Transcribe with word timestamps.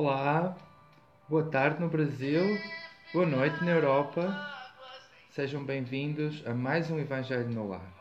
Olá, 0.00 0.56
boa 1.28 1.42
tarde 1.50 1.80
no 1.80 1.88
Brasil, 1.88 2.56
boa 3.12 3.26
noite 3.26 3.64
na 3.64 3.72
Europa. 3.72 4.32
Sejam 5.28 5.64
bem-vindos 5.64 6.40
a 6.46 6.54
mais 6.54 6.88
um 6.88 7.00
Evangelho 7.00 7.50
no 7.50 7.66
Lar. 7.66 7.97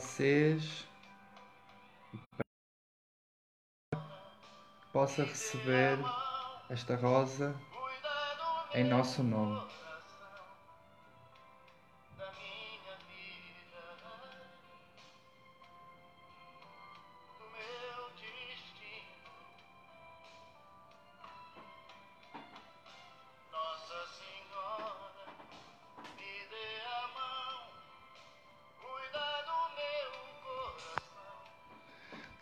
Vocês 0.00 0.88
possa 4.94 5.22
receber 5.24 5.98
esta 6.70 6.96
rosa 6.96 7.54
em 8.72 8.82
nosso 8.82 9.22
nome. 9.22 9.60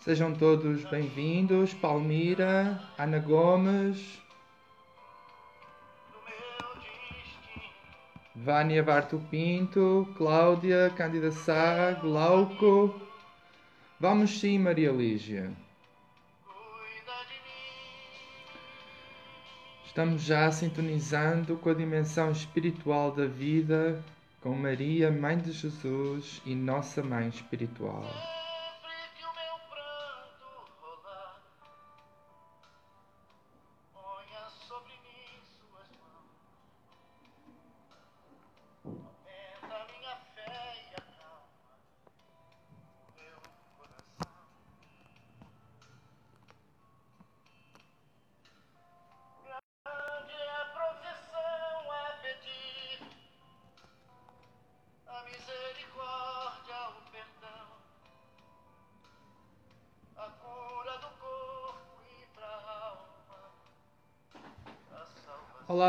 Sejam 0.08 0.32
todos 0.32 0.86
bem-vindos. 0.86 1.74
Palmira, 1.74 2.82
Ana 2.96 3.18
Gomes, 3.18 4.18
Vânia 8.34 8.82
Barto 8.82 9.22
Pinto, 9.30 10.08
Cláudia, 10.16 10.90
Cândida 10.96 11.30
Sá, 11.30 11.92
Glauco. 12.00 12.98
Vamos 14.00 14.40
sim, 14.40 14.58
Maria 14.58 14.90
Lígia. 14.90 15.52
Estamos 19.84 20.22
já 20.22 20.50
sintonizando 20.50 21.58
com 21.58 21.68
a 21.68 21.74
dimensão 21.74 22.30
espiritual 22.30 23.12
da 23.12 23.26
vida, 23.26 24.02
com 24.40 24.54
Maria, 24.54 25.10
Mãe 25.10 25.36
de 25.36 25.52
Jesus 25.52 26.40
e 26.46 26.54
Nossa 26.54 27.02
Mãe 27.02 27.28
Espiritual. 27.28 28.37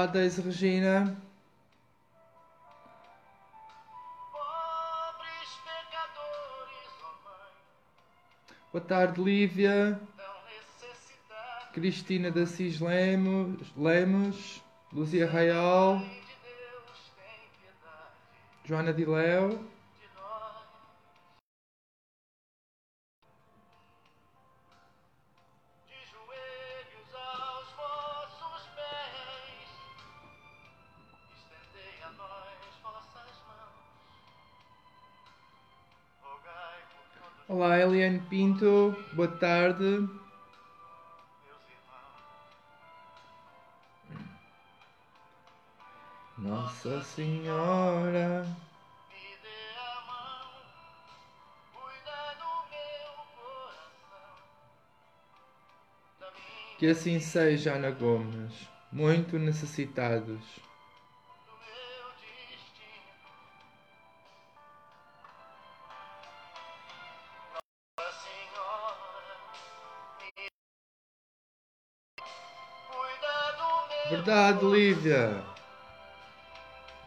Deise 0.05 0.41
Regina. 0.41 1.17
Boa 8.71 8.83
tarde, 8.83 9.21
Lívia. 9.21 9.99
Cristina 11.73 12.31
da 12.31 12.45
Cis 12.45 12.79
Lemos, 12.79 13.71
Lemos 13.77 14.61
Luzia 14.91 15.29
Real, 15.29 16.01
Joana 18.65 18.91
de 18.91 19.05
boa 39.13 39.27
tarde. 39.27 40.07
Nossa 46.37 47.01
Senhora. 47.01 48.45
Que 56.77 56.87
assim 56.87 57.19
seja, 57.19 57.73
Ana 57.73 57.91
Gomes, 57.91 58.53
muito 58.89 59.37
necessitados. 59.37 60.68
Verdade, 74.09 74.65
Lívia. 74.65 75.39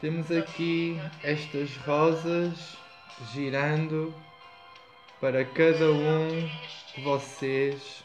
Temos 0.00 0.31
aqui 0.31 1.00
estas 1.25 1.76
rosas 1.78 2.76
girando 3.32 4.14
para 5.20 5.44
cada 5.44 5.90
um 5.90 6.28
de 6.94 7.02
vocês, 7.02 8.04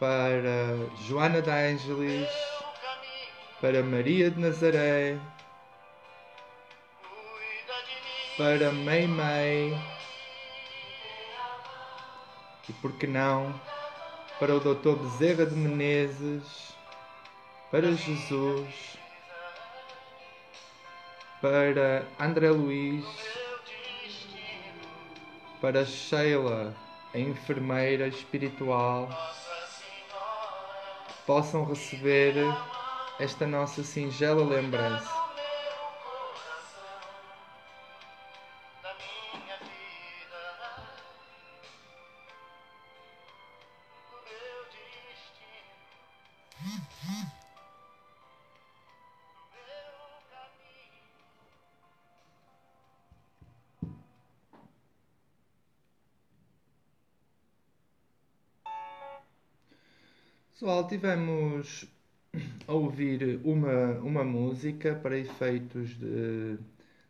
para 0.00 0.74
Joana 1.06 1.40
da 1.40 1.54
Ângeles, 1.54 2.28
para 3.60 3.80
Maria 3.80 4.28
de 4.28 4.40
Nazaré, 4.40 5.16
para 8.36 8.72
Mei 8.72 9.06
Mei 9.06 9.78
e 12.68 12.72
por 12.72 12.90
que 12.98 13.06
não 13.06 13.54
para 14.40 14.56
o 14.56 14.58
Dr. 14.58 14.96
Bezerra 14.96 15.46
de 15.46 15.54
Menezes 15.54 16.70
para 17.70 17.92
Jesus, 17.92 18.98
para 21.40 22.04
André 22.18 22.50
Luiz, 22.50 23.04
para 25.60 25.84
Sheila, 25.84 26.74
a 27.14 27.18
enfermeira 27.18 28.08
espiritual, 28.08 29.08
possam 31.26 31.64
receber 31.64 32.34
esta 33.20 33.46
nossa 33.46 33.84
singela 33.84 34.44
lembrança. 34.44 35.19
Tivemos 60.90 61.86
a 62.66 62.72
ouvir 62.72 63.40
uma, 63.44 63.92
uma 64.00 64.24
música 64.24 64.92
para 64.92 65.16
efeitos 65.16 65.90
de 65.90 66.58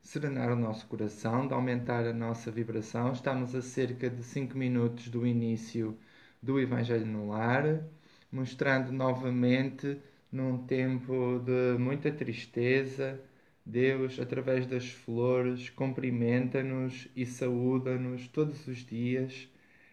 serenar 0.03 0.53
o 0.53 0.57
nosso 0.57 0.87
coração, 0.87 1.49
de 1.49 1.55
aumentar 1.55 2.05
a 2.05 2.13
nossa 2.13 2.51
vibração. 2.51 3.11
Estamos 3.13 3.55
a 3.55 3.63
cerca 3.63 4.11
de 4.11 4.23
5 4.23 4.55
minutos 4.57 5.09
do 5.09 5.27
início 5.27 5.97
do 6.43 6.61
Evangelho 6.61 7.07
no 7.07 7.29
Lar, 7.29 7.83
mostrando 8.31 8.93
novamente 8.93 9.97
num 10.31 10.59
tempo 10.59 11.39
de 11.39 11.79
muita 11.79 12.13
tristeza, 12.13 13.19
Deus, 13.65 14.21
através 14.21 14.67
das 14.67 14.91
flores, 14.91 15.71
cumprimenta-nos 15.71 17.09
e 17.17 17.25
saúda-nos 17.25 18.29
todos 18.29 18.67
os 18.67 18.85
dias. 18.85 19.49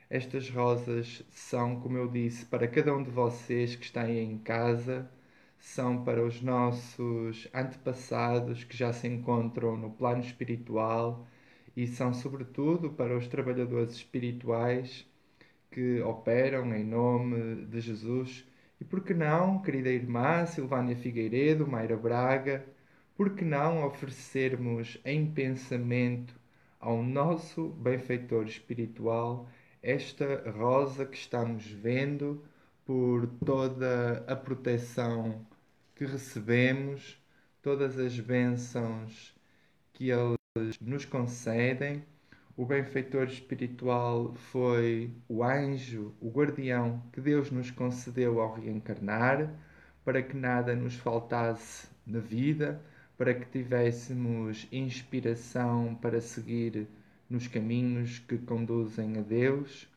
Estas 0.10 0.50
rosas 0.50 1.24
são, 1.30 1.82
como 1.82 1.98
eu 1.98 2.08
disse, 2.08 2.46
para 2.46 2.68
cada 2.68 2.96
um 2.96 3.04
de 3.04 3.12
vocês 3.12 3.76
que 3.76 3.84
está 3.84 4.04
aí 4.04 4.20
em 4.20 4.38
casa, 4.38 5.10
são 5.60 6.04
para 6.04 6.24
os 6.24 6.42
nossos 6.42 7.48
antepassados 7.54 8.64
que 8.64 8.78
já 8.78 8.94
se 8.94 9.08
encontram 9.08 9.76
no 9.76 9.92
plano 9.92 10.22
espiritual 10.22 11.28
e 11.76 11.86
são, 11.88 12.14
sobretudo, 12.14 12.92
para 12.92 13.18
os 13.18 13.28
trabalhadores 13.28 13.92
espirituais 13.96 15.06
que 15.70 16.02
operam 16.02 16.74
em 16.74 16.86
nome 16.86 17.66
de 17.66 17.82
Jesus. 17.82 18.46
E 18.80 18.86
por 18.86 19.04
que 19.04 19.14
não, 19.14 19.62
querida 19.62 19.90
irmã 19.90 20.46
Silvânia 20.46 20.96
Figueiredo, 20.96 21.68
Mayra 21.68 21.98
Braga, 21.98 22.66
por 23.16 23.36
que 23.36 23.44
não 23.44 23.86
oferecermos 23.86 25.00
em 25.04 25.30
pensamento 25.30 26.40
ao 26.80 27.04
nosso 27.04 27.70
benfeitor 27.70 28.46
espiritual 28.46 29.50
esta 29.82 30.50
rosa 30.52 31.06
que 31.06 31.18
estamos 31.18 31.66
vendo 31.66 32.44
por 32.86 33.28
toda 33.46 34.24
a 34.28 34.36
proteção 34.36 35.46
que 35.96 36.06
recebemos, 36.06 37.22
todas 37.62 37.98
as 37.98 38.20
bênçãos 38.20 39.36
que 39.94 40.10
eles 40.10 40.80
nos 40.80 41.06
concedem. 41.06 42.04
O 42.56 42.66
benfeitor 42.66 43.26
espiritual 43.26 44.34
foi 44.34 45.12
o 45.28 45.44
anjo, 45.44 46.14
o 46.20 46.30
guardião 46.30 47.04
que 47.12 47.22
Deus 47.22 47.52
nos 47.52 47.70
concedeu 47.70 48.40
ao 48.42 48.54
reencarnar, 48.54 49.54
para 50.04 50.24
que 50.24 50.36
nada 50.36 50.76
nos 50.76 50.96
faltasse 50.96 51.88
na 52.06 52.20
vida, 52.20 52.82
para 53.18 53.34
que 53.34 53.46
tivéssemos 53.46 54.68
inspiração 54.72 55.94
para 55.96 56.22
seguir 56.22 56.88
nos 57.30 57.48
caminhos 57.48 58.20
que 58.20 58.38
conduzem 58.38 59.18
a 59.18 59.22
Deus. 59.22 59.88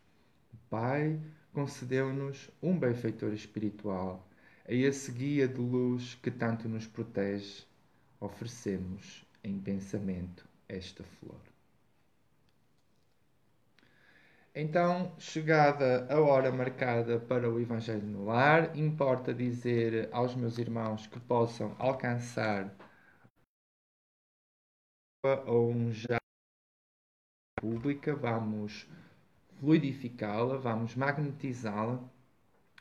O 0.52 0.56
Pai 0.68 1.20
concedeu-nos 1.52 2.50
um 2.62 2.78
benfeitor 2.78 3.32
espiritual. 3.32 4.26
A 4.68 4.72
esse 4.72 5.10
guia 5.10 5.48
de 5.48 5.60
luz 5.60 6.14
que 6.22 6.30
tanto 6.30 6.68
nos 6.68 6.86
protege, 6.86 7.64
oferecemos 8.20 9.24
em 9.42 9.58
pensamento 9.58 10.48
esta 10.68 11.02
flor. 11.02 11.40
Então, 14.54 15.14
chegada 15.18 16.06
a 16.12 16.20
hora 16.20 16.50
marcada 16.50 17.20
para 17.20 17.48
o 17.48 17.60
Evangelho 17.60 18.06
no 18.06 18.24
Lar, 18.24 18.76
importa 18.76 19.32
dizer 19.32 20.08
aos 20.12 20.34
meus 20.34 20.58
irmãos 20.58 21.06
que 21.06 21.20
possam 21.20 21.74
alcançar 21.78 22.74
ou 25.46 25.70
um 25.70 25.92
já 25.92 26.19
pública, 27.60 28.14
vamos 28.14 28.88
fluidificá-la, 29.58 30.56
vamos 30.56 30.96
magnetizá-la 30.96 32.00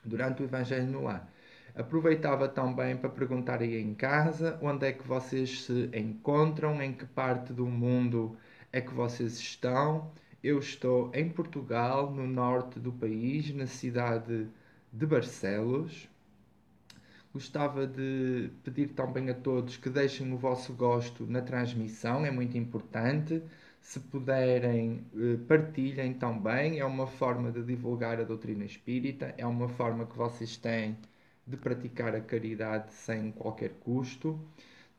durante 0.04 0.42
o 0.42 0.46
Evangelho 0.46 0.88
no 0.88 1.04
Lar. 1.04 1.30
Aproveitava 1.76 2.48
também 2.48 2.96
para 2.96 3.10
perguntar 3.10 3.62
aí 3.62 3.80
em 3.80 3.94
casa 3.94 4.58
onde 4.62 4.88
é 4.88 4.94
que 4.94 5.06
vocês 5.08 5.64
se 5.64 5.90
encontram, 5.94 6.82
em 6.82 6.94
que 6.94 7.06
parte 7.06 7.52
do 7.52 7.66
mundo 7.66 8.38
é 8.72 8.80
que 8.80 8.94
vocês 8.94 9.38
estão 9.38 10.12
eu 10.42 10.58
estou 10.60 11.12
em 11.14 11.30
Portugal, 11.30 12.12
no 12.12 12.26
norte 12.26 12.80
do 12.80 12.94
país, 12.94 13.54
na 13.54 13.68
cidade 13.68 14.48
de 14.92 15.06
Barcelos. 15.06 16.08
Gostava 17.34 17.86
de 17.86 18.50
pedir 18.64 18.90
também 18.90 19.30
a 19.30 19.34
todos 19.34 19.76
que 19.76 19.90
deixem 19.90 20.32
o 20.32 20.38
vosso 20.38 20.74
gosto 20.74 21.28
na 21.28 21.42
transmissão, 21.42 22.26
é 22.26 22.32
muito 22.32 22.58
importante. 22.58 23.44
Se 23.82 24.00
puderem, 24.00 25.06
eh, 25.16 25.38
partilhem 25.48 26.14
também. 26.14 26.80
É 26.80 26.86
uma 26.86 27.08
forma 27.08 27.52
de 27.52 27.64
divulgar 27.64 28.20
a 28.20 28.24
doutrina 28.24 28.66
espírita, 28.66 29.34
é 29.38 29.46
uma 29.46 29.68
forma 29.70 30.06
que 30.06 30.18
vocês 30.18 30.58
têm 30.58 30.98
de 31.48 31.58
praticar 31.58 32.16
a 32.16 32.22
caridade 32.22 32.94
sem 32.94 33.32
qualquer 33.32 33.72
custo. 33.80 34.40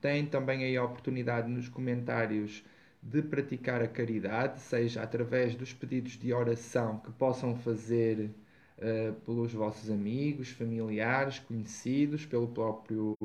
Têm 0.01 0.25
também 0.25 0.63
aí 0.63 0.77
a 0.77 0.83
oportunidade 0.83 1.49
nos 1.49 1.69
comentários 1.69 2.63
de 3.01 3.21
praticar 3.21 3.81
a 3.81 3.87
caridade, 3.87 4.61
seja 4.61 5.01
através 5.03 5.55
dos 5.55 5.73
pedidos 5.73 6.13
de 6.13 6.33
oração 6.33 6.99
que 6.99 7.11
possam 7.11 7.55
fazer 7.55 8.29
uh, 8.77 9.13
pelos 9.21 9.53
vossos 9.53 9.89
amigos, 9.89 10.49
familiares, 10.49 11.39
conhecidos, 11.39 12.25
pelo 12.25 12.47
próprio 12.47 13.15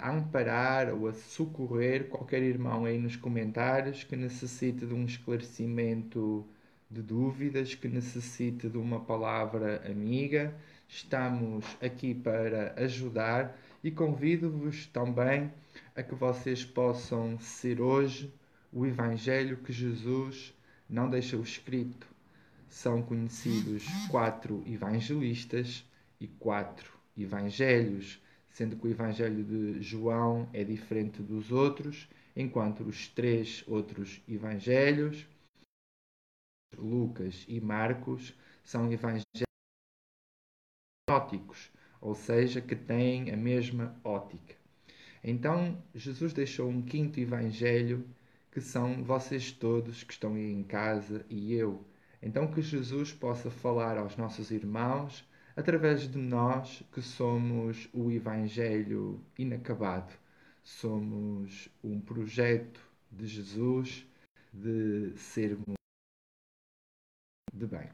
a 0.00 0.10
amparar 0.10 0.92
ou 0.92 1.08
a 1.08 1.12
socorrer 1.12 2.08
qualquer 2.08 2.42
irmão 2.42 2.84
aí 2.84 2.98
nos 2.98 3.16
comentários 3.16 4.04
que 4.04 4.16
necessite 4.16 4.86
de 4.86 4.94
um 4.94 5.04
esclarecimento 5.04 6.46
de 6.90 7.02
dúvidas, 7.02 7.74
que 7.74 7.88
necessite 7.88 8.68
de 8.68 8.76
uma 8.76 9.00
palavra 9.00 9.82
amiga. 9.88 10.54
Estamos 10.88 11.64
aqui 11.80 12.14
para 12.14 12.74
ajudar 12.76 13.56
e 13.82 13.90
convido-vos 13.90 14.86
também 14.86 15.52
a 15.94 16.02
que 16.02 16.14
vocês 16.14 16.64
possam 16.64 17.38
ser 17.38 17.80
hoje 17.80 18.32
o 18.72 18.86
Evangelho 18.86 19.58
que 19.58 19.72
Jesus 19.72 20.54
não 20.88 21.08
deixou 21.08 21.42
escrito. 21.42 22.06
São 22.68 23.02
conhecidos 23.02 23.84
quatro 24.10 24.62
evangelistas 24.66 25.84
e 26.20 26.26
quatro 26.26 26.92
evangelhos, 27.16 28.20
sendo 28.50 28.76
que 28.76 28.86
o 28.86 28.90
Evangelho 28.90 29.44
de 29.44 29.82
João 29.82 30.48
é 30.52 30.64
diferente 30.64 31.22
dos 31.22 31.50
outros, 31.52 32.08
enquanto 32.36 32.82
os 32.82 33.08
três 33.08 33.64
outros 33.66 34.22
evangelhos, 34.28 35.26
Lucas 36.76 37.44
e 37.48 37.60
Marcos, 37.60 38.34
são 38.62 38.90
evangelhos 38.92 39.24
óticos, 41.08 41.70
ou 42.00 42.14
seja, 42.14 42.60
que 42.60 42.76
têm 42.76 43.30
a 43.30 43.36
mesma 43.36 43.98
ótica. 44.04 44.54
Então, 45.22 45.82
Jesus 45.94 46.32
deixou 46.32 46.68
um 46.68 46.80
quinto 46.80 47.20
evangelho 47.20 48.08
que 48.50 48.60
são 48.60 49.04
vocês 49.04 49.52
todos 49.52 50.02
que 50.02 50.12
estão 50.12 50.34
aí 50.34 50.50
em 50.50 50.62
casa 50.62 51.24
e 51.28 51.52
eu. 51.54 51.84
Então, 52.22 52.50
que 52.50 52.62
Jesus 52.62 53.12
possa 53.12 53.50
falar 53.50 53.98
aos 53.98 54.16
nossos 54.16 54.50
irmãos 54.50 55.24
através 55.56 56.10
de 56.10 56.18
nós 56.18 56.82
que 56.92 57.02
somos 57.02 57.88
o 57.92 58.10
evangelho 58.10 59.20
inacabado. 59.38 60.12
Somos 60.62 61.68
um 61.82 62.00
projeto 62.00 62.80
de 63.10 63.26
Jesus 63.26 64.06
de 64.52 65.12
sermos 65.16 65.74
de 67.52 67.66
bem. 67.66 67.88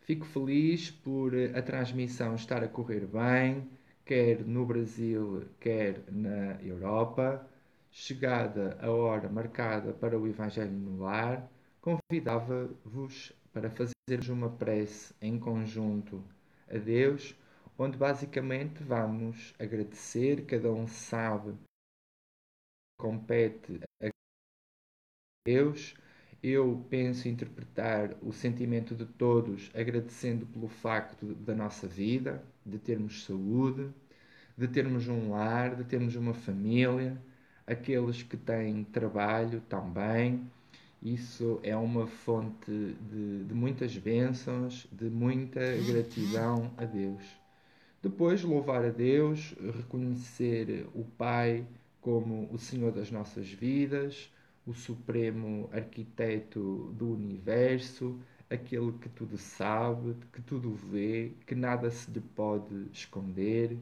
Fico 0.00 0.26
feliz 0.26 0.90
por 0.90 1.32
a 1.54 1.62
transmissão 1.62 2.34
estar 2.34 2.64
a 2.64 2.68
correr 2.68 3.06
bem 3.06 3.68
quer 4.04 4.44
no 4.44 4.66
Brasil, 4.66 5.44
quer 5.60 6.02
na 6.10 6.60
Europa. 6.62 7.46
Chegada 7.90 8.78
a 8.80 8.90
hora 8.90 9.28
marcada 9.28 9.92
para 9.92 10.18
o 10.18 10.26
Evangelho 10.26 10.72
no 10.72 11.02
Lar, 11.02 11.46
convidava-vos 11.80 13.32
para 13.52 13.68
fazermos 14.08 14.28
uma 14.30 14.50
prece 14.50 15.14
em 15.20 15.38
conjunto 15.38 16.24
a 16.68 16.76
Deus, 16.76 17.36
onde 17.78 17.96
basicamente 17.96 18.82
vamos 18.82 19.54
agradecer, 19.60 20.44
cada 20.44 20.72
um 20.72 20.88
sabe 20.88 21.54
compete 22.98 23.80
a 24.02 24.08
Deus. 25.46 25.94
Eu 26.42 26.84
penso 26.90 27.28
interpretar 27.28 28.16
o 28.20 28.32
sentimento 28.32 28.96
de 28.96 29.06
todos 29.06 29.70
agradecendo 29.72 30.46
pelo 30.46 30.66
facto 30.66 31.34
da 31.36 31.54
nossa 31.54 31.86
vida, 31.86 32.44
de 32.66 32.80
termos 32.80 33.24
saúde, 33.24 33.88
de 34.58 34.66
termos 34.66 35.06
um 35.06 35.30
lar, 35.30 35.76
de 35.76 35.84
termos 35.84 36.16
uma 36.16 36.34
família, 36.34 37.16
aqueles 37.64 38.24
que 38.24 38.36
têm 38.36 38.82
trabalho 38.82 39.60
também. 39.62 40.50
Isso 41.02 41.58
é 41.64 41.76
uma 41.76 42.06
fonte 42.06 42.70
de, 43.10 43.42
de 43.42 43.54
muitas 43.54 43.96
bênçãos, 43.96 44.86
de 44.92 45.10
muita 45.10 45.60
gratidão 45.84 46.70
a 46.76 46.84
Deus. 46.84 47.24
Depois, 48.00 48.44
louvar 48.44 48.84
a 48.84 48.90
Deus, 48.90 49.52
reconhecer 49.76 50.86
o 50.94 51.02
Pai 51.02 51.66
como 52.00 52.48
o 52.52 52.58
Senhor 52.58 52.92
das 52.92 53.10
nossas 53.10 53.48
vidas, 53.48 54.32
o 54.64 54.72
Supremo 54.72 55.68
Arquiteto 55.72 56.92
do 56.96 57.14
Universo, 57.14 58.16
aquele 58.48 58.92
que 58.92 59.08
tudo 59.08 59.36
sabe, 59.36 60.14
que 60.32 60.40
tudo 60.40 60.72
vê, 60.72 61.32
que 61.44 61.56
nada 61.56 61.90
se 61.90 62.08
lhe 62.12 62.20
pode 62.20 62.86
esconder, 62.92 63.76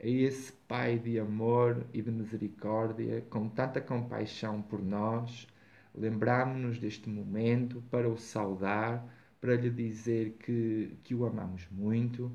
é 0.00 0.08
esse 0.08 0.52
Pai 0.66 0.98
de 0.98 1.18
amor 1.18 1.84
e 1.92 2.00
de 2.00 2.10
misericórdia, 2.10 3.22
com 3.28 3.46
tanta 3.46 3.78
compaixão 3.78 4.62
por 4.62 4.82
nós, 4.82 5.46
lembramos-nos 5.94 6.78
deste 6.78 7.08
momento 7.08 7.82
para 7.90 8.08
o 8.08 8.16
saudar, 8.16 9.06
para 9.40 9.56
lhe 9.56 9.70
dizer 9.70 10.36
que, 10.38 10.96
que 11.02 11.14
o 11.14 11.24
amamos 11.24 11.66
muito 11.70 12.32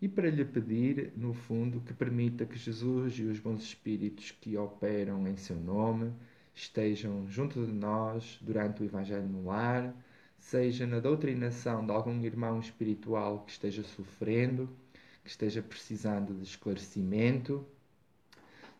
e 0.00 0.08
para 0.08 0.30
lhe 0.30 0.44
pedir, 0.44 1.12
no 1.16 1.32
fundo, 1.32 1.80
que 1.80 1.94
permita 1.94 2.44
que 2.44 2.58
Jesus 2.58 3.18
e 3.18 3.22
os 3.22 3.38
bons 3.40 3.62
espíritos 3.62 4.30
que 4.32 4.56
operam 4.56 5.26
em 5.26 5.36
seu 5.36 5.56
nome 5.56 6.12
estejam 6.54 7.26
junto 7.28 7.64
de 7.64 7.72
nós 7.72 8.38
durante 8.40 8.82
o 8.82 8.84
Evangelho 8.84 9.26
no 9.26 9.46
lar, 9.46 9.94
seja 10.38 10.86
na 10.86 11.00
doutrinação 11.00 11.84
de 11.84 11.92
algum 11.92 12.22
irmão 12.22 12.60
espiritual 12.60 13.44
que 13.44 13.52
esteja 13.52 13.82
sofrendo, 13.82 14.68
que 15.22 15.30
esteja 15.30 15.62
precisando 15.62 16.34
de 16.34 16.44
esclarecimento, 16.44 17.66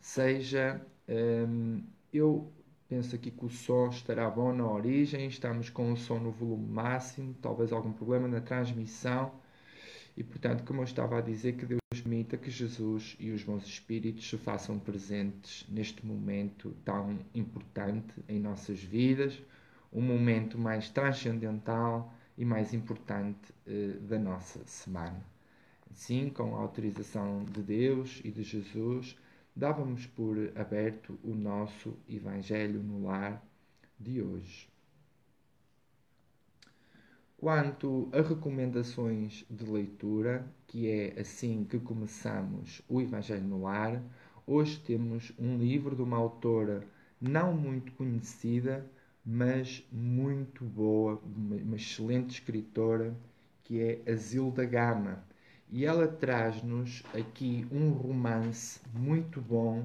seja. 0.01 0.85
Hum, 1.09 1.83
eu 2.13 2.53
penso 2.89 3.15
aqui 3.15 3.31
que 3.31 3.45
o 3.45 3.51
som 3.51 3.89
estará 3.89 4.29
bom 4.29 4.53
na 4.53 4.67
origem, 4.67 5.27
estamos 5.27 5.71
com 5.71 5.93
o 5.93 5.97
som 5.97 6.19
no 6.19 6.31
volume 6.31 6.67
máximo, 6.67 7.35
talvez 7.41 7.73
algum 7.73 7.93
problema 7.93 8.29
na 8.29 8.41
transmissão. 8.41 9.33
E 10.17 10.23
portanto, 10.23 10.63
como 10.65 10.81
eu 10.81 10.85
estava 10.85 11.19
a 11.19 11.21
dizer, 11.21 11.55
que 11.55 11.67
Deus 11.67 11.81
permita 11.91 12.37
que 12.37 12.51
Jesus 12.51 13.17
e 13.19 13.31
os 13.31 13.43
bons 13.43 13.65
espíritos 13.65 14.29
se 14.29 14.37
façam 14.37 14.79
presentes 14.79 15.67
neste 15.69 16.07
momento 16.07 16.75
tão 16.85 17.19
importante 17.35 18.15
em 18.29 18.39
nossas 18.39 18.81
vidas, 18.81 19.43
um 19.93 20.01
momento 20.01 20.59
mais 20.59 20.89
transcendental 20.89 22.13
e 22.37 22.45
mais 22.45 22.75
importante 22.75 23.55
eh, 23.67 23.97
da 24.01 24.19
nossa 24.19 24.61
semana. 24.67 25.25
Assim, 25.91 26.29
com 26.29 26.57
a 26.57 26.61
autorização 26.61 27.45
de 27.45 27.63
Deus 27.63 28.21
e 28.25 28.31
de 28.31 28.43
Jesus, 28.43 29.17
dávamos 29.55 30.07
por 30.07 30.37
aberto 30.57 31.19
o 31.23 31.35
nosso 31.35 31.97
Evangelho 32.09 32.83
no 32.83 33.05
Lar 33.05 33.43
de 33.99 34.21
hoje. 34.21 34.69
Quanto 37.37 38.09
a 38.13 38.21
recomendações 38.21 39.45
de 39.49 39.65
leitura, 39.65 40.51
que 40.67 40.89
é 40.89 41.21
assim 41.21 41.65
que 41.65 41.79
começamos 41.79 42.83
o 42.89 43.01
Evangelho 43.01 43.45
no 43.45 43.63
Lar, 43.63 44.03
hoje 44.47 44.81
temos 44.81 45.33
um 45.39 45.57
livro 45.57 45.95
de 45.95 46.03
uma 46.03 46.17
autora 46.17 46.87
não 47.21 47.55
muito 47.55 47.93
conhecida, 47.93 48.91
mas 49.25 49.87
muito 49.93 50.65
boa, 50.65 51.23
uma 51.25 51.77
excelente 51.77 52.41
escritora, 52.41 53.17
que 53.63 53.81
é 53.81 54.03
a 54.11 54.15
Zilda 54.15 54.65
Gama 54.65 55.25
e 55.75 55.85
ela 55.85 56.07
traz-nos 56.07 57.03
aqui 57.13 57.67
um 57.69 57.91
romance 57.91 58.81
muito 58.95 59.41
bom, 59.41 59.85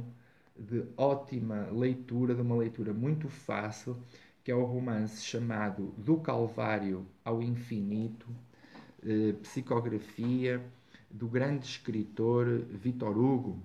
de 0.55 0.86
ótima 0.96 1.67
leitura, 1.72 2.36
de 2.36 2.41
uma 2.43 2.55
leitura 2.55 2.93
muito 2.93 3.27
fácil, 3.27 3.98
que 4.43 4.51
é 4.51 4.55
o 4.55 4.65
romance 4.65 5.25
chamado 5.25 5.91
Do 5.98 6.17
Calvário 6.17 7.08
ao 7.25 7.41
Infinito, 7.41 8.27
eh, 9.01 9.34
psicografia 9.41 10.63
do 11.10 11.27
grande 11.27 11.65
escritor 11.65 12.46
Vitor 12.69 13.17
Hugo. 13.17 13.60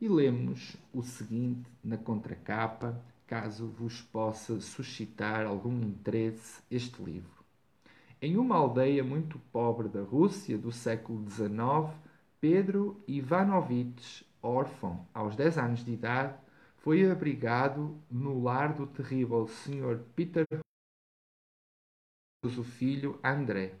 E 0.00 0.08
lemos 0.08 0.76
o 0.92 1.02
seguinte 1.02 1.68
na 1.82 1.96
contracapa, 1.96 3.02
caso 3.26 3.66
vos 3.66 4.00
possa 4.00 4.60
suscitar 4.60 5.44
algum 5.44 5.82
interesse 5.82 6.62
este 6.70 7.02
livro. 7.02 7.33
Em 8.20 8.36
uma 8.36 8.56
aldeia 8.56 9.04
muito 9.04 9.38
pobre 9.52 9.88
da 9.88 10.02
Rússia 10.02 10.56
do 10.56 10.72
século 10.72 11.28
XIX, 11.28 11.94
Pedro 12.40 13.02
Ivanovitch, 13.06 14.22
órfão 14.42 15.06
aos 15.12 15.36
10 15.36 15.58
anos 15.58 15.84
de 15.84 15.92
idade, 15.92 16.34
foi 16.78 17.10
abrigado 17.10 17.98
no 18.10 18.42
lar 18.42 18.74
do 18.74 18.86
terrível 18.86 19.46
Sr. 19.46 19.98
Peter 20.14 20.46
o 22.44 22.62
filho 22.62 23.18
André. 23.24 23.74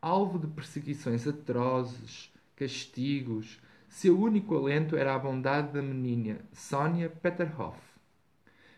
Alvo 0.00 0.38
de 0.38 0.46
perseguições 0.46 1.26
atrozes, 1.26 2.32
castigos, 2.54 3.60
seu 3.88 4.18
único 4.18 4.56
alento 4.56 4.96
era 4.96 5.14
a 5.14 5.18
bondade 5.18 5.72
da 5.72 5.82
menina 5.82 6.40
Sonia 6.52 7.10
Peterhoff. 7.10 7.80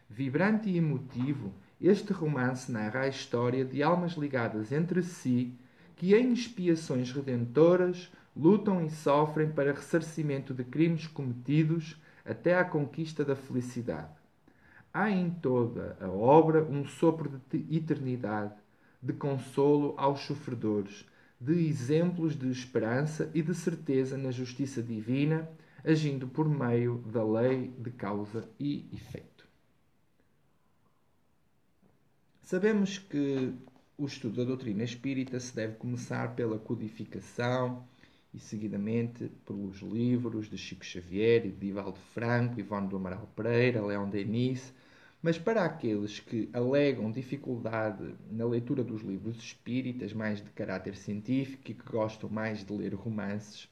Vibrante 0.09 0.71
e 0.71 0.79
emotivo, 0.79 1.53
este 1.83 2.13
romance 2.13 2.71
narra 2.71 3.01
a 3.01 3.09
história 3.09 3.65
de 3.65 3.83
almas 3.83 4.13
ligadas 4.13 4.71
entre 4.71 5.03
si 5.03 5.59
que, 5.97 6.15
em 6.15 6.33
expiações 6.33 7.11
redentoras, 7.11 8.11
lutam 8.37 8.85
e 8.85 8.91
sofrem 8.91 9.51
para 9.51 9.73
ressarcimento 9.73 10.55
de 10.55 10.65
crimes 10.65 11.07
cometidos 11.07 12.01
até 12.25 12.57
à 12.57 12.65
conquista 12.65 13.25
da 13.25 13.35
felicidade. 13.35 14.15
Há 14.95 15.11
em 15.11 15.31
toda 15.31 15.97
a 16.01 16.09
obra 16.09 16.63
um 16.63 16.85
sopro 16.87 17.41
de 17.51 17.77
eternidade, 17.77 18.55
de 19.03 19.13
consolo 19.13 19.95
aos 19.97 20.21
sofredores, 20.21 21.05
de 21.41 21.67
exemplos 21.67 22.39
de 22.39 22.49
esperança 22.49 23.29
e 23.35 23.43
de 23.43 23.55
certeza 23.55 24.17
na 24.17 24.31
justiça 24.31 24.81
divina, 24.81 25.49
agindo 25.85 26.29
por 26.29 26.49
meio 26.49 27.03
da 27.07 27.25
lei 27.25 27.75
de 27.79 27.91
causa 27.91 28.49
e 28.61 28.89
efeito. 28.93 29.32
Sabemos 32.45 32.99
que 32.99 33.55
o 33.97 34.05
estudo 34.05 34.39
da 34.39 34.45
doutrina 34.45 34.83
espírita 34.83 35.39
se 35.39 35.55
deve 35.55 35.77
começar 35.77 36.35
pela 36.35 36.59
codificação 36.59 37.87
e, 38.35 38.39
seguidamente, 38.41 39.31
pelos 39.47 39.79
livros 39.79 40.51
de 40.51 40.59
Chico 40.59 40.85
Xavier, 40.85 41.43
de 41.43 41.53
Divaldo 41.53 42.01
Franco, 42.13 42.59
Ivone 42.59 42.89
do 42.89 42.97
Amaral 42.97 43.31
Pereira, 43.37 43.87
Leão 43.87 44.11
Denis. 44.11 44.75
Mas 45.23 45.39
para 45.39 45.65
aqueles 45.65 46.19
que 46.19 46.51
alegam 46.53 47.13
dificuldade 47.13 48.13
na 48.31 48.45
leitura 48.45 48.83
dos 48.83 49.03
livros 49.03 49.37
espíritas, 49.37 50.13
mais 50.13 50.43
de 50.43 50.51
caráter 50.51 50.97
científico 50.97 51.71
e 51.71 51.75
que 51.75 51.91
gostam 51.91 52.29
mais 52.29 52.65
de 52.65 52.73
ler 52.73 52.93
romances, 52.93 53.69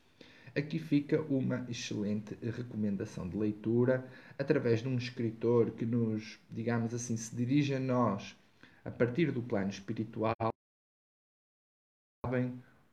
aqui 0.54 0.78
fica 0.78 1.20
uma 1.22 1.66
excelente 1.68 2.38
recomendação 2.40 3.28
de 3.28 3.36
leitura 3.36 4.08
através 4.38 4.80
de 4.80 4.88
um 4.88 4.96
escritor 4.96 5.72
que 5.72 5.84
nos, 5.84 6.38
digamos 6.48 6.94
assim, 6.94 7.16
se 7.16 7.34
dirige 7.34 7.74
a 7.74 7.80
nós 7.80 8.38
a 8.84 8.90
partir 8.90 9.32
do 9.32 9.42
plano 9.42 9.70
espiritual, 9.70 10.34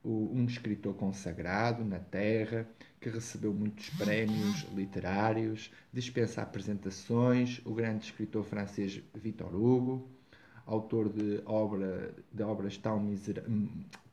um 0.03 0.45
escritor 0.45 0.95
consagrado 0.95 1.83
na 1.83 1.99
Terra, 1.99 2.67
que 2.99 3.09
recebeu 3.09 3.53
muitos 3.53 3.89
prémios 3.91 4.63
literários, 4.73 5.71
dispensa 5.91 6.41
apresentações, 6.41 7.61
o 7.65 7.73
grande 7.73 8.05
escritor 8.05 8.45
francês 8.45 9.01
Victor 9.13 9.53
Hugo, 9.53 10.09
autor 10.65 11.09
de, 11.09 11.41
obra, 11.45 12.15
de 12.31 12.43
obras 12.43 12.77
tão, 12.77 13.13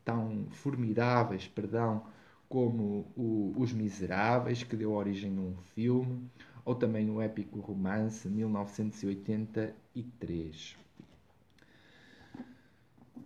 tão 0.03 0.47
formidáveis 0.51 1.47
perdão, 1.47 2.05
como 2.47 3.11
o, 3.15 3.53
Os 3.57 3.73
Miseráveis, 3.73 4.63
que 4.63 4.75
deu 4.75 4.91
origem 4.91 5.35
a 5.37 5.41
um 5.41 5.55
filme, 5.73 6.29
ou 6.63 6.75
também 6.75 7.09
o 7.09 7.19
épico 7.21 7.59
romance 7.59 8.29
1983. 8.29 10.84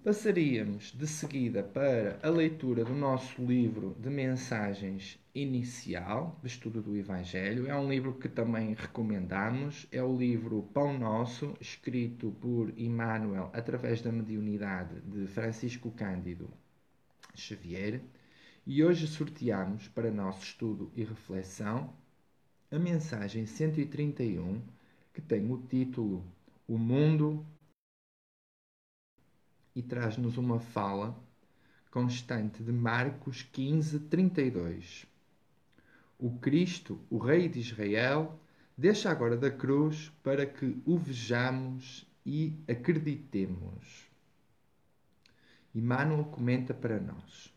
Passaríamos 0.02 0.94
de 0.98 1.06
seguida 1.06 1.62
para 1.62 2.18
a 2.24 2.30
leitura 2.30 2.86
do 2.86 2.94
nosso 2.94 3.46
livro 3.46 3.98
de 4.00 4.10
mensagens 4.10 5.20
inicial 5.36 6.40
de 6.42 6.48
estudo 6.48 6.82
do 6.82 6.96
Evangelho. 6.96 7.68
É 7.68 7.76
um 7.76 7.90
livro 7.90 8.14
que 8.14 8.30
também 8.30 8.74
recomendamos. 8.74 9.88
É 9.92 10.02
o 10.02 10.16
livro 10.16 10.64
Pão 10.74 10.98
Nosso, 10.98 11.54
escrito 11.60 12.34
por 12.40 12.72
Emmanuel 12.80 13.50
através 13.52 14.02
da 14.02 14.10
mediunidade 14.10 15.02
de 15.02 15.28
Francisco 15.28 15.92
Cândido 15.92 16.50
Xavier. 17.36 18.00
E 18.66 18.82
hoje 18.82 19.06
sorteamos 19.06 19.90
para 19.90 20.10
nosso 20.10 20.44
estudo 20.44 20.90
e 20.96 21.04
reflexão 21.04 21.94
a 22.72 22.80
mensagem 22.80 23.46
131, 23.46 24.62
que 25.14 25.22
tem 25.22 25.52
o 25.52 25.58
título 25.58 26.24
O 26.66 26.78
Mundo 26.78 27.46
e 29.76 29.82
traz-nos 29.82 30.38
uma 30.38 30.60
fala 30.60 31.18
constante 31.92 32.62
de 32.62 32.72
Marcos 32.72 33.42
15, 33.42 34.00
32. 34.02 35.06
O 36.18 36.32
Cristo, 36.38 37.00
o 37.10 37.18
Rei 37.18 37.48
de 37.48 37.60
Israel, 37.60 38.40
deixa 38.78 39.10
agora 39.10 39.36
da 39.36 39.50
cruz 39.50 40.12
para 40.22 40.46
que 40.46 40.82
o 40.86 40.98
vejamos 40.98 42.06
e 42.26 42.54
acreditemos. 42.68 44.08
Emmanuel 45.74 46.26
comenta 46.26 46.74
para 46.74 47.00
nós. 47.00 47.54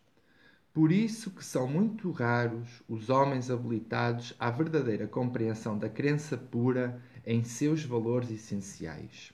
Por 0.72 0.90
isso 0.90 1.30
que 1.30 1.44
são 1.44 1.68
muito 1.68 2.10
raros 2.10 2.82
os 2.88 3.10
homens 3.10 3.50
habilitados 3.50 4.34
à 4.38 4.50
verdadeira 4.50 5.06
compreensão 5.06 5.78
da 5.78 5.88
crença 5.88 6.36
pura 6.36 7.02
em 7.26 7.44
seus 7.44 7.84
valores 7.84 8.30
essenciais. 8.30 9.32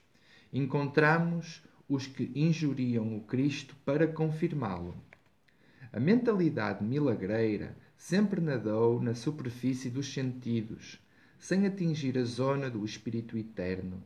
Encontramos 0.52 1.62
os 1.88 2.06
que 2.06 2.30
injuriam 2.34 3.16
o 3.16 3.20
Cristo 3.22 3.74
para 3.84 4.06
confirmá-lo. 4.06 4.94
A 5.92 5.98
mentalidade 5.98 6.84
milagreira 6.84 7.74
sempre 7.96 8.40
nadou 8.40 9.00
na 9.02 9.14
superfície 9.14 9.88
dos 9.88 10.12
sentidos, 10.12 10.98
sem 11.38 11.66
atingir 11.66 12.18
a 12.18 12.24
zona 12.24 12.68
do 12.68 12.84
espírito 12.84 13.38
eterno, 13.38 14.02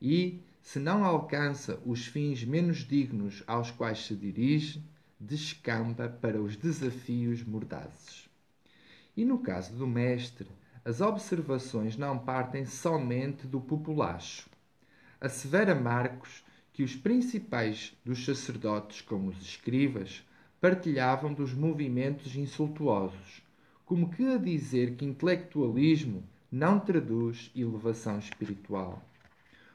e, 0.00 0.40
se 0.60 0.78
não 0.78 1.04
alcança 1.04 1.80
os 1.86 2.06
fins 2.06 2.44
menos 2.44 2.78
dignos 2.78 3.42
aos 3.46 3.70
quais 3.70 4.04
se 4.04 4.14
dirige, 4.14 4.84
descampa 5.18 6.08
para 6.08 6.40
os 6.40 6.56
desafios 6.56 7.42
mordazes. 7.42 8.28
E 9.16 9.24
no 9.24 9.38
caso 9.38 9.74
do 9.74 9.86
mestre, 9.86 10.48
as 10.84 11.00
observações 11.00 11.96
não 11.96 12.18
partem 12.18 12.64
somente 12.64 13.46
do 13.46 13.60
populacho. 13.60 14.50
Assevera 15.20 15.74
Marcos 15.74 16.44
que 16.72 16.82
os 16.82 16.96
principais 16.96 17.94
dos 18.04 18.24
sacerdotes, 18.24 19.02
como 19.02 19.28
os 19.28 19.42
escribas, 19.42 20.24
partilhavam 20.60 21.34
dos 21.34 21.52
movimentos 21.52 22.34
insultuosos, 22.34 23.42
como 23.84 24.10
que 24.10 24.24
a 24.24 24.38
dizer 24.38 24.94
que 24.94 25.04
intelectualismo 25.04 26.24
não 26.50 26.80
traduz 26.80 27.50
elevação 27.54 28.18
espiritual. 28.18 29.02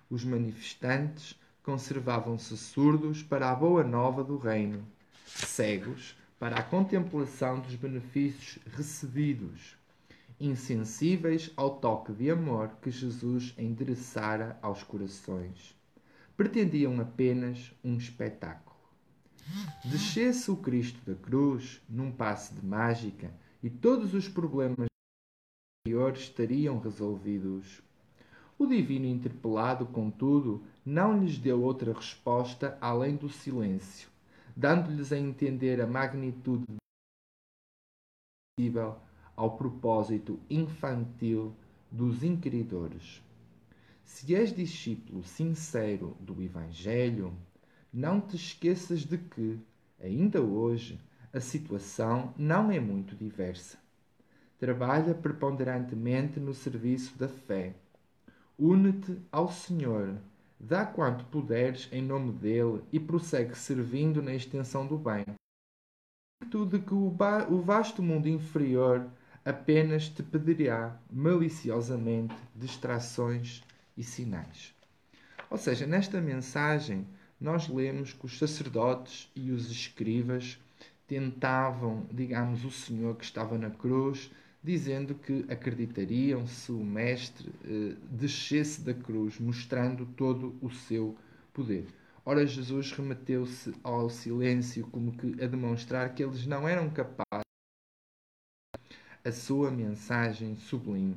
Os 0.09 0.23
manifestantes 0.23 1.35
conservavam-se 1.61 2.57
surdos 2.57 3.21
para 3.21 3.51
a 3.51 3.55
boa 3.55 3.83
nova 3.83 4.23
do 4.23 4.37
reino, 4.37 4.87
cegos 5.25 6.15
para 6.39 6.55
a 6.55 6.63
contemplação 6.63 7.59
dos 7.59 7.75
benefícios 7.75 8.57
recebidos, 8.75 9.75
insensíveis 10.39 11.51
ao 11.55 11.79
toque 11.79 12.13
de 12.13 12.31
amor 12.31 12.71
que 12.81 12.89
Jesus 12.89 13.53
endereçara 13.57 14.57
aos 14.61 14.81
corações. 14.81 15.76
Pretendiam 16.37 17.01
apenas 17.01 17.73
um 17.83 17.97
espetáculo. 17.97 18.77
Descesse 19.83 20.51
o 20.51 20.57
Cristo 20.57 20.99
da 21.03 21.19
cruz 21.19 21.81
num 21.89 22.11
passe 22.11 22.53
de 22.53 22.63
mágica 22.63 23.33
e 23.63 23.71
todos 23.71 24.13
os 24.13 24.29
problemas 24.29 24.85
anteriores 25.81 26.21
estariam 26.21 26.77
resolvidos. 26.77 27.81
O 28.55 28.67
divino 28.67 29.07
interpelado, 29.07 29.87
contudo, 29.87 30.63
não 30.85 31.19
lhes 31.19 31.39
deu 31.39 31.59
outra 31.63 31.91
resposta 31.91 32.77
além 32.79 33.15
do 33.15 33.29
silêncio, 33.29 34.07
dando-lhes 34.55 35.11
a 35.11 35.17
entender 35.17 35.81
a 35.81 35.87
magnitude 35.87 36.65
possível 38.55 38.99
ao 39.35 39.57
propósito 39.57 40.39
infantil 40.51 41.55
dos 41.91 42.21
inquiridores. 42.21 43.25
Se 44.07 44.33
és 44.33 44.55
discípulo 44.55 45.21
sincero 45.21 46.15
do 46.21 46.41
Evangelho, 46.41 47.33
não 47.93 48.21
te 48.21 48.37
esqueças 48.37 49.01
de 49.01 49.17
que, 49.17 49.59
ainda 50.01 50.41
hoje, 50.41 50.97
a 51.33 51.41
situação 51.41 52.33
não 52.37 52.71
é 52.71 52.79
muito 52.79 53.17
diversa. 53.17 53.77
Trabalha 54.57 55.13
preponderantemente 55.13 56.39
no 56.39 56.53
serviço 56.53 57.17
da 57.19 57.27
fé. 57.27 57.75
Une-te 58.57 59.19
ao 59.29 59.51
Senhor, 59.51 60.17
dá 60.57 60.85
quanto 60.85 61.25
puderes 61.25 61.89
em 61.91 62.01
nome 62.01 62.31
dele 62.31 62.81
e 62.93 63.01
prossegue 63.01 63.55
servindo 63.55 64.21
na 64.21 64.33
extensão 64.33 64.87
do 64.87 64.97
bem. 64.97 65.25
De 66.45 66.79
que 66.79 66.93
o 66.93 67.61
vasto 67.61 68.01
mundo 68.01 68.29
inferior 68.29 69.05
apenas 69.43 70.07
te 70.07 70.23
pedirá 70.23 70.97
maliciosamente 71.11 72.35
distrações 72.55 73.66
e 73.97 74.03
sinais. 74.03 74.73
Ou 75.49 75.57
seja, 75.57 75.87
nesta 75.87 76.21
mensagem, 76.21 77.07
nós 77.39 77.67
lemos 77.67 78.13
que 78.13 78.25
os 78.25 78.37
sacerdotes 78.37 79.29
e 79.35 79.51
os 79.51 79.71
escribas 79.71 80.59
tentavam, 81.07 82.05
digamos, 82.11 82.65
o 82.65 82.71
Senhor 82.71 83.15
que 83.15 83.23
estava 83.23 83.57
na 83.57 83.69
cruz, 83.69 84.29
dizendo 84.61 85.15
que 85.15 85.45
acreditariam 85.47 86.45
se 86.45 86.71
o 86.71 86.83
Mestre 86.83 87.49
eh, 87.63 87.95
descesse 88.11 88.81
da 88.81 88.93
cruz, 88.93 89.39
mostrando 89.39 90.05
todo 90.05 90.55
o 90.61 90.69
seu 90.69 91.15
poder. 91.53 91.87
Ora, 92.25 92.45
Jesus 92.45 92.91
remeteu-se 92.91 93.73
ao 93.81 94.09
silêncio, 94.09 94.85
como 94.87 95.15
que 95.15 95.41
a 95.41 95.47
demonstrar 95.47 96.13
que 96.13 96.21
eles 96.21 96.45
não 96.45 96.67
eram 96.67 96.89
capazes 96.89 97.45
a 99.23 99.31
sua 99.31 99.71
mensagem 99.71 100.57
sublime. 100.57 101.15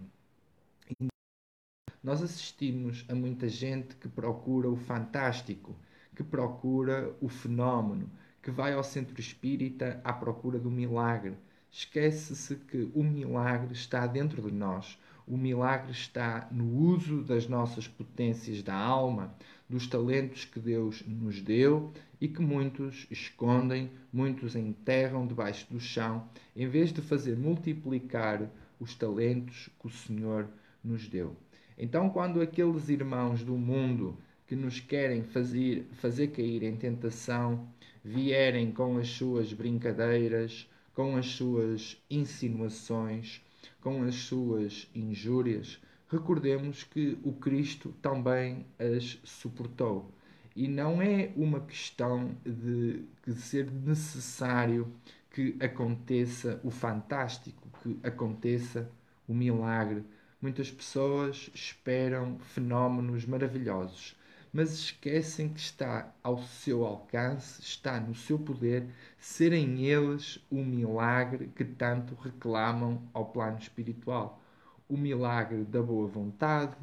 Nós 2.03 2.23
assistimos 2.23 3.05
a 3.11 3.15
muita 3.15 3.47
gente 3.47 3.95
que 3.95 4.09
procura 4.09 4.71
o 4.71 4.77
fantástico, 4.77 5.77
que 6.17 6.25
procura 6.25 7.15
o 7.21 7.29
fenómeno, 7.29 8.11
que 8.43 8.51
vai 8.51 8.73
ao 8.73 8.83
centro 8.83 9.21
espírita 9.21 10.01
à 10.03 10.11
procura 10.11 10.59
do 10.59 10.71
milagre. 10.71 11.35
Esquece-se 11.71 12.57
que 12.57 12.91
o 12.95 13.05
milagre 13.05 13.75
está 13.75 14.07
dentro 14.07 14.41
de 14.41 14.51
nós. 14.51 14.99
O 15.27 15.37
milagre 15.37 15.93
está 15.93 16.49
no 16.51 16.75
uso 16.75 17.23
das 17.23 17.47
nossas 17.47 17.87
potências 17.87 18.63
da 18.63 18.75
alma, 18.75 19.35
dos 19.69 19.87
talentos 19.87 20.47
que 20.47 20.59
Deus 20.59 21.05
nos 21.07 21.43
deu 21.43 21.93
e 22.19 22.27
que 22.27 22.41
muitos 22.41 23.07
escondem, 23.11 23.91
muitos 24.11 24.57
enterram 24.57 25.27
debaixo 25.27 25.71
do 25.71 25.79
chão, 25.79 26.27
em 26.57 26.67
vez 26.67 26.95
de 26.95 27.03
fazer 27.03 27.37
multiplicar 27.37 28.51
os 28.81 28.95
talentos 28.95 29.69
que 29.79 29.87
o 29.87 29.91
Senhor 29.91 30.49
nos 30.83 31.07
deu. 31.07 31.37
Então, 31.83 32.11
quando 32.11 32.43
aqueles 32.43 32.91
irmãos 32.91 33.43
do 33.43 33.57
mundo 33.57 34.15
que 34.47 34.55
nos 34.55 34.79
querem 34.81 35.23
fazer, 35.23 35.89
fazer 35.95 36.27
cair 36.29 36.63
em 36.63 36.77
tentação 36.77 37.67
vierem 38.05 38.71
com 38.71 38.99
as 38.99 39.09
suas 39.09 39.55
brincadeiras, 39.55 40.69
com 40.93 41.17
as 41.17 41.25
suas 41.25 41.97
insinuações, 42.11 43.41
com 43.81 44.03
as 44.03 44.15
suas 44.15 44.91
injúrias, 44.95 45.81
recordemos 46.11 46.85
que 46.85 47.17
o 47.23 47.33
Cristo 47.33 47.95
também 48.03 48.67
as 48.79 49.19
suportou. 49.25 50.13
E 50.55 50.69
não 50.69 51.01
é 51.01 51.33
uma 51.35 51.61
questão 51.61 52.37
de, 52.45 53.07
de 53.27 53.35
ser 53.41 53.71
necessário 53.71 54.93
que 55.31 55.57
aconteça 55.59 56.61
o 56.63 56.71
fantástico, 56.71 57.71
que 57.83 57.99
aconteça 58.07 58.91
o 59.27 59.33
milagre. 59.33 60.05
Muitas 60.41 60.71
pessoas 60.71 61.51
esperam 61.55 62.39
fenómenos 62.39 63.27
maravilhosos 63.27 64.17
mas 64.53 64.73
esquecem 64.73 65.49
que 65.49 65.61
está 65.61 66.13
ao 66.23 66.43
seu 66.43 66.85
alcance, 66.85 67.61
está 67.61 68.01
no 68.01 68.15
seu 68.15 68.39
poder, 68.39 68.87
serem 69.19 69.85
eles 69.85 70.45
o 70.51 70.57
milagre 70.57 71.51
que 71.55 71.65
tanto 71.65 72.15
reclamam 72.15 73.03
ao 73.13 73.27
plano 73.27 73.59
espiritual. 73.59 74.43
O 74.89 74.97
milagre 74.97 75.65
da 75.65 75.81
boa 75.81 76.09
vontade, 76.09 76.77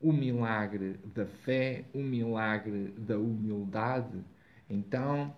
o 0.00 0.12
milagre 0.12 0.98
da 1.14 1.26
fé, 1.26 1.84
o 1.92 1.98
milagre 1.98 2.94
da 2.96 3.18
humildade. 3.18 4.24
Então, 4.68 5.36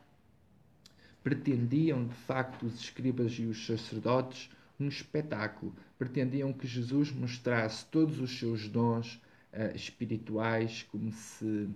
pretendiam 1.24 2.07
de 2.07 2.14
facto 2.14 2.66
os 2.66 2.79
escribas 2.79 3.33
e 3.33 3.46
os 3.46 3.66
sacerdotes 3.66 4.48
um 4.79 4.88
espetáculo, 4.88 5.74
pretendiam 6.05 6.53
que 6.53 6.67
Jesus 6.67 7.11
mostrasse 7.11 7.87
todos 7.87 8.21
os 8.21 8.38
seus 8.38 8.69
dons 8.69 9.14
uh, 9.53 9.75
espirituais, 9.75 10.83
como 10.90 11.11
se, 11.11 11.69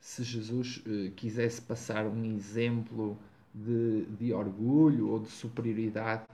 se 0.00 0.24
Jesus 0.24 0.78
uh, 0.78 1.10
quisesse 1.12 1.62
passar 1.62 2.04
um 2.06 2.24
exemplo 2.24 3.16
de, 3.54 4.04
de 4.18 4.32
orgulho 4.32 5.08
ou 5.08 5.20
de 5.20 5.28
superioridade, 5.28 6.24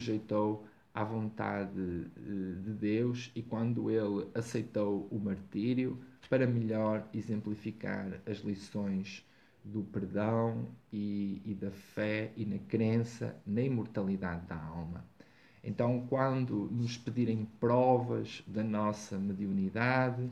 rejeitou 0.00 0.66
à 0.92 1.02
vontade 1.02 1.80
uh, 1.80 2.62
de 2.62 2.72
Deus 2.74 3.32
e 3.34 3.42
quando 3.42 3.90
ele 3.90 4.28
aceitou 4.34 5.08
o 5.10 5.18
martírio 5.18 5.98
para 6.28 6.46
melhor 6.46 7.08
exemplificar 7.14 8.20
as 8.26 8.38
lições 8.38 9.26
do 9.64 9.82
perdão 9.84 10.68
e, 10.92 11.40
e, 11.44 11.54
da 11.54 11.70
fé 11.70 12.32
e 12.36 12.44
na 12.44 12.58
crença 12.58 13.40
na 13.46 13.62
imortalidade 13.62 14.46
da 14.46 14.56
alma. 14.56 15.04
Então, 15.64 16.04
quando 16.08 16.68
nos 16.72 16.96
pedirem 16.96 17.46
provas 17.60 18.42
da 18.46 18.64
nossa 18.64 19.16
mediunidade, 19.16 20.28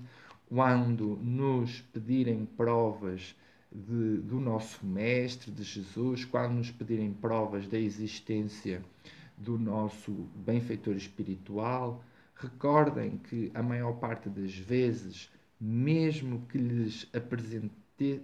quando 0.49 1.17
nos 1.23 1.81
pedirem 1.93 2.45
provas 2.45 3.37
de, 3.71 4.17
do 4.19 4.41
nosso 4.41 4.85
Mestre, 4.85 5.53
de 5.53 5.63
Jesus, 5.63 6.25
quando 6.25 6.55
nos 6.55 6.73
pedirem 6.73 7.13
provas 7.13 7.69
da 7.69 7.79
existência 7.79 8.83
do 9.39 9.57
nosso 9.57 10.11
benfeitor 10.35 10.97
espiritual, 10.97 12.03
recordem 12.35 13.19
que 13.19 13.53
a 13.55 13.63
maior 13.63 13.93
parte 13.95 14.29
das 14.29 14.53
vezes, 14.55 15.31
mesmo 15.61 16.45
que 16.49 16.59
lhes 16.59 17.09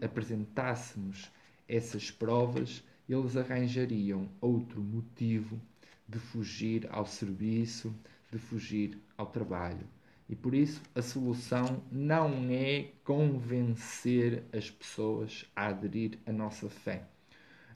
apresentássemos 0.00 1.30
essas 1.68 2.10
provas, 2.10 2.82
eles 3.08 3.36
arranjariam 3.36 4.28
outro 4.40 4.80
motivo 4.82 5.60
de 6.08 6.18
fugir 6.18 6.88
ao 6.90 7.06
serviço, 7.06 7.94
de 8.30 8.38
fugir 8.38 8.98
ao 9.16 9.26
trabalho. 9.26 9.86
E 10.28 10.34
por 10.34 10.54
isso 10.54 10.82
a 10.94 11.02
solução 11.02 11.82
não 11.90 12.48
é 12.50 12.90
convencer 13.04 14.44
as 14.52 14.70
pessoas 14.70 15.44
a 15.54 15.68
aderir 15.68 16.18
à 16.26 16.32
nossa 16.32 16.68
fé. 16.68 17.06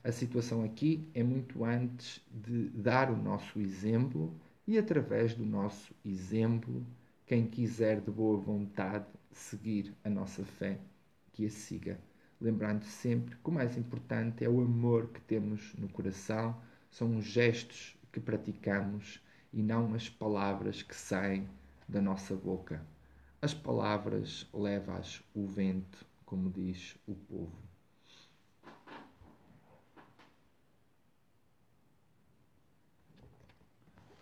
A 0.03 0.11
situação 0.11 0.63
aqui 0.63 1.07
é 1.13 1.23
muito 1.23 1.63
antes 1.63 2.19
de 2.31 2.69
dar 2.69 3.11
o 3.11 3.15
nosso 3.15 3.59
exemplo 3.59 4.33
e, 4.67 4.77
através 4.77 5.33
do 5.33 5.45
nosso 5.45 5.93
exemplo, 6.03 6.85
quem 7.25 7.45
quiser 7.45 8.01
de 8.01 8.11
boa 8.11 8.37
vontade 8.37 9.05
seguir 9.31 9.93
a 10.03 10.09
nossa 10.09 10.43
fé 10.43 10.79
que 11.31 11.45
a 11.45 11.49
siga. 11.49 11.99
Lembrando 12.39 12.83
sempre 12.83 13.35
que 13.35 13.49
o 13.49 13.53
mais 13.53 13.77
importante 13.77 14.43
é 14.43 14.49
o 14.49 14.59
amor 14.59 15.07
que 15.09 15.21
temos 15.21 15.73
no 15.75 15.87
coração, 15.87 16.59
são 16.89 17.15
os 17.17 17.25
gestos 17.25 17.95
que 18.11 18.19
praticamos 18.19 19.21
e 19.53 19.61
não 19.61 19.93
as 19.93 20.09
palavras 20.09 20.81
que 20.81 20.95
saem 20.95 21.47
da 21.87 22.01
nossa 22.01 22.35
boca. 22.35 22.85
As 23.41 23.53
palavras 23.53 24.47
leva-as 24.53 25.23
o 25.33 25.45
vento, 25.45 26.05
como 26.25 26.49
diz 26.49 26.97
o 27.07 27.15
povo. 27.15 27.71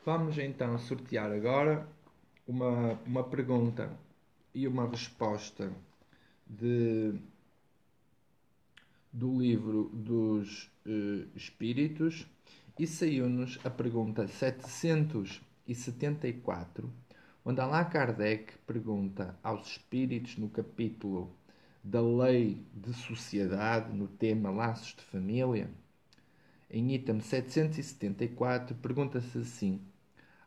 Vamos 0.05 0.37
então 0.37 0.77
sortear 0.79 1.31
agora 1.31 1.87
uma, 2.47 2.93
uma 3.05 3.23
pergunta 3.23 3.95
e 4.55 4.67
uma 4.67 4.89
resposta 4.89 5.71
de, 6.47 7.13
do 9.13 9.39
livro 9.39 9.89
dos 9.93 10.71
uh, 10.85 11.29
Espíritos 11.35 12.25
e 12.79 12.87
saiu-nos 12.87 13.59
a 13.65 13.69
pergunta 13.69 14.25
774, 14.25 16.89
onde 17.43 17.59
Allan 17.59 17.83
Kardec 17.83 18.53
pergunta 18.65 19.37
aos 19.43 19.67
espíritos 19.67 20.37
no 20.37 20.47
capítulo 20.47 21.35
da 21.83 22.01
lei 22.01 22.65
de 22.73 22.93
sociedade, 22.93 23.93
no 23.93 24.07
tema 24.07 24.49
laços 24.49 24.95
de 24.95 25.03
família. 25.03 25.69
Em 26.71 26.95
item 26.95 27.19
774, 27.19 28.73
pergunta-se 28.75 29.39
assim: 29.39 29.81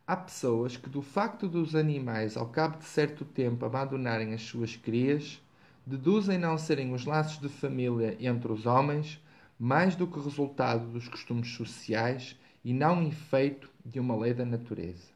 Há 0.07 0.17
pessoas 0.17 0.79
que, 0.79 0.89
do 0.89 1.03
facto 1.03 1.47
dos 1.47 1.75
animais, 1.75 2.35
ao 2.35 2.49
cabo 2.49 2.79
de 2.79 2.87
certo 2.87 3.27
tempo, 3.27 3.67
abandonarem 3.67 4.33
as 4.33 4.41
suas 4.41 4.75
crias, 4.75 5.39
deduzem 5.85 6.39
não 6.39 6.57
serem 6.57 6.95
os 6.95 7.05
laços 7.05 7.39
de 7.39 7.51
família 7.51 8.17
entre 8.19 8.51
os 8.51 8.65
homens 8.65 9.21
mais 9.65 9.95
do 9.95 10.09
que 10.09 10.19
resultado 10.19 10.89
dos 10.89 11.07
costumes 11.07 11.55
sociais 11.55 12.37
e 12.65 12.73
não 12.73 13.07
efeito 13.07 13.71
de 13.87 14.01
uma 14.01 14.17
lei 14.17 14.35
da 14.35 14.45
natureza. 14.45 15.13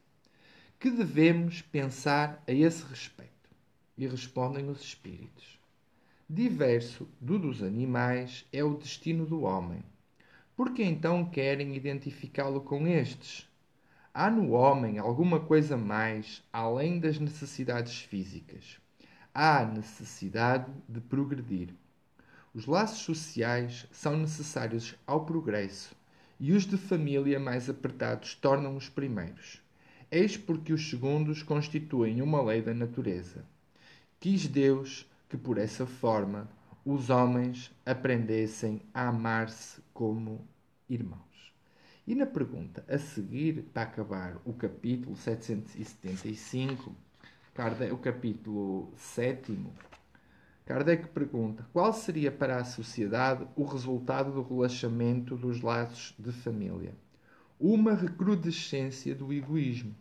Que 0.79 0.89
devemos 0.89 1.61
pensar 1.61 2.41
a 2.47 2.53
esse 2.53 2.81
respeito? 2.85 3.33
E 3.97 4.07
respondem 4.07 4.69
os 4.69 4.79
espíritos. 4.79 5.59
Diverso 6.29 7.09
do 7.19 7.37
dos 7.37 7.61
animais 7.61 8.45
é 8.53 8.63
o 8.63 8.77
destino 8.77 9.25
do 9.25 9.41
homem. 9.41 9.83
Por 10.55 10.73
que 10.73 10.81
então 10.81 11.25
querem 11.25 11.75
identificá-lo 11.75 12.61
com 12.61 12.87
estes? 12.87 13.45
Há 14.13 14.31
no 14.31 14.51
homem 14.51 14.97
alguma 14.97 15.41
coisa 15.41 15.75
mais 15.75 16.41
além 16.53 17.01
das 17.01 17.19
necessidades 17.19 17.99
físicas. 17.99 18.79
Há 19.33 19.65
necessidade 19.65 20.71
de 20.87 21.01
progredir. 21.01 21.73
Os 22.57 22.65
laços 22.65 23.03
sociais 23.03 23.85
são 23.91 24.17
necessários 24.17 24.95
ao 25.05 25.25
progresso 25.25 25.95
e 26.39 26.53
os 26.53 26.65
de 26.65 26.75
família 26.75 27.39
mais 27.39 27.69
apertados 27.69 28.33
tornam 28.33 28.75
os 28.75 28.89
primeiros. 28.89 29.61
Eis 30.09 30.35
porque 30.37 30.73
os 30.73 30.89
segundos 30.89 31.43
constituem 31.43 32.19
uma 32.19 32.41
lei 32.41 32.63
da 32.63 32.73
natureza. 32.73 33.45
Quis 34.19 34.47
Deus 34.47 35.05
que, 35.29 35.37
por 35.37 35.59
essa 35.59 35.85
forma, 35.85 36.49
os 36.83 37.11
homens 37.11 37.71
aprendessem 37.85 38.81
a 38.91 39.09
amar-se 39.09 39.79
como 39.93 40.43
irmãos. 40.89 41.53
E 42.07 42.15
na 42.15 42.25
pergunta 42.25 42.83
a 42.87 42.97
seguir, 42.97 43.65
para 43.71 43.83
acabar 43.83 44.41
o 44.43 44.51
capítulo 44.51 45.15
775, 45.15 46.95
o 47.91 47.97
capítulo 47.97 48.91
7, 48.97 49.55
Kardec 50.67 51.07
pergunta: 51.07 51.65
qual 51.71 51.93
seria 51.93 52.29
para 52.29 52.57
a 52.57 52.65
sociedade 52.65 53.47
o 53.55 53.63
resultado 53.63 54.33
do 54.33 54.41
relaxamento 54.41 55.37
dos 55.37 55.61
laços 55.61 56.13
de 56.19 56.31
família? 56.33 56.93
Uma 57.57 57.93
recrudescência 57.93 59.15
do 59.15 59.31
egoísmo. 59.31 59.95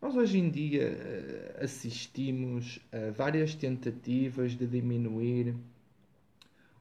Nós 0.00 0.14
hoje 0.14 0.38
em 0.38 0.48
dia 0.48 0.84
eh, 0.84 1.60
assistimos 1.64 2.78
a 2.92 3.10
várias 3.10 3.56
tentativas 3.56 4.52
de 4.52 4.68
diminuir 4.68 5.56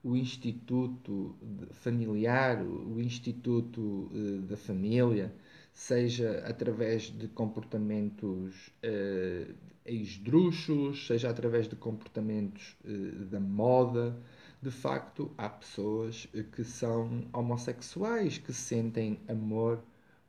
o 0.03 0.15
instituto 0.15 1.35
familiar, 1.71 2.61
o 2.61 3.01
instituto 3.01 4.11
eh, 4.13 4.41
da 4.47 4.55
família, 4.55 5.33
seja 5.77 6.43
através 6.47 7.03
de 7.03 7.27
comportamentos 7.27 8.73
uh, 8.83 9.53
esdrúxulos, 9.85 11.05
seja 11.05 11.29
através 11.29 11.67
de 11.67 11.75
comportamentos 11.75 12.75
uh, 12.83 13.25
da 13.25 13.39
moda. 13.39 14.17
De 14.59 14.71
facto, 14.71 15.31
há 15.37 15.47
pessoas 15.47 16.27
que 16.51 16.63
são 16.63 17.25
homossexuais, 17.31 18.39
que 18.39 18.51
sentem 18.51 19.19
amor 19.27 19.79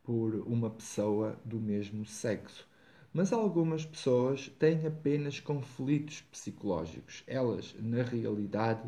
por 0.05 0.35
uma 0.47 0.69
pessoa 0.69 1.41
do 1.47 1.59
mesmo 1.59 2.05
sexo. 2.05 2.69
Mas 3.11 3.33
algumas 3.33 3.87
pessoas 3.87 4.51
têm 4.59 4.87
apenas 4.87 5.41
conflitos 5.41 6.21
psicológicos. 6.31 7.25
Elas, 7.27 7.75
na 7.81 8.03
realidade, 8.03 8.87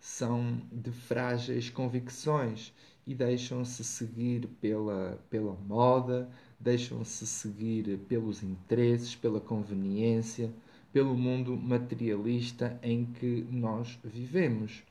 são 0.00 0.60
de 0.72 0.90
frágeis 0.90 1.70
convicções 1.70 2.72
e 3.06 3.14
deixam-se 3.14 3.82
seguir 3.82 4.46
pela, 4.60 5.18
pela 5.28 5.54
moda, 5.54 6.30
deixam-se 6.58 7.26
seguir 7.26 7.98
pelos 8.08 8.42
interesses, 8.42 9.14
pela 9.14 9.40
conveniência, 9.40 10.52
pelo 10.92 11.16
mundo 11.16 11.56
materialista 11.56 12.78
em 12.82 13.04
que 13.04 13.46
nós 13.50 13.98
vivemos. 14.04 14.82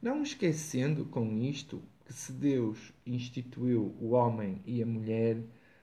Não 0.00 0.22
esquecendo 0.22 1.04
com 1.06 1.36
isto 1.38 1.82
que 2.04 2.12
se 2.12 2.32
Deus 2.32 2.92
instituiu 3.04 3.94
o 4.00 4.10
homem 4.10 4.62
e 4.64 4.82
a 4.82 4.86
mulher, 4.86 5.38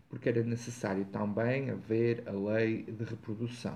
porque 0.10 0.30
era 0.30 0.44
necessário 0.44 1.06
também 1.06 1.70
haver 1.70 2.24
a 2.28 2.32
lei 2.32 2.84
de 2.84 3.04
reprodução. 3.04 3.76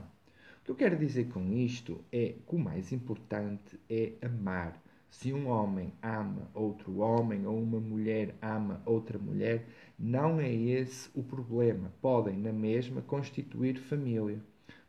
O 0.62 0.66
que 0.66 0.72
eu 0.72 0.76
quero 0.76 0.98
dizer 0.98 1.30
com 1.30 1.52
isto 1.54 2.04
é 2.12 2.36
que 2.48 2.56
o 2.56 2.60
mais 2.60 2.92
importante 2.92 3.80
é 3.90 4.14
amar 4.22 4.82
se 5.10 5.34
um 5.34 5.48
homem 5.48 5.94
ama 6.02 6.50
outro 6.54 7.00
homem 7.00 7.46
ou 7.46 7.62
uma 7.62 7.80
mulher 7.80 8.36
ama 8.42 8.82
outra 8.86 9.18
mulher, 9.18 9.66
não 9.98 10.40
é 10.40 10.54
esse 10.54 11.10
o 11.16 11.24
problema. 11.24 11.92
Podem, 12.02 12.38
na 12.38 12.52
mesma, 12.52 13.02
constituir 13.02 13.80
família. 13.80 14.40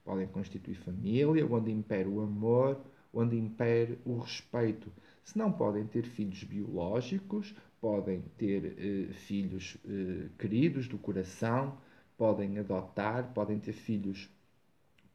Podem 0.04 0.26
constituir 0.26 0.74
família 0.74 1.46
onde 1.46 1.70
impere 1.70 2.08
o 2.08 2.20
amor, 2.20 2.80
onde 3.12 3.36
impere 3.36 3.98
o 4.04 4.18
respeito. 4.18 4.92
Se 5.24 5.36
não 5.38 5.52
podem 5.52 5.86
ter 5.86 6.04
filhos 6.04 6.42
biológicos, 6.44 7.54
podem 7.80 8.22
ter 8.36 8.76
eh, 8.78 9.12
filhos 9.12 9.76
eh, 9.86 10.28
queridos 10.38 10.88
do 10.88 10.98
coração, 10.98 11.78
podem 12.16 12.58
adotar, 12.58 13.32
podem 13.32 13.58
ter 13.58 13.72
filhos 13.72 14.28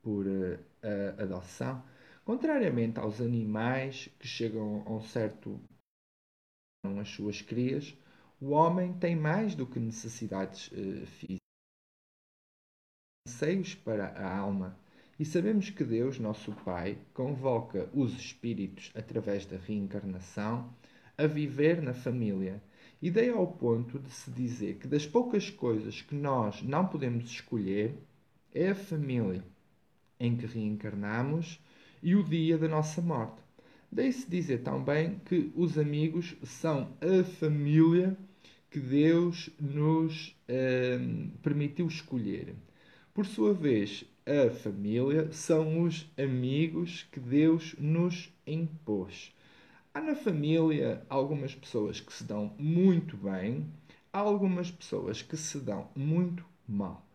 por 0.02 0.26
eh, 0.28 1.16
adoção 1.18 1.84
Contrariamente 2.26 3.00
aos 3.00 3.20
animais 3.20 4.10
que 4.18 4.26
chegam 4.26 4.82
a 4.86 4.92
um 4.92 5.02
certo 5.02 5.60
as 7.00 7.10
suas 7.10 7.42
crias, 7.42 7.98
o 8.40 8.52
homem 8.52 8.94
tem 8.94 9.16
mais 9.16 9.56
do 9.56 9.66
que 9.66 9.80
necessidades 9.80 10.68
uh, 10.68 11.06
físicas, 11.06 11.40
anseios 13.28 13.76
para 13.76 14.08
a 14.08 14.38
alma. 14.38 14.78
E 15.20 15.26
sabemos 15.26 15.70
que 15.70 15.84
Deus, 15.84 16.20
nosso 16.20 16.54
Pai, 16.64 16.98
convoca 17.14 17.90
os 17.94 18.14
espíritos 18.14 18.92
através 18.96 19.46
da 19.46 19.58
reencarnação 19.58 20.74
a 21.18 21.28
viver 21.28 21.82
na 21.82 21.94
família. 21.94 22.62
E 23.02 23.12
daí 23.12 23.30
ao 23.30 23.48
ponto 23.48 24.00
de 24.00 24.10
se 24.10 24.32
dizer 24.32 24.80
que 24.80 24.88
das 24.88 25.06
poucas 25.06 25.50
coisas 25.50 26.02
que 26.02 26.16
nós 26.16 26.62
não 26.62 26.88
podemos 26.88 27.26
escolher 27.26 27.98
é 28.54 28.70
a 28.70 28.76
família 28.76 29.44
em 30.20 30.38
que 30.38 30.46
reencarnamos 30.46 31.60
e 32.04 32.16
o 32.16 32.24
dia 32.24 32.58
da 32.58 32.68
nossa 32.68 33.02
morte. 33.02 33.42
Daí-se 33.92 34.30
dizer 34.30 34.60
também 34.60 35.22
que 35.26 35.52
os 35.56 35.78
amigos 35.78 36.36
são 36.44 36.96
a 37.00 37.24
família 37.24 38.18
que 38.70 38.80
Deus 38.80 39.50
nos 39.60 40.36
eh, 40.48 41.00
permitiu 41.42 41.88
escolher. 41.88 42.56
Por 43.14 43.26
sua 43.26 43.54
vez, 43.54 44.04
a 44.26 44.50
família 44.50 45.32
são 45.32 45.84
os 45.84 46.12
amigos 46.18 47.08
que 47.12 47.20
Deus 47.20 47.76
nos 47.78 48.34
impôs. 48.48 49.32
Há 49.94 50.02
na 50.02 50.16
família 50.16 51.06
algumas 51.08 51.54
pessoas 51.54 52.00
que 52.00 52.12
se 52.12 52.24
dão 52.24 52.52
muito 52.58 53.16
bem, 53.16 53.68
há 54.12 54.20
algumas 54.20 54.72
pessoas 54.72 55.22
que 55.22 55.38
se 55.38 55.60
dão 55.60 55.92
muito 55.96 56.44
mal. 56.68 57.06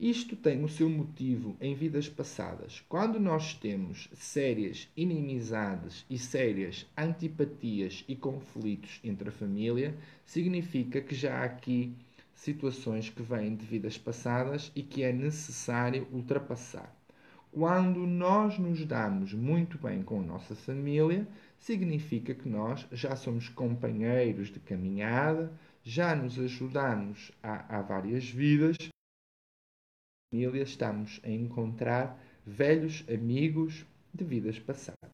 Isto 0.00 0.34
tem 0.34 0.64
o 0.64 0.68
seu 0.68 0.88
motivo 0.88 1.58
em 1.60 1.74
vidas 1.74 2.08
passadas. 2.08 2.82
Quando 2.88 3.20
nós 3.20 3.52
temos 3.52 4.08
sérias 4.14 4.88
inimizades 4.96 6.06
e 6.08 6.16
sérias 6.16 6.86
antipatias 6.96 8.02
e 8.08 8.16
conflitos 8.16 8.98
entre 9.04 9.28
a 9.28 9.32
família, 9.32 9.94
significa 10.24 11.02
que 11.02 11.14
já 11.14 11.40
há 11.40 11.44
aqui 11.44 11.92
situações 12.34 13.10
que 13.10 13.20
vêm 13.20 13.54
de 13.54 13.66
vidas 13.66 13.98
passadas 13.98 14.72
e 14.74 14.82
que 14.82 15.02
é 15.02 15.12
necessário 15.12 16.08
ultrapassar. 16.10 16.96
Quando 17.52 18.06
nós 18.06 18.58
nos 18.58 18.82
damos 18.86 19.34
muito 19.34 19.76
bem 19.76 20.02
com 20.02 20.20
a 20.20 20.24
nossa 20.24 20.54
família, 20.54 21.28
significa 21.58 22.34
que 22.34 22.48
nós 22.48 22.86
já 22.90 23.14
somos 23.16 23.50
companheiros 23.50 24.48
de 24.48 24.60
caminhada, 24.60 25.52
já 25.84 26.16
nos 26.16 26.38
ajudamos 26.38 27.30
há, 27.42 27.76
há 27.76 27.82
várias 27.82 28.24
vidas. 28.24 28.78
Família, 30.32 30.62
estamos 30.62 31.20
a 31.24 31.28
encontrar 31.28 32.16
velhos 32.46 33.04
amigos 33.12 33.84
de 34.14 34.24
vidas 34.24 34.60
passadas. 34.60 35.10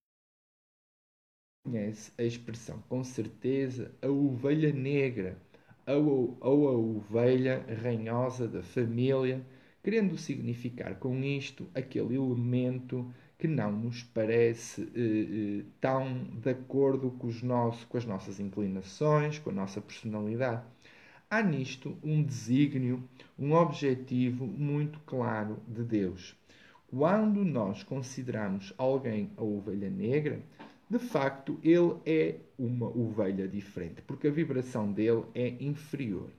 Conhece 1.65 2.13
a 2.19 2.23
expressão 2.23 2.83
com 2.83 3.03
certeza 3.03 3.95
a 4.03 4.09
ovelha 4.09 4.71
negra 4.75 5.41
ou, 5.87 6.37
ou 6.39 6.69
a 6.69 6.73
ovelha 6.73 7.65
ranhosa 7.83 8.47
da 8.47 8.63
família, 8.63 9.43
querendo 9.83 10.19
significar 10.19 10.99
com 10.99 11.25
isto 11.25 11.67
aquele 11.75 12.15
elemento 12.17 13.11
que 13.39 13.49
não 13.49 13.73
nos 13.73 14.03
parece 14.03 14.83
eh, 14.95 15.61
eh, 15.63 15.65
tão 15.81 16.25
de 16.25 16.51
acordo 16.51 17.11
com, 17.13 17.27
os 17.27 17.43
nossos, 17.43 17.85
com 17.85 17.97
as 17.97 18.05
nossas 18.05 18.39
inclinações, 18.39 19.39
com 19.39 19.49
a 19.49 19.55
nossa 19.55 19.81
personalidade. 19.81 20.63
Há 21.29 21.43
nisto 21.43 21.99
um 22.05 22.23
desígnio, 22.23 23.03
um 23.37 23.53
objetivo 23.53 24.47
muito 24.47 25.01
claro 25.01 25.59
de 25.67 25.83
Deus. 25.83 26.37
Quando 26.87 27.45
nós 27.45 27.83
consideramos 27.83 28.73
alguém 28.79 29.33
a 29.37 29.43
ovelha 29.43 29.91
negra, 29.91 30.41
de 30.89 31.01
facto 31.01 31.59
ele 31.65 31.97
é 32.07 32.37
uma 32.57 32.87
ovelha 32.87 33.49
diferente, 33.49 34.03
porque 34.03 34.29
a 34.29 34.31
vibração 34.31 34.93
dele 34.93 35.25
é 35.35 35.49
inferior. 35.59 36.31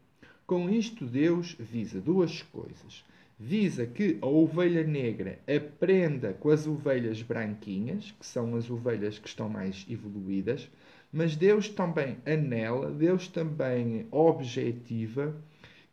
Com 0.46 0.70
isto, 0.70 1.06
Deus 1.06 1.58
visa 1.60 2.00
duas 2.00 2.42
coisas 2.42 3.04
visa 3.40 3.86
que 3.86 4.18
a 4.22 4.26
ovelha 4.26 4.84
negra 4.84 5.40
aprenda 5.48 6.34
com 6.34 6.50
as 6.50 6.66
ovelhas 6.66 7.22
branquinhas, 7.22 8.12
que 8.20 8.26
são 8.26 8.56
as 8.56 8.70
ovelhas 8.70 9.20
que 9.20 9.28
estão 9.28 9.48
mais 9.48 9.86
evoluídas, 9.88 10.70
mas 11.12 11.36
Deus 11.36 11.70
também 11.70 12.18
anela, 12.26 12.92
Deus 12.92 13.28
também 13.28 14.08
objetiva 14.12 15.36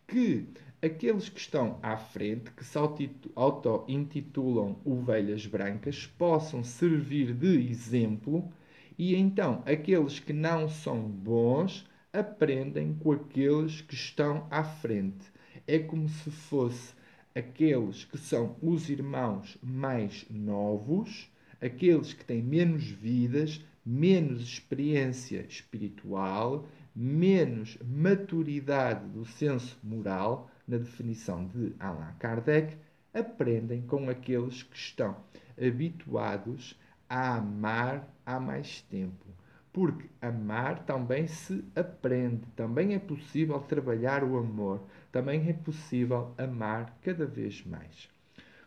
que 0.06 0.46
aqueles 0.82 1.28
que 1.28 1.40
estão 1.40 1.78
à 1.82 1.96
frente, 1.96 2.50
que 2.50 2.64
se 2.64 2.76
auto-intitulam 3.34 4.76
ovelhas 4.84 5.46
brancas, 5.46 6.06
possam 6.06 6.62
servir 6.62 7.32
de 7.32 7.70
exemplo 7.70 8.52
e 8.98 9.16
então 9.16 9.62
aqueles 9.66 10.20
que 10.20 10.32
não 10.32 10.68
são 10.68 11.00
bons 11.00 11.88
aprendem 12.12 12.94
com 12.94 13.12
aqueles 13.12 13.80
que 13.80 13.94
estão 13.94 14.46
à 14.50 14.62
frente. 14.62 15.32
É 15.66 15.78
como 15.78 16.08
se 16.08 16.30
fosse 16.30 16.94
aqueles 17.34 18.04
que 18.04 18.16
são 18.16 18.56
os 18.62 18.88
irmãos 18.88 19.58
mais 19.60 20.24
novos, 20.30 21.28
aqueles 21.60 22.12
que 22.12 22.24
têm 22.24 22.42
menos 22.42 22.84
vidas, 22.84 23.60
menos 23.84 24.42
experiência 24.42 25.44
espiritual, 25.48 26.66
menos 26.94 27.76
maturidade 27.84 29.06
do 29.08 29.24
senso 29.24 29.78
moral, 29.82 30.50
na 30.66 30.78
definição 30.78 31.46
de 31.46 31.74
Allan 31.78 32.14
Kardec, 32.18 32.76
aprendem 33.12 33.82
com 33.82 34.08
aqueles 34.08 34.62
que 34.62 34.76
estão 34.76 35.16
habituados 35.60 36.78
a 37.08 37.36
amar 37.36 38.08
há 38.24 38.40
mais 38.40 38.80
tempo. 38.82 39.24
Porque 39.72 40.08
amar 40.20 40.84
também 40.84 41.26
se 41.26 41.64
aprende, 41.74 42.46
também 42.54 42.94
é 42.94 42.98
possível 42.98 43.58
trabalhar 43.60 44.22
o 44.22 44.38
amor, 44.38 44.80
também 45.10 45.48
é 45.48 45.52
possível 45.52 46.32
amar 46.38 46.96
cada 47.02 47.26
vez 47.26 47.64
mais. 47.66 48.08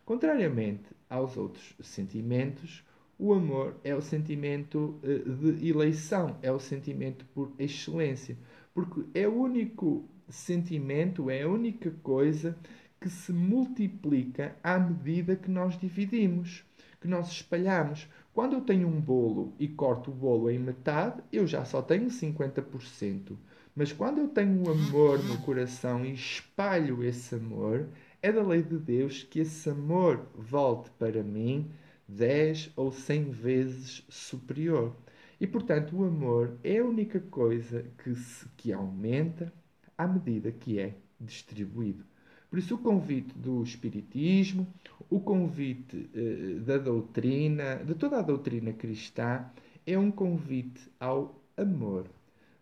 Contrariamente 0.05 0.85
aos 1.09 1.37
outros 1.37 1.75
sentimentos, 1.81 2.83
o 3.19 3.33
amor 3.33 3.75
é 3.83 3.95
o 3.95 4.01
sentimento 4.01 4.99
eh, 5.03 5.17
de 5.17 5.69
eleição, 5.69 6.37
é 6.41 6.51
o 6.51 6.59
sentimento 6.59 7.25
por 7.33 7.51
excelência, 7.57 8.37
porque 8.73 9.05
é 9.13 9.27
o 9.27 9.41
único 9.41 10.07
sentimento, 10.29 11.29
é 11.29 11.41
a 11.41 11.49
única 11.49 11.89
coisa 12.03 12.55
que 13.01 13.09
se 13.09 13.31
multiplica 13.31 14.55
à 14.63 14.77
medida 14.77 15.35
que 15.35 15.49
nós 15.49 15.79
dividimos, 15.79 16.63
que 17.01 17.07
nós 17.07 17.31
espalhamos. 17.31 18.07
Quando 18.33 18.53
eu 18.53 18.61
tenho 18.61 18.87
um 18.87 19.01
bolo 19.01 19.53
e 19.59 19.67
corto 19.67 20.11
o 20.11 20.13
bolo 20.13 20.49
em 20.49 20.59
metade, 20.59 21.23
eu 21.31 21.47
já 21.47 21.65
só 21.65 21.81
tenho 21.81 22.07
50%. 22.07 23.35
Mas 23.75 23.91
quando 23.91 24.19
eu 24.19 24.27
tenho 24.27 24.63
um 24.63 24.71
amor 24.71 25.23
no 25.23 25.37
coração 25.39 26.05
e 26.05 26.13
espalho 26.13 27.03
esse 27.03 27.35
amor, 27.35 27.87
é 28.21 28.31
da 28.31 28.41
lei 28.41 28.61
de 28.61 28.77
Deus 28.77 29.23
que 29.23 29.39
esse 29.39 29.69
amor 29.69 30.27
volte 30.35 30.89
para 30.97 31.23
mim 31.23 31.71
dez 32.07 32.71
ou 32.75 32.91
cem 32.91 33.29
vezes 33.31 34.03
superior. 34.09 34.95
E 35.39 35.45
portanto, 35.45 35.95
o 35.95 36.03
amor 36.03 36.57
é 36.63 36.77
a 36.77 36.85
única 36.85 37.19
coisa 37.19 37.85
que, 38.03 38.15
se, 38.15 38.45
que 38.57 38.73
aumenta 38.73 39.53
à 39.97 40.07
medida 40.07 40.51
que 40.51 40.79
é 40.79 40.95
distribuído. 41.19 42.03
Por 42.49 42.57
isso, 42.57 42.75
o 42.75 42.79
convite 42.79 43.37
do 43.37 43.61
Espiritismo, 43.61 44.65
o 45.09 45.19
convite 45.19 46.09
eh, 46.15 46.59
da 46.61 46.77
doutrina, 46.77 47.75
de 47.75 47.93
toda 47.93 48.19
a 48.19 48.21
doutrina 48.21 48.71
cristã, 48.71 49.45
é 49.85 49.97
um 49.97 50.09
convite 50.09 50.89
ao 50.99 51.41
amor 51.57 52.07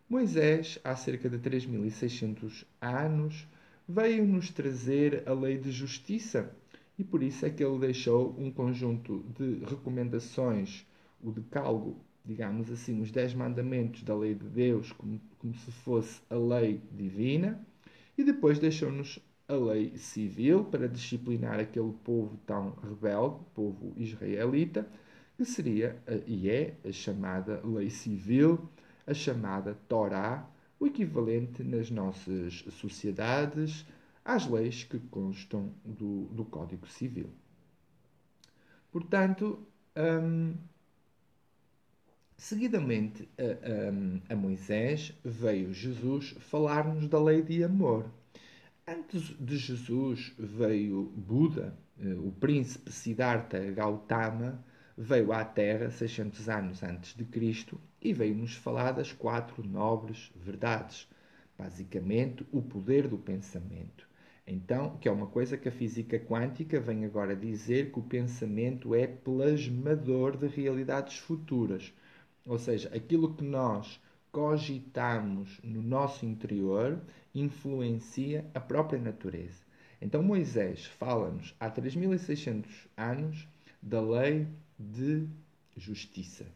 Moisés, 0.08 0.78
há 0.84 0.94
cerca 0.94 1.28
de 1.28 1.36
3600 1.36 2.64
anos, 2.80 3.44
veio-nos 3.88 4.50
trazer 4.50 5.24
a 5.26 5.32
lei 5.32 5.58
de 5.58 5.72
justiça 5.72 6.54
e 6.98 7.04
por 7.04 7.22
isso 7.22 7.44
é 7.44 7.50
que 7.50 7.62
ele 7.62 7.78
deixou 7.78 8.34
um 8.38 8.50
conjunto 8.50 9.24
de 9.38 9.64
recomendações, 9.64 10.86
o 11.22 11.30
decálogo, 11.30 11.96
digamos 12.24 12.70
assim, 12.70 13.00
os 13.00 13.10
dez 13.10 13.34
mandamentos 13.34 14.02
da 14.02 14.14
lei 14.16 14.34
de 14.34 14.46
Deus, 14.46 14.92
como, 14.92 15.20
como 15.38 15.54
se 15.54 15.70
fosse 15.70 16.20
a 16.30 16.36
lei 16.36 16.80
divina, 16.92 17.64
e 18.16 18.24
depois 18.24 18.58
deixou-nos 18.58 19.18
a 19.48 19.54
lei 19.54 19.96
civil 19.96 20.64
para 20.64 20.88
disciplinar 20.88 21.60
aquele 21.60 21.92
povo 22.04 22.38
tão 22.46 22.70
rebelde, 22.82 23.38
povo 23.54 23.92
israelita, 23.96 24.88
que 25.36 25.44
seria 25.44 26.02
e 26.26 26.48
é 26.48 26.74
a 26.84 26.90
chamada 26.90 27.60
lei 27.64 27.90
civil 27.90 28.68
a 29.06 29.14
chamada 29.14 29.78
Torá, 29.88 30.48
o 30.80 30.86
equivalente 30.86 31.62
nas 31.62 31.90
nossas 31.90 32.64
sociedades 32.72 33.86
às 34.26 34.44
leis 34.48 34.82
que 34.82 34.98
constam 34.98 35.72
do, 35.84 36.24
do 36.32 36.44
Código 36.44 36.88
Civil. 36.88 37.30
Portanto, 38.90 39.64
hum, 39.96 40.54
seguidamente 42.36 43.28
a, 43.38 44.32
a, 44.32 44.34
a, 44.34 44.36
Moisés 44.36 45.14
veio 45.24 45.72
Jesus 45.72 46.34
falar-nos 46.40 47.08
da 47.08 47.22
lei 47.22 47.40
de 47.40 47.62
amor. 47.62 48.10
Antes 48.84 49.22
de 49.38 49.56
Jesus 49.56 50.34
veio 50.36 51.04
Buda, 51.04 51.76
eh, 52.00 52.14
o 52.14 52.32
príncipe 52.32 52.90
Siddhartha 52.90 53.60
Gautama, 53.70 54.64
veio 54.98 55.32
à 55.32 55.44
Terra 55.44 55.90
600 55.90 56.48
anos 56.48 56.82
antes 56.82 57.14
de 57.14 57.24
Cristo 57.24 57.80
e 58.02 58.12
veio-nos 58.12 58.54
falar 58.54 58.92
das 58.92 59.12
quatro 59.12 59.62
nobres 59.62 60.32
verdades. 60.34 61.08
Basicamente, 61.56 62.44
o 62.52 62.60
poder 62.60 63.06
do 63.08 63.18
pensamento. 63.18 64.06
Então, 64.46 64.96
que 64.98 65.08
é 65.08 65.12
uma 65.12 65.26
coisa 65.26 65.56
que 65.56 65.68
a 65.68 65.72
física 65.72 66.20
quântica 66.20 66.78
vem 66.78 67.04
agora 67.04 67.34
dizer 67.34 67.90
que 67.90 67.98
o 67.98 68.02
pensamento 68.02 68.94
é 68.94 69.06
plasmador 69.06 70.36
de 70.36 70.46
realidades 70.46 71.18
futuras. 71.18 71.92
Ou 72.46 72.58
seja, 72.58 72.88
aquilo 72.94 73.34
que 73.34 73.42
nós 73.42 74.00
cogitamos 74.30 75.58
no 75.64 75.82
nosso 75.82 76.24
interior 76.24 77.00
influencia 77.34 78.48
a 78.54 78.60
própria 78.60 79.00
natureza. 79.00 79.64
Então 80.00 80.22
Moisés 80.22 80.86
fala-nos 80.86 81.54
há 81.58 81.68
3600 81.68 82.86
anos 82.96 83.48
da 83.82 84.00
lei 84.00 84.46
de 84.78 85.26
justiça. 85.76 86.46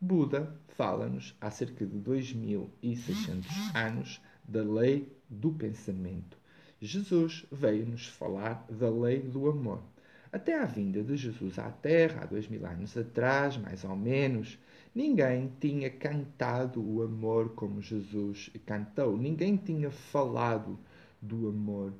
Buda 0.00 0.58
fala-nos 0.68 1.36
há 1.40 1.50
cerca 1.50 1.86
de 1.86 1.98
2600 1.98 3.74
anos 3.74 4.20
da 4.42 4.62
lei 4.62 5.14
do 5.28 5.52
pensamento. 5.52 6.35
Jesus 6.80 7.46
veio-nos 7.50 8.06
falar 8.06 8.66
da 8.68 8.90
lei 8.90 9.20
do 9.20 9.48
amor. 9.48 9.82
Até 10.30 10.58
à 10.58 10.66
vinda 10.66 11.02
de 11.02 11.16
Jesus 11.16 11.58
à 11.58 11.70
Terra, 11.70 12.22
há 12.22 12.26
dois 12.26 12.46
mil 12.48 12.66
anos 12.66 12.94
atrás, 12.96 13.56
mais 13.56 13.84
ou 13.84 13.96
menos, 13.96 14.58
ninguém 14.94 15.50
tinha 15.58 15.88
cantado 15.88 16.86
o 16.86 17.02
amor 17.02 17.54
como 17.54 17.80
Jesus 17.80 18.50
cantou. 18.66 19.16
Ninguém 19.16 19.56
tinha 19.56 19.90
falado 19.90 20.78
do 21.22 21.48
amor. 21.48 21.94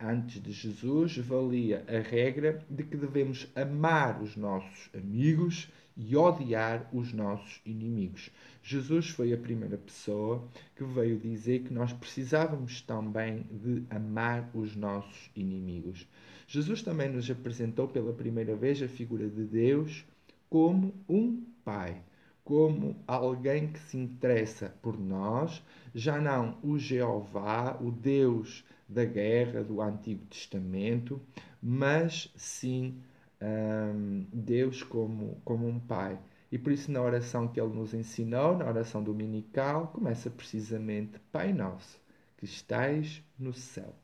Antes 0.00 0.40
de 0.40 0.52
Jesus, 0.52 1.16
valia 1.18 1.84
a 1.88 1.98
regra 1.98 2.64
de 2.70 2.84
que 2.84 2.96
devemos 2.96 3.50
amar 3.54 4.22
os 4.22 4.36
nossos 4.36 4.88
amigos 4.94 5.68
e 5.96 6.14
odiar 6.16 6.88
os 6.92 7.12
nossos 7.12 7.60
inimigos. 7.64 8.30
Jesus 8.62 9.08
foi 9.08 9.32
a 9.32 9.38
primeira 9.38 9.78
pessoa 9.78 10.46
que 10.74 10.84
veio 10.84 11.18
dizer 11.18 11.62
que 11.62 11.72
nós 11.72 11.92
precisávamos 11.92 12.82
também 12.82 13.46
de 13.50 13.82
amar 13.88 14.50
os 14.52 14.76
nossos 14.76 15.30
inimigos. 15.34 16.06
Jesus 16.46 16.82
também 16.82 17.08
nos 17.08 17.30
apresentou 17.30 17.88
pela 17.88 18.12
primeira 18.12 18.54
vez 18.54 18.82
a 18.82 18.88
figura 18.88 19.28
de 19.28 19.44
Deus 19.44 20.04
como 20.50 20.94
um 21.08 21.42
pai, 21.64 22.02
como 22.44 22.94
alguém 23.06 23.68
que 23.68 23.78
se 23.78 23.96
interessa 23.96 24.74
por 24.80 24.98
nós, 24.98 25.62
já 25.94 26.20
não 26.20 26.58
o 26.62 26.78
Jeová, 26.78 27.76
o 27.80 27.90
Deus 27.90 28.64
da 28.88 29.04
guerra 29.04 29.64
do 29.64 29.80
Antigo 29.80 30.24
Testamento, 30.26 31.20
mas 31.60 32.32
sim 32.36 33.00
um, 33.40 34.26
Deus 34.32 34.82
como, 34.82 35.40
como 35.44 35.66
um 35.66 35.78
Pai. 35.78 36.18
E 36.50 36.58
por 36.58 36.72
isso, 36.72 36.90
na 36.90 37.02
oração 37.02 37.48
que 37.48 37.60
ele 37.60 37.74
nos 37.74 37.92
ensinou, 37.92 38.56
na 38.56 38.66
oração 38.66 39.02
dominical, 39.02 39.88
começa 39.88 40.30
precisamente: 40.30 41.18
Pai 41.32 41.52
Nosso, 41.52 42.00
que 42.36 42.44
estais 42.44 43.22
no 43.38 43.52
céu. 43.52 43.94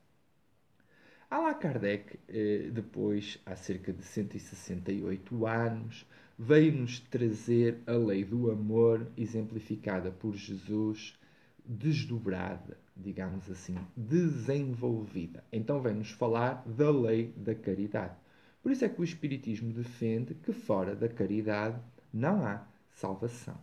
Allan 1.30 1.54
Kardec, 1.54 2.18
eh, 2.28 2.68
depois, 2.70 3.40
há 3.46 3.56
cerca 3.56 3.90
de 3.90 4.02
168 4.02 5.46
anos, 5.46 6.06
veio-nos 6.38 7.00
trazer 7.00 7.80
a 7.86 7.92
lei 7.92 8.22
do 8.22 8.50
amor, 8.50 9.06
exemplificada 9.16 10.10
por 10.10 10.34
Jesus, 10.34 11.18
desdobrada, 11.64 12.76
digamos 12.96 13.50
assim, 13.50 13.76
desenvolvida. 13.96 15.42
Então 15.50 15.80
vem-nos 15.80 16.10
falar 16.10 16.62
da 16.66 16.90
lei 16.90 17.32
da 17.36 17.54
caridade. 17.54 18.21
Por 18.62 18.70
isso 18.70 18.84
é 18.84 18.88
que 18.88 19.00
o 19.00 19.04
Espiritismo 19.04 19.72
defende 19.72 20.34
que 20.34 20.52
fora 20.52 20.94
da 20.94 21.08
caridade 21.08 21.80
não 22.12 22.46
há 22.46 22.64
salvação. 22.94 23.58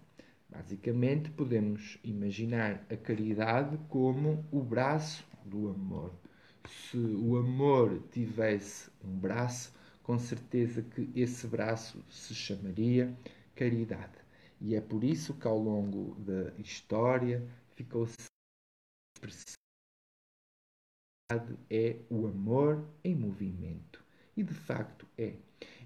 Basicamente, 0.49 1.29
podemos 1.29 1.97
imaginar 2.03 2.85
a 2.89 2.97
caridade 2.97 3.79
como 3.87 4.43
o 4.51 4.61
braço 4.61 5.25
do 5.45 5.69
amor. 5.69 6.11
Se 6.67 6.97
o 6.97 7.37
amor 7.37 8.01
tivesse 8.11 8.89
um 9.03 9.17
braço, 9.17 9.73
com 10.03 10.19
certeza 10.19 10.81
que 10.81 11.09
esse 11.15 11.47
braço 11.47 12.03
se 12.09 12.35
chamaria 12.35 13.15
caridade. 13.55 14.17
E 14.59 14.75
é 14.75 14.81
por 14.81 15.03
isso 15.03 15.33
que 15.35 15.47
ao 15.47 15.57
longo 15.57 16.15
da 16.19 16.51
história 16.57 17.47
ficou-se 17.75 18.15
é 21.69 21.97
o 22.09 22.25
amor 22.25 22.83
em 23.03 23.15
movimento. 23.15 23.98
E 24.39 24.43
de 24.43 24.53
facto 24.53 25.05
é. 25.17 25.33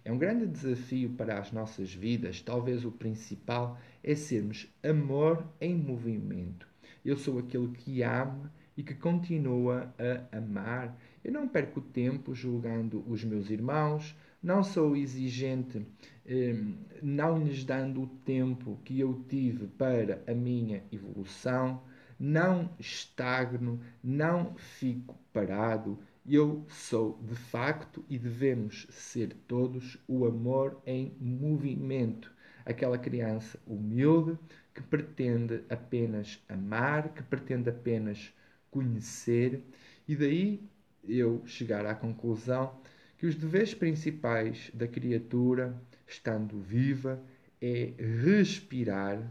É 0.05 0.11
um 0.11 0.17
grande 0.19 0.45
desafio 0.45 1.09
para 1.09 1.39
as 1.39 1.51
nossas 1.51 1.91
vidas, 1.91 2.39
talvez 2.39 2.85
o 2.85 2.91
principal 2.91 3.79
é 4.03 4.13
sermos 4.13 4.71
amor 4.83 5.43
em 5.59 5.75
movimento. 5.75 6.67
Eu 7.03 7.17
sou 7.17 7.39
aquele 7.39 7.69
que 7.69 8.03
ama 8.03 8.53
e 8.77 8.83
que 8.83 8.93
continua 8.93 9.91
a 9.97 10.37
amar. 10.37 10.95
Eu 11.23 11.31
não 11.31 11.47
perco 11.47 11.81
tempo 11.81 12.35
julgando 12.35 13.03
os 13.07 13.23
meus 13.23 13.49
irmãos, 13.49 14.15
não 14.41 14.63
sou 14.63 14.95
exigente, 14.95 15.83
eh, 16.23 16.55
não 17.01 17.43
lhes 17.43 17.63
dando 17.63 18.03
o 18.03 18.07
tempo 18.23 18.79
que 18.85 18.99
eu 18.99 19.25
tive 19.27 19.65
para 19.65 20.21
a 20.27 20.33
minha 20.35 20.83
evolução, 20.91 21.81
não 22.19 22.69
estagno, 22.77 23.79
não 24.03 24.53
fico 24.55 25.17
parado 25.33 25.97
eu 26.25 26.65
sou, 26.69 27.19
de 27.21 27.35
facto, 27.35 28.03
e 28.09 28.17
devemos 28.17 28.87
ser 28.89 29.33
todos, 29.47 29.97
o 30.07 30.25
amor 30.25 30.81
em 30.85 31.13
movimento. 31.19 32.31
Aquela 32.65 32.97
criança 32.97 33.59
humilde 33.67 34.39
que 34.73 34.81
pretende 34.81 35.63
apenas 35.69 36.41
amar, 36.47 37.13
que 37.13 37.21
pretende 37.23 37.69
apenas 37.69 38.33
conhecer, 38.71 39.61
e 40.07 40.15
daí 40.15 40.63
eu 41.07 41.45
chegar 41.45 41.85
à 41.85 41.93
conclusão 41.93 42.79
que 43.17 43.27
os 43.27 43.35
deveres 43.35 43.73
principais 43.73 44.71
da 44.73 44.87
criatura, 44.87 45.77
estando 46.07 46.57
viva, 46.59 47.21
é 47.61 47.93
respirar 47.97 49.21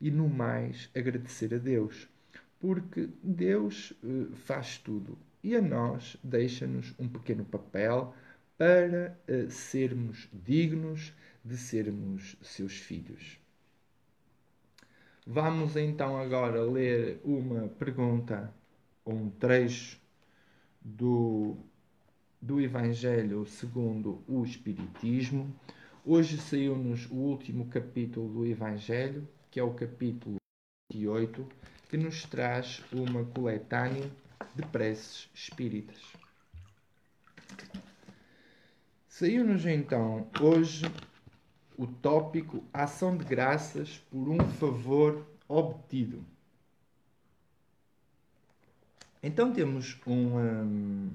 e, 0.00 0.10
no 0.10 0.28
mais, 0.28 0.88
agradecer 0.94 1.52
a 1.54 1.58
Deus. 1.58 2.08
Porque 2.60 3.08
Deus 3.22 3.92
eh, 4.02 4.34
faz 4.34 4.78
tudo 4.78 5.18
e 5.42 5.54
a 5.56 5.62
nós 5.62 6.16
deixa-nos 6.22 6.94
um 6.98 7.08
pequeno 7.08 7.44
papel 7.44 8.14
para 8.56 9.16
uh, 9.28 9.50
sermos 9.50 10.28
dignos 10.32 11.12
de 11.44 11.56
sermos 11.56 12.36
seus 12.42 12.76
filhos. 12.76 13.38
Vamos 15.26 15.76
então 15.76 16.16
agora 16.16 16.62
ler 16.62 17.20
uma 17.22 17.68
pergunta, 17.68 18.52
um 19.06 19.28
trecho 19.30 20.00
do, 20.80 21.56
do 22.40 22.60
Evangelho 22.60 23.46
segundo 23.46 24.22
o 24.26 24.42
Espiritismo. 24.42 25.54
Hoje 26.04 26.38
saiu-nos 26.38 27.08
o 27.10 27.14
último 27.14 27.66
capítulo 27.66 28.28
do 28.32 28.46
Evangelho, 28.46 29.28
que 29.50 29.60
é 29.60 29.62
o 29.62 29.74
capítulo 29.74 30.36
28, 30.90 31.46
que 31.88 31.96
nos 31.96 32.22
traz 32.24 32.82
uma 32.90 33.24
coletânea 33.26 34.10
de 34.58 34.66
preces 34.66 35.30
espíritas. 35.32 35.96
Saiu-nos 39.08 39.64
então 39.64 40.28
hoje 40.40 40.84
o 41.76 41.86
tópico 41.86 42.64
Ação 42.72 43.16
de 43.16 43.24
Graças 43.24 43.98
por 44.10 44.28
um 44.28 44.38
favor 44.54 45.24
obtido. 45.46 46.24
Então 49.22 49.52
temos 49.52 49.96
um, 50.04 50.38
um 50.38 51.10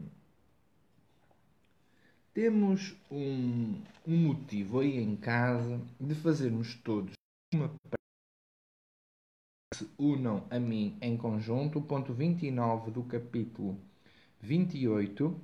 temos 2.34 2.96
um, 3.12 3.82
um 4.08 4.18
motivo 4.18 4.80
aí 4.80 4.98
em 4.98 5.18
casa 5.18 5.82
de 6.00 6.16
fazermos 6.16 6.76
todos 6.76 7.14
se 9.74 9.90
unam 9.98 10.44
a 10.50 10.60
mim 10.60 10.98
em 11.02 11.18
conjunto. 11.18 11.82
Ponto 11.82 12.14
29 12.14 12.92
do 12.92 13.04
capítulo 13.04 13.78
28. 14.40 15.36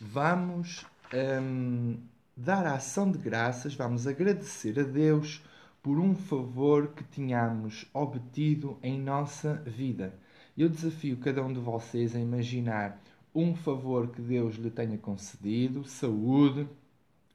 Vamos 0.00 0.86
um, 1.12 1.98
dar 2.36 2.66
a 2.66 2.74
ação 2.74 3.10
de 3.10 3.18
graças, 3.18 3.74
vamos 3.74 4.06
agradecer 4.06 4.78
a 4.80 4.82
Deus 4.82 5.42
por 5.82 5.98
um 5.98 6.14
favor 6.14 6.88
que 6.88 7.04
tínhamos 7.04 7.86
obtido 7.92 8.78
em 8.82 8.98
nossa 8.98 9.54
vida. 9.66 10.14
Eu 10.56 10.68
desafio 10.68 11.16
cada 11.18 11.42
um 11.44 11.52
de 11.52 11.60
vocês 11.60 12.14
a 12.14 12.20
imaginar 12.20 13.00
um 13.34 13.54
favor 13.54 14.08
que 14.08 14.20
Deus 14.20 14.56
lhe 14.56 14.70
tenha 14.70 14.98
concedido, 14.98 15.84
saúde, 15.84 16.66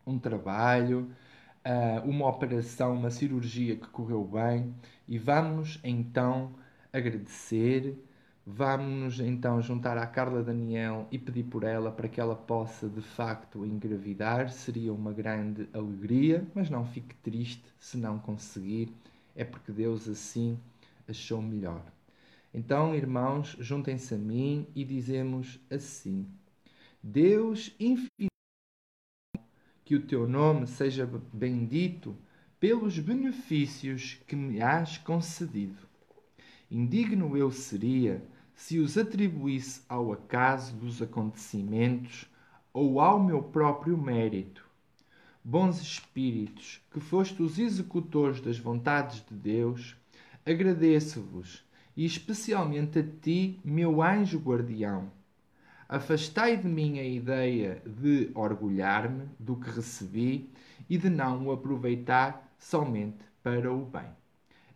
um 0.05 0.20
trabalho, 0.20 1.10
uh, 1.66 2.07
uma 2.07 2.28
operação, 2.28 2.93
uma 2.93 3.09
cirurgia 3.09 3.76
que 3.76 3.88
correu 3.88 4.24
bem 4.24 4.74
e 5.07 5.18
vamos 5.18 5.80
então 5.84 6.53
agradecer, 6.93 7.97
vamos 8.45 9.20
então 9.20 9.61
juntar 9.61 9.97
à 9.97 10.05
Carla 10.05 10.43
Daniel 10.43 11.07
e 11.11 11.18
pedir 11.18 11.43
por 11.43 11.63
ela 11.63 11.91
para 11.91 12.07
que 12.07 12.22
ela 12.22 12.36
possa 12.36 12.88
de 12.88 13.01
facto 13.01 13.66
engravidar. 13.66 14.51
Seria 14.51 14.93
uma 14.93 15.11
grande 15.11 15.68
alegria, 15.74 16.45
mas 16.53 16.70
não 16.70 16.86
fique 16.86 17.16
triste 17.16 17.63
se 17.80 17.97
não 17.97 18.20
conseguir, 18.20 18.93
é 19.36 19.43
porque 19.43 19.72
Deus 19.72 20.07
assim 20.07 20.59
achou 21.07 21.41
melhor. 21.41 21.84
Então, 22.53 22.95
irmãos, 22.95 23.57
juntem-se 23.59 24.13
a 24.13 24.18
mim 24.18 24.68
e 24.74 24.86
dizemos 24.86 25.59
assim: 25.70 26.26
Deus 27.03 27.76
infinito 27.80 28.35
que 29.86 29.94
o 29.94 30.02
teu 30.02 30.28
nome 30.28 30.66
seja 30.66 31.08
bendito 31.32 32.18
pelos 32.60 32.98
benefícios 32.98 34.18
que 34.26 34.36
me 34.36 34.60
has 34.60 34.98
concedido. 34.98 35.88
Indigno 36.72 37.38
eu 37.38 37.52
seria 37.52 38.26
se 38.56 38.80
os 38.80 38.98
atribuísse 38.98 39.84
ao 39.88 40.12
acaso 40.12 40.76
dos 40.76 41.04
acontecimentos 41.04 42.26
ou 42.74 43.00
ao 43.00 43.24
meu 43.24 43.44
próprio 43.44 43.96
mérito. 43.96 44.66
Bons 45.44 45.80
espíritos, 45.80 46.82
que 46.92 47.00
foste 47.00 47.44
os 47.44 47.60
executores 47.60 48.42
das 48.42 48.58
vontades 48.58 49.24
de 49.24 49.36
Deus, 49.36 49.96
agradeço-vos, 50.44 51.64
e 51.96 52.04
especialmente 52.04 52.98
a 52.98 53.04
ti, 53.04 53.60
meu 53.64 54.02
anjo 54.02 54.40
guardião 54.40 55.12
Afastei 55.88 56.58
de 56.58 56.68
mim 56.68 56.98
a 56.98 57.04
ideia 57.04 57.80
de 57.86 58.32
orgulhar-me 58.34 59.30
do 59.40 59.56
que 59.56 59.70
recebi 59.70 60.50
e 60.90 60.98
de 60.98 61.12
não 61.12 61.46
o 61.46 61.52
aproveitar 61.52 62.52
somente 62.58 63.24
para 63.44 63.72
o 63.72 63.86
bem. 63.86 64.10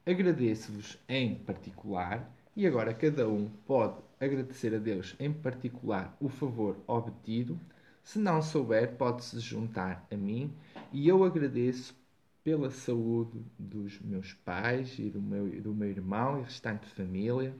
Agradeço-vos 0.05 0.99
em 1.10 1.34
particular, 1.34 2.32
e 2.55 2.68
agora 2.68 2.93
cada 2.93 3.28
um 3.28 3.49
pode 3.66 3.95
agradecer 4.20 4.76
a 4.76 4.78
Deus 4.78 5.16
em 5.20 5.34
particular 5.34 6.16
o 6.20 6.30
favor 6.30 6.78
obtido. 6.86 7.60
Se 8.03 8.20
não 8.20 8.41
souber, 8.41 8.95
pode-se 8.95 9.39
juntar 9.39 10.05
a 10.12 10.16
mim 10.16 10.53
e 10.91 11.07
eu 11.07 11.24
agradeço 11.24 11.95
pela 12.43 12.70
saúde 12.70 13.41
dos 13.57 13.99
meus 14.01 14.34
pais 14.34 14.97
e 14.99 15.10
do 15.10 15.22
meu, 15.22 15.47
do 15.62 15.74
meu 15.74 15.89
irmão 15.89 16.39
e 16.39 16.43
restante 16.43 16.86
família. 16.88 17.55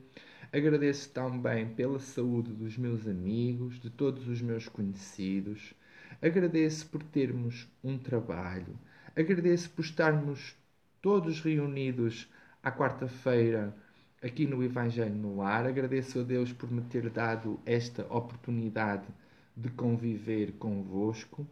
Agradeço 0.52 1.10
também 1.12 1.68
pela 1.76 2.00
saúde 2.00 2.52
dos 2.52 2.78
meus 2.78 3.08
amigos, 3.08 3.80
de 3.80 3.89
todos 3.89 4.28
os 4.28 4.41
meus 4.41 4.68
conhecidos. 4.68 5.74
Agradeço 6.22 6.88
por 6.89 7.04
termos 7.04 7.68
um 7.84 7.97
trabalho. 7.97 8.78
Agradeço 9.16 9.70
por 9.70 9.84
estarmos 9.86 10.56
todos 11.02 11.41
reunidos 11.41 12.28
à 12.64 12.72
quarta-feira 12.72 13.76
aqui 14.24 14.47
no 14.47 14.64
Evangelho 14.64 15.16
no 15.16 15.38
Lar. 15.38 15.66
Agradeço 15.66 16.20
a 16.20 16.24
Deus 16.24 16.52
por 16.52 16.72
me 16.72 16.82
ter 16.82 17.10
dado 17.10 17.60
esta 17.66 18.04
oportunidade 18.14 19.08
de 19.56 19.70
conviver 19.70 20.54
convosco. 20.54 21.47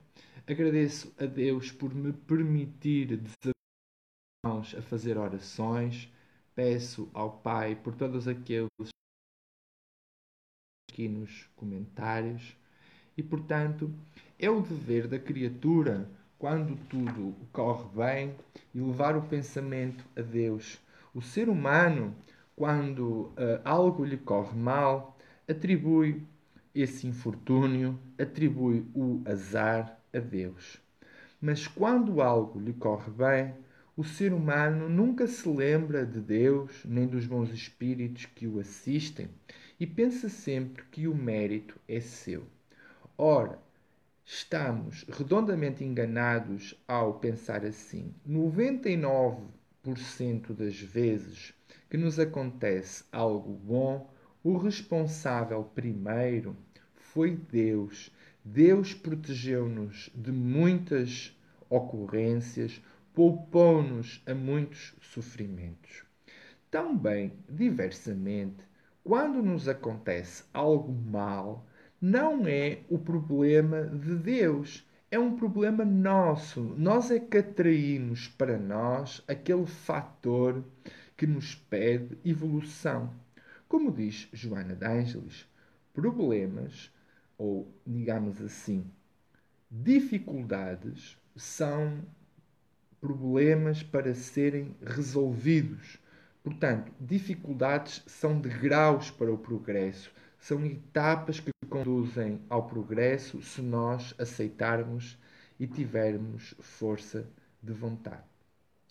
Agradeço 0.48 1.14
a 1.20 1.26
Deus 1.26 1.72
por 1.72 1.93
me 1.93 2.14
permitir 2.14 3.18
desafiar 3.18 4.78
a 4.78 4.82
fazer 4.82 5.18
orações. 5.18 6.12
Peço 6.58 7.08
ao 7.14 7.30
Pai 7.30 7.76
por 7.76 7.93
todos 7.93 8.28
aqueles 8.28 8.68
aqui 10.91 11.08
nos 11.08 11.47
comentários. 11.55 12.58
E 13.16 13.22
portanto, 13.22 13.93
é 14.39 14.49
o 14.49 14.62
dever 14.62 15.08
da 15.08 15.20
criatura, 15.20 16.10
quando 16.39 16.76
tudo 16.88 17.36
corre 17.53 17.88
bem, 17.95 18.36
elevar 18.74 19.16
o 19.16 19.22
pensamento 19.22 20.03
a 20.16 20.22
Deus. 20.24 20.80
O 21.14 21.22
ser 21.22 21.47
humano, 21.47 22.16
quando 22.55 23.03
uh, 23.03 23.62
algo 23.64 24.03
lhe 24.03 24.18
corre 24.18 24.58
mal, 24.58 25.16
atribui 25.47 26.24
esse 26.74 27.05
infortúnio, 27.05 27.99
atribui 28.18 28.84
o 28.95 29.22
azar 29.26 30.01
a 30.12 30.18
Deus. 30.18 30.82
Mas 31.39 31.68
quando 31.68 32.20
algo 32.20 32.60
lhe 32.60 32.74
corre 32.74 33.12
bem, 33.12 33.66
o 33.98 34.04
ser 34.04 34.32
humano 34.32 34.88
nunca 34.88 35.26
se 35.26 35.50
lembra 35.50 36.06
de 36.06 36.22
Deus 36.22 36.86
nem 36.86 37.08
dos 37.08 37.26
bons 37.26 37.50
espíritos 37.50 38.28
que 38.28 38.45
o 38.45 38.60
assistem 38.60 39.28
e 39.80 39.88
pensa 39.88 40.30
sempre 40.30 40.84
que 40.91 41.08
o 41.08 41.16
mérito 41.16 41.80
é 41.88 42.00
seu. 42.00 42.45
Ora, 43.18 43.58
estamos 44.24 45.04
redondamente 45.10 45.84
enganados 45.84 46.80
ao 46.88 47.16
pensar 47.16 47.66
assim. 47.66 48.14
99% 48.30 50.54
das 50.54 50.80
vezes 50.80 51.56
que 51.89 51.98
nos 51.98 52.20
acontece 52.20 53.04
algo 53.12 53.52
bom, 53.52 54.14
o 54.43 54.58
responsável 54.58 55.64
primeiro 55.64 56.56
foi 56.93 57.36
Deus. 57.36 58.12
Deus 58.45 58.93
protegeu-nos 58.93 60.12
de 60.14 60.32
muitas 60.32 61.36
ocorrências, 61.68 62.80
poupou-nos 63.18 64.22
a 64.28 64.36
muitos 64.36 64.93
sofrimentos. 65.01 66.03
Também, 66.70 67.34
diversamente, 67.49 68.63
quando 69.03 69.41
nos 69.41 69.68
acontece 69.68 70.43
algo 70.53 70.93
mal, 70.93 71.65
não 71.99 72.45
é 72.45 72.82
o 72.88 72.99
problema 72.99 73.86
de 73.86 74.13
Deus, 74.18 74.88
é 75.09 75.18
um 75.18 75.36
problema 75.36 75.84
nosso. 75.84 76.61
Nós 76.78 77.09
é 77.09 77.20
que 77.20 77.39
atraímos 77.39 78.28
para 78.28 78.59
nós 78.59 79.24
aquele 79.28 79.65
fator 79.65 80.63
que 81.18 81.26
nos 81.26 81.55
pede 81.55 82.20
evolução. 82.24 83.11
Como 83.68 83.91
diz 83.91 84.30
Joana 84.32 84.76
de 84.76 84.86
Ângeles, 84.86 85.49
problemas, 85.91 86.93
ou 87.36 87.68
digamos 87.84 88.39
assim, 88.43 88.86
dificuldades, 89.72 91.18
são 91.36 92.05
problemas 93.00 93.84
para 93.84 94.14
serem 94.14 94.76
resolvidos. 94.86 96.00
Portanto, 96.43 96.91
dificuldades 97.00 98.04
são 98.08 98.39
degraus 98.39 99.12
para 99.12 99.32
o 99.32 99.38
progresso, 99.38 100.12
são 100.39 100.66
etapas 100.66 101.39
que 101.39 101.52
conduzem 101.70 102.41
ao 102.50 102.68
progresso 102.68 103.41
se 103.41 103.62
nós 103.62 104.16
aceitarmos 104.18 105.18
e 105.60 105.68
tivermos 105.68 106.56
força 106.60 107.28
de 107.62 107.74
vontade. 107.74 108.24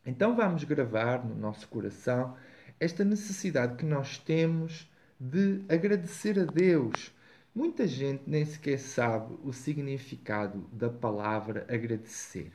Então 0.05 0.37
vamos 0.37 0.65
gravar 0.65 1.25
no 1.25 1.35
nosso 1.35 1.67
coração 1.69 2.37
esta 2.79 3.05
necessidade 3.05 3.77
que 3.77 3.85
nós 3.85 4.19
temos 4.19 4.91
de 5.19 5.63
agradecer 5.69 6.39
a 6.39 6.45
Deus. 6.45 7.13
Muita 7.55 7.87
gente 7.87 8.25
nem 8.27 8.45
sequer 8.45 8.79
sabe 8.79 9.35
o 9.43 9.53
significado 9.53 10.69
da 10.73 10.91
palavra 10.91 11.67
agradecer. 11.71 12.53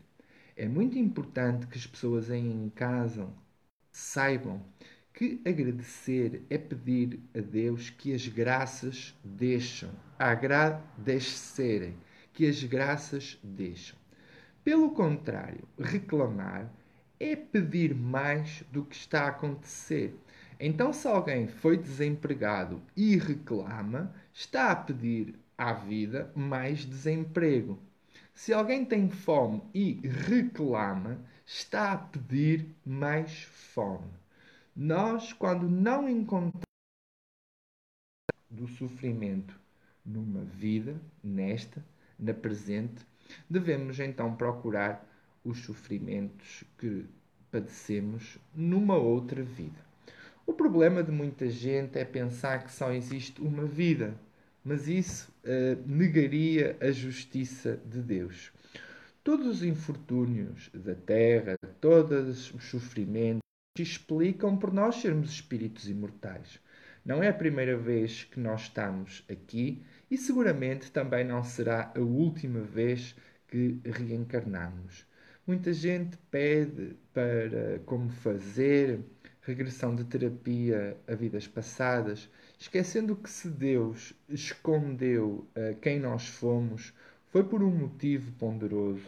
É 0.55 0.67
muito 0.67 0.97
importante 0.97 1.67
que 1.67 1.77
as 1.77 1.87
pessoas 1.87 2.29
em 2.29 2.69
casa 2.75 3.27
saibam 3.91 4.63
que 5.13 5.41
agradecer 5.45 6.45
é 6.49 6.57
pedir 6.57 7.19
a 7.35 7.39
Deus 7.39 7.89
que 7.89 8.13
as 8.13 8.27
graças 8.27 9.13
deixam, 9.23 9.91
agradecerem, 10.17 11.95
que 12.33 12.47
as 12.47 12.63
graças 12.63 13.37
deixam. 13.43 13.97
Pelo 14.63 14.91
contrário, 14.91 15.67
reclamar 15.77 16.71
é 17.19 17.35
pedir 17.35 17.93
mais 17.93 18.63
do 18.71 18.83
que 18.85 18.95
está 18.95 19.23
a 19.23 19.29
acontecer. 19.29 20.15
Então, 20.59 20.93
se 20.93 21.07
alguém 21.07 21.47
foi 21.47 21.77
desempregado 21.77 22.81
e 22.95 23.15
reclama, 23.17 24.13
está 24.33 24.71
a 24.71 24.75
pedir 24.75 25.35
à 25.57 25.73
vida 25.73 26.31
mais 26.35 26.85
desemprego. 26.85 27.79
Se 28.41 28.51
alguém 28.51 28.83
tem 28.83 29.07
fome 29.07 29.61
e 29.71 30.01
reclama, 30.07 31.23
está 31.45 31.91
a 31.91 31.97
pedir 31.99 32.75
mais 32.83 33.43
fome. 33.43 34.09
Nós, 34.75 35.31
quando 35.31 35.69
não 35.69 36.09
encontramos 36.09 36.63
do 38.49 38.67
sofrimento 38.67 39.55
numa 40.03 40.43
vida, 40.43 40.99
nesta, 41.23 41.85
na 42.17 42.33
presente, 42.33 43.05
devemos 43.47 43.99
então 43.99 44.35
procurar 44.35 45.07
os 45.45 45.59
sofrimentos 45.59 46.63
que 46.79 47.05
padecemos 47.51 48.39
numa 48.55 48.97
outra 48.97 49.43
vida. 49.43 49.85
O 50.47 50.53
problema 50.53 51.03
de 51.03 51.11
muita 51.11 51.47
gente 51.47 51.99
é 51.99 52.03
pensar 52.03 52.63
que 52.63 52.71
só 52.71 52.91
existe 52.91 53.39
uma 53.39 53.65
vida, 53.65 54.15
mas 54.63 54.87
isso 54.87 55.31
uh, 55.43 55.81
negaria 55.87 56.77
a 56.79 56.91
justiça 56.91 57.79
de 57.85 58.01
Deus. 58.01 58.51
Todos 59.23 59.47
os 59.47 59.63
infortúnios 59.63 60.69
da 60.73 60.95
terra, 60.95 61.55
todos 61.79 62.53
os 62.53 62.63
sofrimentos, 62.65 63.41
explicam 63.79 64.57
por 64.57 64.73
nós 64.73 64.95
sermos 64.95 65.31
espíritos 65.31 65.87
imortais. 65.87 66.59
Não 67.03 67.23
é 67.23 67.29
a 67.29 67.33
primeira 67.33 67.77
vez 67.77 68.25
que 68.25 68.39
nós 68.39 68.63
estamos 68.63 69.23
aqui 69.29 69.81
e 70.09 70.17
seguramente 70.17 70.91
também 70.91 71.23
não 71.23 71.43
será 71.43 71.91
a 71.95 71.99
última 71.99 72.59
vez 72.61 73.15
que 73.47 73.79
reencarnamos. 73.85 75.05
Muita 75.47 75.73
gente 75.73 76.17
pede 76.29 76.95
para 77.13 77.79
como 77.85 78.09
fazer 78.09 78.99
regressão 79.41 79.95
de 79.95 80.03
terapia 80.03 80.95
a 81.07 81.15
vidas 81.15 81.47
passadas, 81.47 82.29
esquecendo 82.61 83.15
que 83.15 83.27
se 83.27 83.49
Deus 83.49 84.13
escondeu 84.29 85.47
uh, 85.57 85.75
quem 85.81 85.99
nós 85.99 86.27
fomos, 86.27 86.93
foi 87.31 87.43
por 87.43 87.63
um 87.63 87.71
motivo 87.71 88.31
ponderoso. 88.33 89.01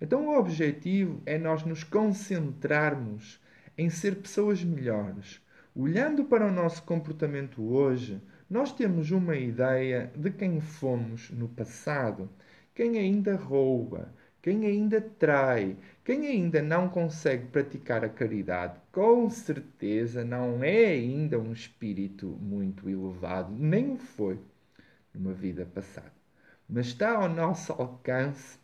Então 0.00 0.28
o 0.28 0.38
objetivo 0.38 1.20
é 1.26 1.36
nós 1.36 1.64
nos 1.64 1.82
concentrarmos 1.82 3.40
em 3.76 3.90
ser 3.90 4.14
pessoas 4.14 4.62
melhores. 4.62 5.42
Olhando 5.74 6.24
para 6.24 6.46
o 6.46 6.52
nosso 6.52 6.84
comportamento 6.84 7.60
hoje, 7.60 8.22
nós 8.48 8.72
temos 8.72 9.10
uma 9.10 9.34
ideia 9.34 10.12
de 10.14 10.30
quem 10.30 10.60
fomos 10.60 11.32
no 11.32 11.48
passado. 11.48 12.30
Quem 12.72 12.96
ainda 12.96 13.34
rouba, 13.34 14.14
quem 14.40 14.66
ainda 14.66 15.00
trai, 15.00 15.76
quem 16.10 16.26
ainda 16.26 16.60
não 16.60 16.88
consegue 16.88 17.46
praticar 17.46 18.04
a 18.04 18.08
caridade, 18.08 18.80
com 18.90 19.30
certeza 19.30 20.24
não 20.24 20.60
é 20.64 20.86
ainda 20.86 21.38
um 21.38 21.52
espírito 21.52 22.26
muito 22.26 22.90
elevado, 22.90 23.52
nem 23.52 23.92
o 23.92 23.96
foi 23.96 24.36
numa 25.14 25.32
vida 25.32 25.64
passada. 25.64 26.12
Mas 26.68 26.88
está 26.88 27.14
ao 27.14 27.28
nosso 27.28 27.72
alcance 27.74 28.58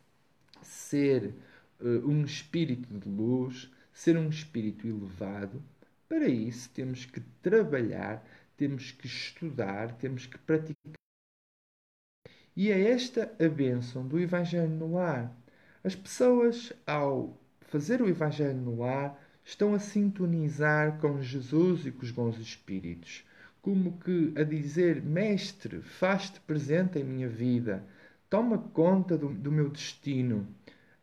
ser 0.60 1.36
uh, 1.80 2.04
um 2.04 2.24
espírito 2.24 2.92
de 2.98 3.08
luz, 3.08 3.70
ser 3.92 4.18
um 4.18 4.28
espírito 4.28 4.84
elevado. 4.84 5.62
Para 6.08 6.26
isso 6.26 6.68
temos 6.70 7.04
que 7.04 7.20
trabalhar, 7.40 8.26
temos 8.56 8.90
que 8.90 9.06
estudar, 9.06 9.92
temos 9.98 10.26
que 10.26 10.36
praticar. 10.38 10.94
E 12.56 12.72
é 12.72 12.90
esta 12.90 13.32
a 13.38 13.48
bênção 13.48 14.04
do 14.04 14.18
Evangelho 14.18 14.68
no 14.68 14.94
lar 14.94 15.32
as 15.86 15.94
pessoas, 15.94 16.72
ao 16.84 17.40
fazer 17.60 18.02
o 18.02 18.08
Evangelho 18.08 18.58
no 18.58 18.80
lar, 18.80 19.16
estão 19.44 19.72
a 19.72 19.78
sintonizar 19.78 20.98
com 20.98 21.22
Jesus 21.22 21.86
e 21.86 21.92
com 21.92 22.02
os 22.02 22.10
bons 22.10 22.36
espíritos, 22.40 23.24
como 23.62 23.96
que 23.98 24.32
a 24.34 24.42
dizer: 24.42 25.00
Mestre, 25.00 25.80
faz-te 25.80 26.40
presente 26.40 26.98
em 26.98 27.04
minha 27.04 27.28
vida, 27.28 27.84
toma 28.28 28.58
conta 28.58 29.16
do, 29.16 29.28
do 29.28 29.52
meu 29.52 29.70
destino, 29.70 30.48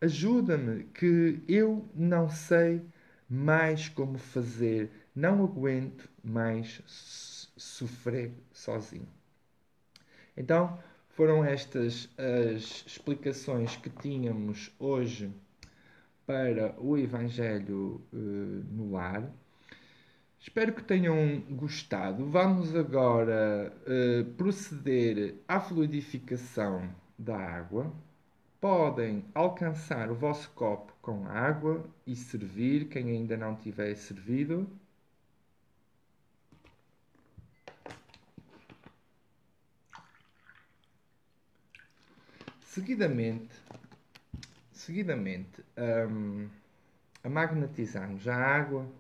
ajuda-me, 0.02 0.84
que 0.94 1.42
eu 1.48 1.88
não 1.96 2.30
sei 2.30 2.82
mais 3.30 3.88
como 3.88 4.18
fazer, 4.18 4.92
não 5.16 5.46
aguento 5.46 6.10
mais 6.22 6.82
sofrer 7.56 8.34
sozinho. 8.52 9.08
Então, 10.36 10.78
foram 11.14 11.46
estas 11.46 12.10
as 12.18 12.84
explicações 12.88 13.76
que 13.76 13.90
tínhamos 13.90 14.72
hoje 14.80 15.32
para 16.26 16.76
o 16.80 16.98
Evangelho 16.98 18.02
uh, 18.12 18.18
no 18.72 18.92
Lar. 18.92 19.32
Espero 20.40 20.74
que 20.74 20.84
tenham 20.84 21.42
gostado. 21.52 22.26
Vamos 22.26 22.76
agora 22.76 23.72
uh, 23.86 24.26
proceder 24.34 25.36
à 25.48 25.60
fluidificação 25.60 26.90
da 27.18 27.38
água. 27.38 27.94
Podem 28.60 29.24
alcançar 29.36 30.10
o 30.10 30.16
vosso 30.16 30.50
copo 30.52 30.94
com 31.02 31.28
água 31.28 31.86
e 32.08 32.16
servir, 32.16 32.86
quem 32.86 33.10
ainda 33.10 33.38
não 33.38 33.56
tiver 33.56 33.94
servido. 33.96 34.68
Seguidamente, 42.74 43.54
seguidamente 44.72 45.64
um, 46.10 46.50
a 47.24 47.30
magnetizarmos 47.30 48.28
a 48.28 48.36
água, 48.36 48.92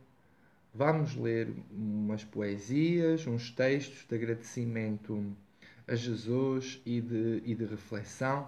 vamos 0.71 1.15
ler 1.15 1.51
umas 1.71 2.23
poesias, 2.23 3.25
uns 3.25 3.49
textos 3.49 4.05
de 4.07 4.13
agradecimento 4.13 5.35
a 5.87 5.95
Jesus 5.95 6.83
e 6.85 7.01
de, 7.01 7.41
e 7.43 7.55
de 7.55 7.65
reflexão. 7.65 8.47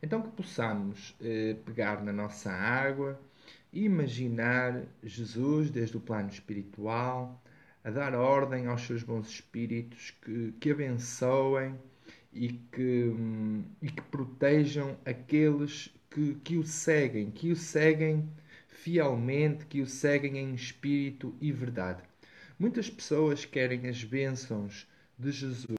Então 0.00 0.22
que 0.22 0.30
possamos 0.30 1.16
eh, 1.20 1.56
pegar 1.64 2.00
na 2.00 2.12
nossa 2.12 2.52
água 2.52 3.20
e 3.72 3.82
imaginar 3.82 4.84
Jesus 5.02 5.72
desde 5.72 5.96
o 5.96 6.00
plano 6.00 6.28
espiritual 6.28 7.42
a 7.82 7.90
dar 7.90 8.14
ordem 8.14 8.68
aos 8.68 8.82
seus 8.82 9.02
bons 9.02 9.28
espíritos 9.28 10.12
que, 10.22 10.54
que 10.60 10.70
abençoem 10.70 11.76
e 12.32 12.52
que, 12.52 13.12
e 13.80 13.90
que 13.90 14.02
protejam 14.02 14.98
aqueles 15.04 15.94
que, 16.10 16.34
que 16.36 16.56
o 16.56 16.64
seguem, 16.64 17.30
que 17.30 17.50
o 17.50 17.56
seguem 17.56 18.28
fielmente, 18.68 19.66
que 19.66 19.80
o 19.80 19.86
seguem 19.86 20.38
em 20.38 20.54
espírito 20.54 21.36
e 21.40 21.52
verdade. 21.52 22.02
Muitas 22.58 22.88
pessoas 22.88 23.44
querem 23.44 23.88
as 23.88 24.02
bênçãos 24.02 24.88
de 25.18 25.30
Jesus 25.30 25.76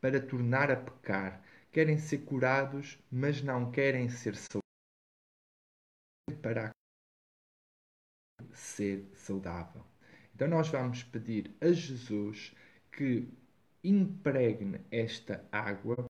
para 0.00 0.20
tornar 0.20 0.70
a 0.70 0.76
pecar, 0.76 1.42
querem 1.70 1.98
ser 1.98 2.18
curados, 2.18 2.98
mas 3.10 3.42
não 3.42 3.70
querem 3.70 4.08
ser 4.08 4.34
saudáveis 4.36 4.62
para 6.40 6.70
ser 8.52 9.04
saudável. 9.14 9.84
Então 10.34 10.48
nós 10.48 10.68
vamos 10.68 11.02
pedir 11.02 11.54
a 11.60 11.70
Jesus 11.72 12.54
que 12.90 13.28
impregne 13.84 14.80
esta 14.90 15.44
água 15.50 16.04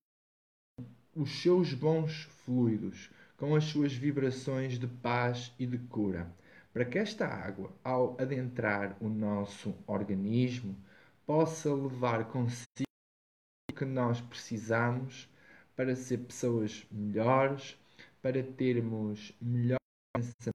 os 1.15 1.43
seus 1.43 1.75
bons 1.75 2.23
fluidos 2.45 3.11
com 3.37 3.55
as 3.55 3.65
suas 3.65 3.93
vibrações 3.93 4.79
de 4.79 4.87
paz 4.87 5.53
e 5.59 5.67
de 5.67 5.79
cura, 5.79 6.33
para 6.73 6.85
que 6.85 6.99
esta 6.99 7.27
água, 7.27 7.73
ao 7.83 8.19
adentrar 8.21 8.97
o 9.03 9.09
nosso 9.09 9.75
organismo, 9.87 10.77
possa 11.27 11.75
levar 11.75 12.31
consigo 12.31 12.87
o 13.71 13.75
que 13.75 13.85
nós 13.85 14.21
precisamos 14.21 15.29
para 15.75 15.97
ser 15.97 16.19
pessoas 16.19 16.87
melhores, 16.91 17.77
para 18.23 18.43
termos 18.43 19.35
melhor 19.41 19.79
pensamento. 20.15 20.53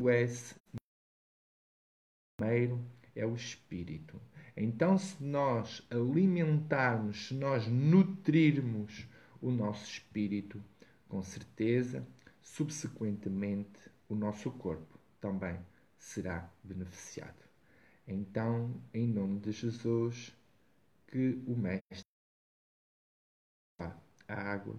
O 0.00 0.08
S 0.10 0.54
primeiro 2.36 2.78
é 3.16 3.26
o 3.26 3.34
espírito. 3.34 4.20
Então, 4.60 4.98
se 4.98 5.22
nós 5.22 5.86
alimentarmos, 5.88 7.28
se 7.28 7.34
nós 7.34 7.68
nutrirmos 7.68 9.06
o 9.40 9.52
nosso 9.52 9.84
espírito, 9.84 10.60
com 11.08 11.22
certeza, 11.22 12.04
subsequentemente, 12.42 13.78
o 14.08 14.16
nosso 14.16 14.50
corpo 14.50 14.98
também 15.20 15.60
será 15.96 16.50
beneficiado. 16.64 17.44
Então, 18.04 18.82
em 18.92 19.06
nome 19.06 19.38
de 19.38 19.52
Jesus, 19.52 20.34
que 21.06 21.40
o 21.46 21.56
Mestre 21.56 22.02
a 24.26 24.34
água 24.34 24.74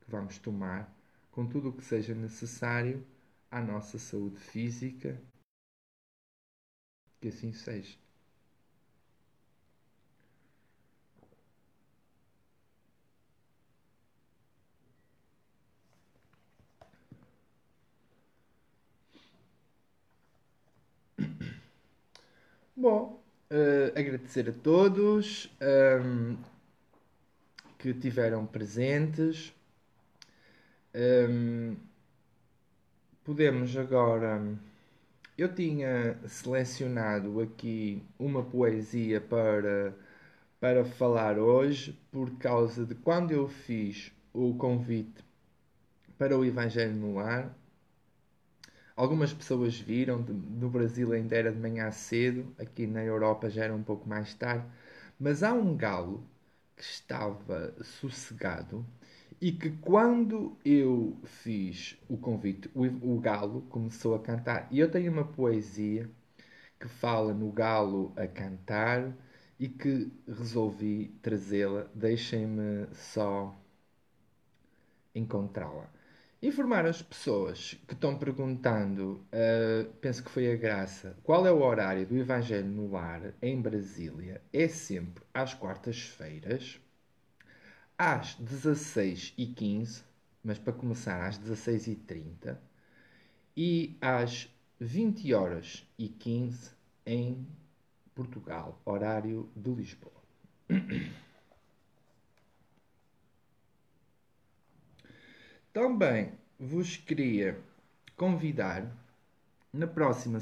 que 0.00 0.10
vamos 0.10 0.38
tomar 0.38 0.92
com 1.30 1.46
tudo 1.46 1.68
o 1.68 1.72
que 1.72 1.84
seja 1.84 2.16
necessário 2.16 3.06
à 3.48 3.60
nossa 3.60 3.96
saúde 3.96 4.40
física. 4.40 5.22
Que 7.20 7.28
assim 7.28 7.52
seja. 7.52 7.96
Bom, 22.80 23.22
uh, 23.50 23.92
agradecer 23.94 24.48
a 24.48 24.52
todos 24.52 25.54
um, 25.60 26.30
ehm, 26.30 26.36
que 27.76 27.92
tiveram 27.92 28.46
presentes. 28.46 29.52
Um, 30.94 31.72
ehm, 31.72 31.76
podemos 33.22 33.76
agora. 33.76 34.42
Eu 35.36 35.54
tinha 35.54 36.18
selecionado 36.26 37.42
aqui 37.42 38.02
uma 38.18 38.42
poesia 38.42 39.20
para, 39.20 39.94
para 40.58 40.82
falar 40.82 41.38
hoje, 41.38 41.94
por 42.10 42.30
causa 42.38 42.86
de 42.86 42.94
quando 42.94 43.30
eu 43.30 43.46
fiz 43.46 44.10
o 44.32 44.54
convite 44.54 45.22
para 46.16 46.34
o 46.34 46.46
Evangelho 46.46 46.94
no 46.94 47.16
Lar, 47.16 47.54
Algumas 49.00 49.32
pessoas 49.32 49.78
viram, 49.80 50.18
no 50.20 50.68
Brasil 50.70 51.12
ainda 51.12 51.34
era 51.36 51.50
de 51.52 51.58
manhã 51.58 51.90
cedo, 51.90 52.54
aqui 52.58 52.86
na 52.86 53.02
Europa 53.02 53.48
já 53.50 53.64
era 53.64 53.74
um 53.74 53.82
pouco 53.82 54.08
mais 54.08 54.34
tarde, 54.34 54.64
mas 55.18 55.42
há 55.42 55.52
um 55.52 55.76
galo 55.76 56.22
que 56.76 56.82
estava 56.82 57.74
sossegado 57.82 58.84
e 59.40 59.50
que 59.52 59.70
quando 59.78 60.56
eu 60.64 61.16
fiz 61.24 61.96
o 62.08 62.16
convite, 62.18 62.70
o, 62.74 62.84
o 63.16 63.20
galo 63.20 63.62
começou 63.70 64.14
a 64.14 64.20
cantar. 64.20 64.68
E 64.70 64.78
eu 64.78 64.90
tenho 64.90 65.10
uma 65.12 65.24
poesia 65.24 66.08
que 66.80 66.88
fala 66.88 67.32
no 67.34 67.50
galo 67.52 68.12
a 68.16 68.26
cantar 68.26 69.12
e 69.58 69.68
que 69.68 70.12
resolvi 70.28 71.08
trazê-la. 71.22 71.86
Deixem-me 71.94 72.86
só 72.94 73.54
encontrá-la. 75.14 75.88
Informar 76.42 76.86
as 76.86 77.02
pessoas 77.02 77.74
que 77.86 77.92
estão 77.92 78.16
perguntando, 78.16 79.22
uh, 79.26 79.92
penso 80.00 80.24
que 80.24 80.30
foi 80.30 80.50
a 80.50 80.56
graça, 80.56 81.14
qual 81.22 81.46
é 81.46 81.52
o 81.52 81.62
horário 81.62 82.06
do 82.06 82.16
Evangelho 82.16 82.66
no 82.66 82.90
Lar 82.90 83.34
em 83.42 83.60
Brasília? 83.60 84.40
É 84.50 84.66
sempre 84.66 85.22
às 85.34 85.52
quartas-feiras, 85.52 86.80
às 87.98 88.36
16h15, 88.36 90.02
mas 90.42 90.58
para 90.58 90.72
começar 90.72 91.26
às 91.26 91.38
16h30, 91.38 92.56
e 93.54 93.98
às 94.00 94.48
20 94.80 95.34
horas 95.34 95.86
e 95.98 96.08
15 96.08 96.70
em 97.04 97.46
Portugal, 98.14 98.80
horário 98.86 99.46
de 99.54 99.70
Lisboa. 99.70 100.22
Também 105.72 106.32
vos 106.58 106.96
queria 106.96 107.56
convidar 108.16 108.90
na 109.72 109.86
próxima 109.86 110.40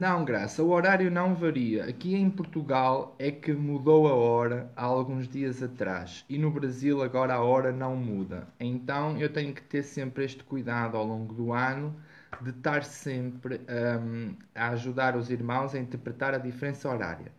Não, 0.00 0.24
Graça, 0.24 0.62
o 0.62 0.70
horário 0.70 1.10
não 1.10 1.36
varia. 1.36 1.84
Aqui 1.84 2.16
em 2.16 2.28
Portugal 2.28 3.14
é 3.18 3.30
que 3.30 3.52
mudou 3.52 4.08
a 4.08 4.14
hora 4.14 4.72
há 4.74 4.84
alguns 4.84 5.28
dias 5.28 5.62
atrás 5.62 6.24
e 6.28 6.36
no 6.38 6.50
Brasil 6.50 7.02
agora 7.02 7.34
a 7.34 7.42
hora 7.42 7.70
não 7.70 7.94
muda. 7.94 8.48
Então 8.58 9.16
eu 9.20 9.32
tenho 9.32 9.54
que 9.54 9.62
ter 9.62 9.82
sempre 9.82 10.24
este 10.24 10.42
cuidado 10.42 10.96
ao 10.96 11.04
longo 11.04 11.34
do 11.34 11.52
ano 11.52 11.94
de 12.40 12.50
estar 12.50 12.82
sempre 12.82 13.60
um, 14.02 14.34
a 14.54 14.70
ajudar 14.70 15.16
os 15.16 15.30
irmãos 15.30 15.74
a 15.74 15.78
interpretar 15.78 16.34
a 16.34 16.38
diferença 16.38 16.88
horária. 16.88 17.30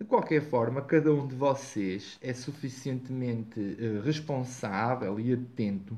De 0.00 0.06
qualquer 0.06 0.40
forma, 0.40 0.80
cada 0.80 1.12
um 1.12 1.26
de 1.26 1.34
vocês 1.34 2.18
é 2.22 2.32
suficientemente 2.32 3.60
uh, 3.60 4.00
responsável 4.00 5.20
e 5.20 5.34
atento 5.34 5.96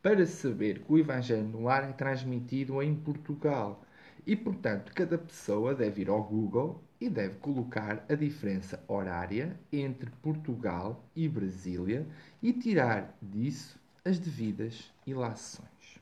para 0.00 0.24
saber 0.24 0.78
que 0.78 0.90
o 0.90 0.98
Evangelho 0.98 1.44
no 1.44 1.64
Lar 1.64 1.84
é 1.84 1.92
transmitido 1.92 2.82
em 2.82 2.94
Portugal. 2.94 3.84
E, 4.26 4.34
portanto, 4.34 4.90
cada 4.94 5.18
pessoa 5.18 5.74
deve 5.74 6.00
ir 6.00 6.08
ao 6.08 6.24
Google 6.24 6.82
e 6.98 7.10
deve 7.10 7.36
colocar 7.36 8.02
a 8.08 8.14
diferença 8.14 8.82
horária 8.88 9.54
entre 9.70 10.08
Portugal 10.22 11.04
e 11.14 11.28
Brasília 11.28 12.06
e 12.42 12.54
tirar 12.54 13.14
disso 13.20 13.78
as 14.02 14.18
devidas 14.18 14.90
ilações. 15.06 16.00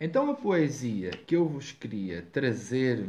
Então, 0.00 0.30
a 0.30 0.34
poesia 0.34 1.10
que 1.10 1.36
eu 1.36 1.46
vos 1.46 1.72
queria 1.72 2.22
trazer 2.22 3.06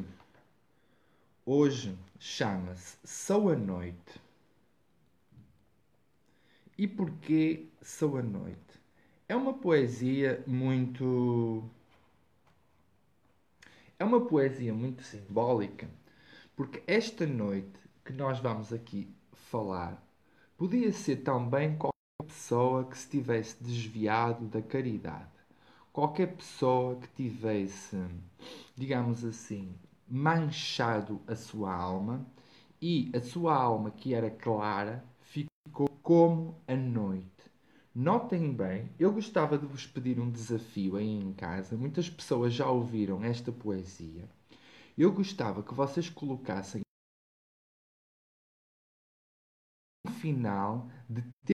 Hoje 1.46 1.94
chama-se 2.20 2.98
Sou 3.04 3.50
a 3.50 3.56
Noite. 3.58 4.22
e 6.78 6.88
porquê 6.88 7.68
Sou 7.82 8.18
a 8.18 8.24
Noite? 8.24 8.80
É 9.28 9.36
uma 9.36 9.54
poesia 9.54 10.42
muito. 10.48 11.62
É 14.00 14.06
uma 14.06 14.26
poesia 14.26 14.74
muito 14.74 15.04
simbólica, 15.04 15.90
porque 16.56 16.82
esta 16.88 17.26
noite 17.28 17.78
que 18.06 18.14
nós 18.14 18.40
vamos 18.40 18.72
aqui 18.72 19.14
falar 19.34 20.02
podia 20.58 20.94
ser 20.94 21.18
também 21.18 21.78
qualquer 21.78 22.26
pessoa 22.26 22.86
que 22.86 22.98
se 22.98 23.10
tivesse 23.10 23.62
desviado 23.62 24.46
da 24.46 24.62
caridade, 24.62 25.30
qualquer 25.92 26.36
pessoa 26.36 26.96
que 26.96 27.08
tivesse, 27.10 27.98
digamos 28.78 29.26
assim, 29.26 29.76
manchado 30.14 31.20
a 31.26 31.36
sua 31.36 31.74
alma 31.74 32.24
e 32.80 33.10
a 33.16 33.20
sua 33.20 33.56
alma, 33.56 33.90
que 33.90 34.14
era 34.14 34.30
clara, 34.30 35.04
ficou 35.22 35.90
como 36.04 36.62
a 36.68 36.76
noite. 36.76 37.52
Notem 37.96 38.54
bem, 38.54 38.92
eu 39.00 39.12
gostava 39.12 39.58
de 39.58 39.66
vos 39.66 39.88
pedir 39.88 40.20
um 40.20 40.30
desafio 40.30 40.98
aí 40.98 41.08
em 41.08 41.34
casa. 41.34 41.76
Muitas 41.76 42.12
pessoas 42.12 42.54
já 42.54 42.70
ouviram 42.70 43.24
esta 43.24 43.52
poesia. 43.52 44.30
Eu 44.96 45.12
gostava 45.12 45.64
que 45.64 45.74
vocês 45.74 46.12
colocassem 46.12 46.84
no 50.06 50.12
final 50.12 50.92
de 51.10 51.53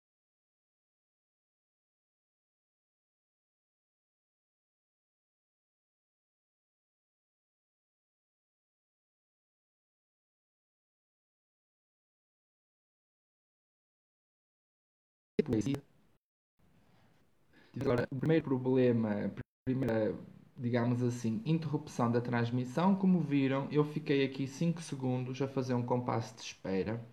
poesia. 15.46 15.78
Agora, 17.80 18.08
o 18.12 18.16
primeiro 18.16 18.44
problema, 18.44 19.32
primeira, 19.66 20.16
digamos 20.58 21.04
assim, 21.04 21.42
interrupção 21.46 22.10
da 22.12 22.22
transmissão, 22.22 22.96
como 22.96 23.20
viram, 23.20 23.68
eu 23.72 23.84
fiquei 23.84 24.26
aqui 24.26 24.48
5 24.48 24.82
segundos 24.82 25.42
a 25.42 25.48
fazer 25.48 25.74
um 25.74 25.84
compasso 25.84 26.36
de 26.36 26.42
espera 26.42 27.06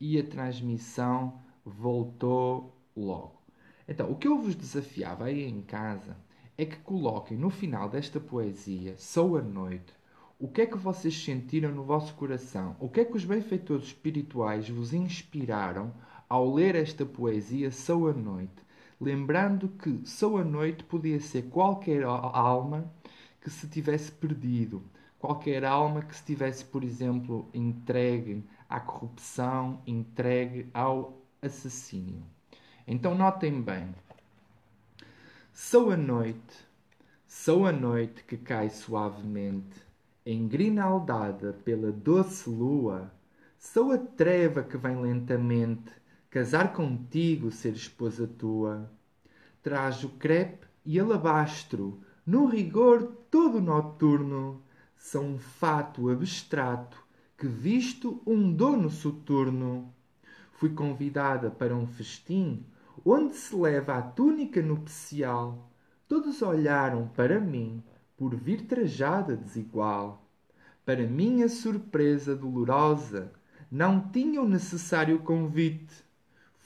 e 0.00 0.18
a 0.18 0.24
transmissão 0.24 1.40
voltou 1.64 2.76
logo. 2.96 3.40
Então, 3.86 4.10
o 4.10 4.16
que 4.16 4.28
eu 4.28 4.38
vos 4.38 4.54
desafiava 4.54 5.26
aí 5.26 5.44
em 5.44 5.62
casa 5.62 6.16
é 6.56 6.64
que 6.66 6.76
coloquem 6.76 7.38
no 7.38 7.50
final 7.50 7.88
desta 7.88 8.18
poesia, 8.18 8.96
Sou 8.96 9.36
a 9.36 9.42
Noite, 9.42 9.92
o 10.38 10.48
que 10.48 10.62
é 10.62 10.66
que 10.66 10.76
vocês 10.76 11.16
sentiram 11.20 11.72
no 11.72 11.82
vosso 11.84 12.14
coração? 12.14 12.76
O 12.78 12.88
que 12.88 13.00
é 13.00 13.04
que 13.04 13.16
os 13.16 13.24
benfeitores 13.24 13.86
espirituais 13.86 14.68
vos 14.68 14.92
inspiraram 14.92 15.92
ao 16.28 16.52
ler 16.52 16.74
esta 16.74 17.06
poesia 17.06 17.70
Sou 17.70 18.08
a 18.08 18.12
Noite, 18.12 18.62
lembrando 19.00 19.68
que 19.68 20.06
Sou 20.06 20.36
a 20.38 20.44
Noite 20.44 20.84
podia 20.84 21.20
ser 21.20 21.42
qualquer 21.44 22.04
alma 22.04 22.92
que 23.40 23.48
se 23.48 23.66
tivesse 23.68 24.12
perdido, 24.12 24.82
qualquer 25.18 25.64
alma 25.64 26.02
que 26.02 26.14
se 26.14 26.24
tivesse, 26.24 26.64
por 26.64 26.84
exemplo, 26.84 27.48
entregue 27.54 28.44
à 28.68 28.78
corrupção, 28.78 29.80
entregue 29.86 30.68
ao 30.74 31.22
assassínio. 31.40 32.22
Então 32.86 33.14
notem 33.14 33.62
bem. 33.62 33.94
Sou 35.52 35.90
a 35.90 35.96
noite, 35.96 36.66
sou 37.26 37.66
a 37.66 37.72
noite 37.72 38.22
que 38.24 38.36
cai 38.36 38.70
suavemente, 38.70 39.82
engrinaldada 40.24 41.52
pela 41.64 41.90
doce 41.90 42.48
lua, 42.48 43.12
sou 43.58 43.90
a 43.90 43.98
treva 43.98 44.62
que 44.62 44.76
vem 44.76 45.00
lentamente 45.00 45.90
casar 46.38 46.72
contigo, 46.72 47.50
ser 47.50 47.72
esposa 47.72 48.24
tua. 48.24 48.88
Trajo 49.60 50.10
crepe 50.20 50.68
e 50.86 51.00
alabastro, 51.00 52.00
no 52.24 52.46
rigor 52.46 53.12
todo 53.28 53.60
noturno, 53.60 54.62
são 54.96 55.32
um 55.32 55.38
fato 55.38 56.08
abstrato 56.08 57.04
que 57.36 57.48
visto 57.48 58.22
um 58.24 58.52
dono 58.52 58.88
soturno. 58.88 59.92
Fui 60.52 60.70
convidada 60.70 61.50
para 61.50 61.74
um 61.74 61.88
festim 61.88 62.64
onde 63.04 63.34
se 63.34 63.56
leva 63.56 63.98
a 63.98 64.02
túnica 64.02 64.62
nupcial. 64.62 65.68
Todos 66.06 66.40
olharam 66.40 67.08
para 67.16 67.40
mim 67.40 67.82
por 68.16 68.36
vir 68.36 68.64
trajada 68.64 69.36
desigual. 69.36 70.24
Para 70.84 71.04
minha 71.04 71.48
surpresa 71.48 72.36
dolorosa, 72.36 73.32
não 73.68 74.08
tinha 74.08 74.40
o 74.40 74.48
necessário 74.48 75.18
convite 75.18 76.06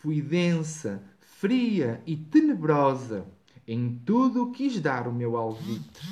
Fui 0.02 0.20
densa, 0.20 1.00
fria 1.20 2.02
e 2.04 2.16
tenebrosa. 2.16 3.24
Em 3.64 4.02
tudo 4.04 4.50
quis 4.50 4.80
dar 4.80 5.06
o 5.06 5.12
meu 5.12 5.36
alvitre. 5.36 6.08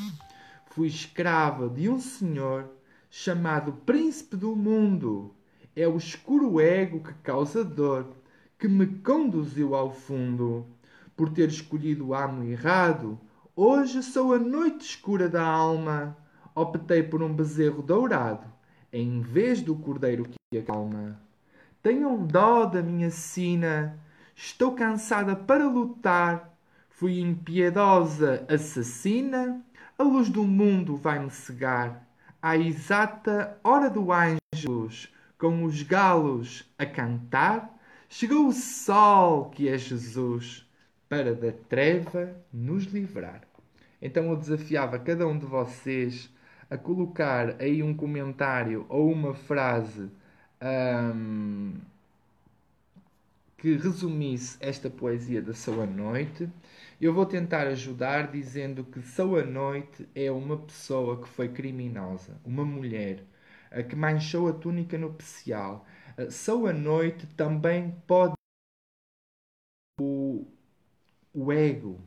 Fui 0.67 0.87
escrava 0.87 1.69
de 1.69 1.89
um 1.89 1.99
senhor 1.99 2.71
chamado 3.11 3.73
Príncipe 3.73 4.37
do 4.37 4.55
Mundo. 4.55 5.35
É 5.75 5.89
o 5.89 5.97
escuro 5.97 6.61
ego 6.61 7.03
que 7.03 7.13
causa 7.15 7.65
dor, 7.65 8.15
que 8.57 8.69
me 8.69 8.87
conduziu 8.87 9.75
ao 9.75 9.93
fundo. 9.93 10.69
Por 11.17 11.31
ter 11.31 11.49
escolhido 11.49 12.07
o 12.07 12.15
amo 12.15 12.45
errado, 12.45 13.19
hoje 13.57 14.05
sou 14.05 14.35
a 14.35 14.39
noite 14.39 14.83
escura 14.83 15.29
da 15.29 15.45
alma. 15.45 16.17
Optei 16.55 17.03
por 17.03 17.25
um 17.25 17.35
bezerro 17.35 17.83
dourado, 17.83 18.47
em 18.93 19.21
vez 19.21 19.61
do 19.61 19.75
cordeiro 19.75 20.27
que 20.51 20.59
acalma. 20.59 21.21
Tenham 21.83 22.27
dó 22.27 22.67
da 22.67 22.83
minha 22.83 23.11
sina. 23.11 23.99
Estou 24.37 24.73
cansada 24.73 25.35
para 25.35 25.67
lutar. 25.67 26.55
Fui 26.91 27.21
impiedosa 27.21 28.45
assassina. 28.49 29.65
A 29.99 30.03
luz 30.03 30.29
do 30.29 30.45
mundo 30.45 30.97
vai-me 30.97 31.31
cegar. 31.31 32.07
À 32.43 32.57
exata 32.57 33.59
hora 33.65 33.89
do 33.89 34.09
ângelus, 34.13 35.11
com 35.39 35.65
os 35.65 35.83
galos 35.83 36.71
a 36.79 36.85
cantar, 36.85 37.75
chegou 38.11 38.49
o 38.49 38.53
sol 38.53 39.49
que 39.49 39.69
é 39.69 39.79
Jesus 39.79 40.67
para 41.09 41.35
da 41.35 41.51
treva 41.51 42.37
nos 42.53 42.85
livrar. 42.85 43.41
Então 44.03 44.31
eu 44.31 44.37
desafiava 44.37 44.99
cada 44.99 45.27
um 45.27 45.39
de 45.39 45.47
vocês 45.47 46.31
a 46.69 46.77
colocar 46.77 47.57
aí 47.59 47.83
um 47.83 47.95
comentário 47.95 48.85
ou 48.89 49.11
uma 49.11 49.35
frase 49.35 50.11
um, 50.63 51.75
que 53.59 53.77
resumisse 53.77 54.57
esta 54.61 54.89
poesia 54.91 55.43
da 55.43 55.55
Sou 55.55 55.83
a 55.83 55.87
Noite. 55.87 56.49
Eu 57.01 57.13
vou 57.15 57.27
tentar 57.27 57.67
ajudar 57.69 58.31
dizendo 58.31 58.85
que 58.85 59.03
Sou 59.03 59.39
a 59.39 59.45
Noite 59.45 60.09
é 60.15 60.31
uma 60.31 60.57
pessoa 60.59 61.21
que 61.21 61.29
foi 61.29 61.49
criminosa, 61.49 62.41
uma 62.45 62.65
mulher 62.65 63.23
que 63.89 63.95
manchou 63.95 64.49
a 64.49 64.53
túnica 64.53 64.99
nupcial. 64.99 65.87
Sou 66.31 66.67
a 66.67 66.73
Noite 66.73 67.27
também 67.37 67.95
pode 68.07 68.35
o, 70.01 70.47
o 71.35 71.53
ego, 71.53 72.01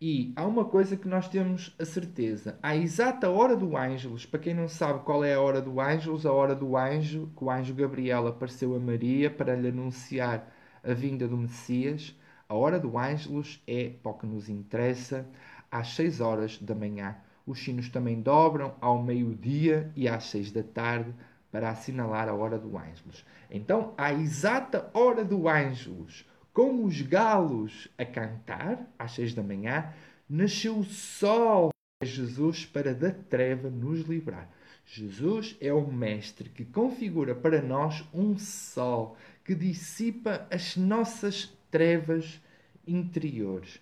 e 0.00 0.32
há 0.36 0.44
uma 0.44 0.64
coisa 0.64 0.96
que 0.96 1.08
nós 1.08 1.26
temos 1.26 1.74
a 1.78 1.84
certeza. 1.84 2.58
À 2.62 2.76
exata 2.76 3.30
hora 3.30 3.56
do 3.56 3.76
Ângelus, 3.76 4.26
para 4.26 4.40
quem 4.40 4.52
não 4.52 4.68
sabe 4.68 5.02
qual 5.04 5.24
é 5.24 5.34
a 5.34 5.40
hora 5.40 5.62
do 5.62 5.80
Ângelus, 5.80 6.26
a 6.26 6.32
hora 6.32 6.54
do 6.54 6.76
anjo, 6.76 7.30
que 7.34 7.42
o 7.42 7.50
anjo 7.50 7.74
Gabriel 7.74 8.26
apareceu 8.26 8.74
a 8.76 8.78
Maria 8.78 9.30
para 9.30 9.56
lhe 9.56 9.68
anunciar 9.68 10.52
a 10.84 10.92
vinda 10.92 11.26
do 11.26 11.38
Messias. 11.38 12.14
A 12.46 12.54
hora 12.54 12.78
do 12.78 12.98
Ângelus 12.98 13.62
é, 13.66 13.90
para 14.02 14.12
o 14.12 14.14
que 14.18 14.26
nos 14.26 14.50
interessa, 14.50 15.26
às 15.70 15.94
6 15.94 16.20
horas 16.20 16.58
da 16.58 16.74
manhã. 16.74 17.16
Os 17.46 17.60
sinos 17.60 17.88
também 17.88 18.20
dobram 18.20 18.74
ao 18.80 19.02
meio-dia 19.02 19.90
e 19.96 20.06
às 20.08 20.24
6 20.24 20.52
da 20.52 20.62
tarde 20.62 21.14
para 21.50 21.70
assinalar 21.70 22.28
a 22.28 22.34
hora 22.34 22.58
do 22.58 22.76
Ângelus. 22.76 23.24
Então, 23.50 23.94
à 23.96 24.12
exata 24.12 24.90
hora 24.92 25.24
do 25.24 25.48
Ângelus, 25.48 26.26
com 26.56 26.86
os 26.86 27.02
galos 27.02 27.86
a 27.98 28.04
cantar, 28.06 28.90
às 28.98 29.12
seis 29.12 29.34
da 29.34 29.42
manhã, 29.42 29.92
nasceu 30.26 30.78
o 30.78 30.84
sol 30.84 31.68
de 32.02 32.08
Jesus 32.08 32.64
para 32.64 32.94
da 32.94 33.10
treva 33.10 33.68
nos 33.68 34.08
livrar. 34.08 34.50
Jesus 34.82 35.54
é 35.60 35.70
o 35.70 35.86
Mestre 35.92 36.48
que 36.48 36.64
configura 36.64 37.34
para 37.34 37.60
nós 37.60 38.02
um 38.10 38.38
sol 38.38 39.18
que 39.44 39.54
dissipa 39.54 40.48
as 40.50 40.78
nossas 40.78 41.54
trevas 41.70 42.40
interiores. 42.86 43.78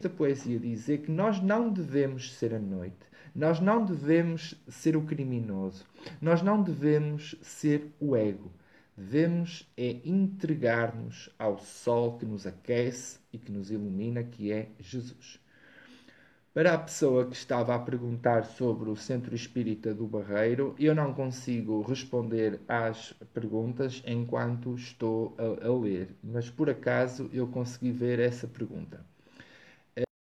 Esta 0.00 0.16
poesia 0.16 0.60
dizer 0.60 0.98
que 0.98 1.10
nós 1.10 1.42
não 1.42 1.72
devemos 1.72 2.34
ser 2.34 2.54
a 2.54 2.60
noite, 2.60 3.04
nós 3.34 3.58
não 3.58 3.84
devemos 3.84 4.54
ser 4.68 4.96
o 4.96 5.02
criminoso, 5.02 5.84
nós 6.22 6.40
não 6.40 6.62
devemos 6.62 7.34
ser 7.42 7.92
o 7.98 8.14
ego 8.14 8.52
devemos 8.96 9.68
é 9.76 9.96
entregar-nos 10.04 11.30
ao 11.38 11.58
sol 11.58 12.16
que 12.18 12.24
nos 12.24 12.46
aquece 12.46 13.18
e 13.32 13.38
que 13.38 13.50
nos 13.50 13.70
ilumina, 13.70 14.22
que 14.22 14.52
é 14.52 14.68
Jesus. 14.78 15.40
Para 16.54 16.74
a 16.74 16.78
pessoa 16.78 17.26
que 17.26 17.34
estava 17.34 17.74
a 17.74 17.78
perguntar 17.80 18.44
sobre 18.44 18.88
o 18.88 18.94
Centro 18.94 19.34
Espírita 19.34 19.92
do 19.92 20.06
Barreiro, 20.06 20.76
eu 20.78 20.94
não 20.94 21.12
consigo 21.12 21.82
responder 21.82 22.60
às 22.68 23.12
perguntas 23.34 24.00
enquanto 24.06 24.76
estou 24.76 25.34
a, 25.36 25.66
a 25.66 25.76
ler, 25.76 26.14
mas 26.22 26.48
por 26.48 26.70
acaso 26.70 27.28
eu 27.32 27.48
consegui 27.48 27.90
ver 27.90 28.20
essa 28.20 28.46
pergunta. 28.46 29.04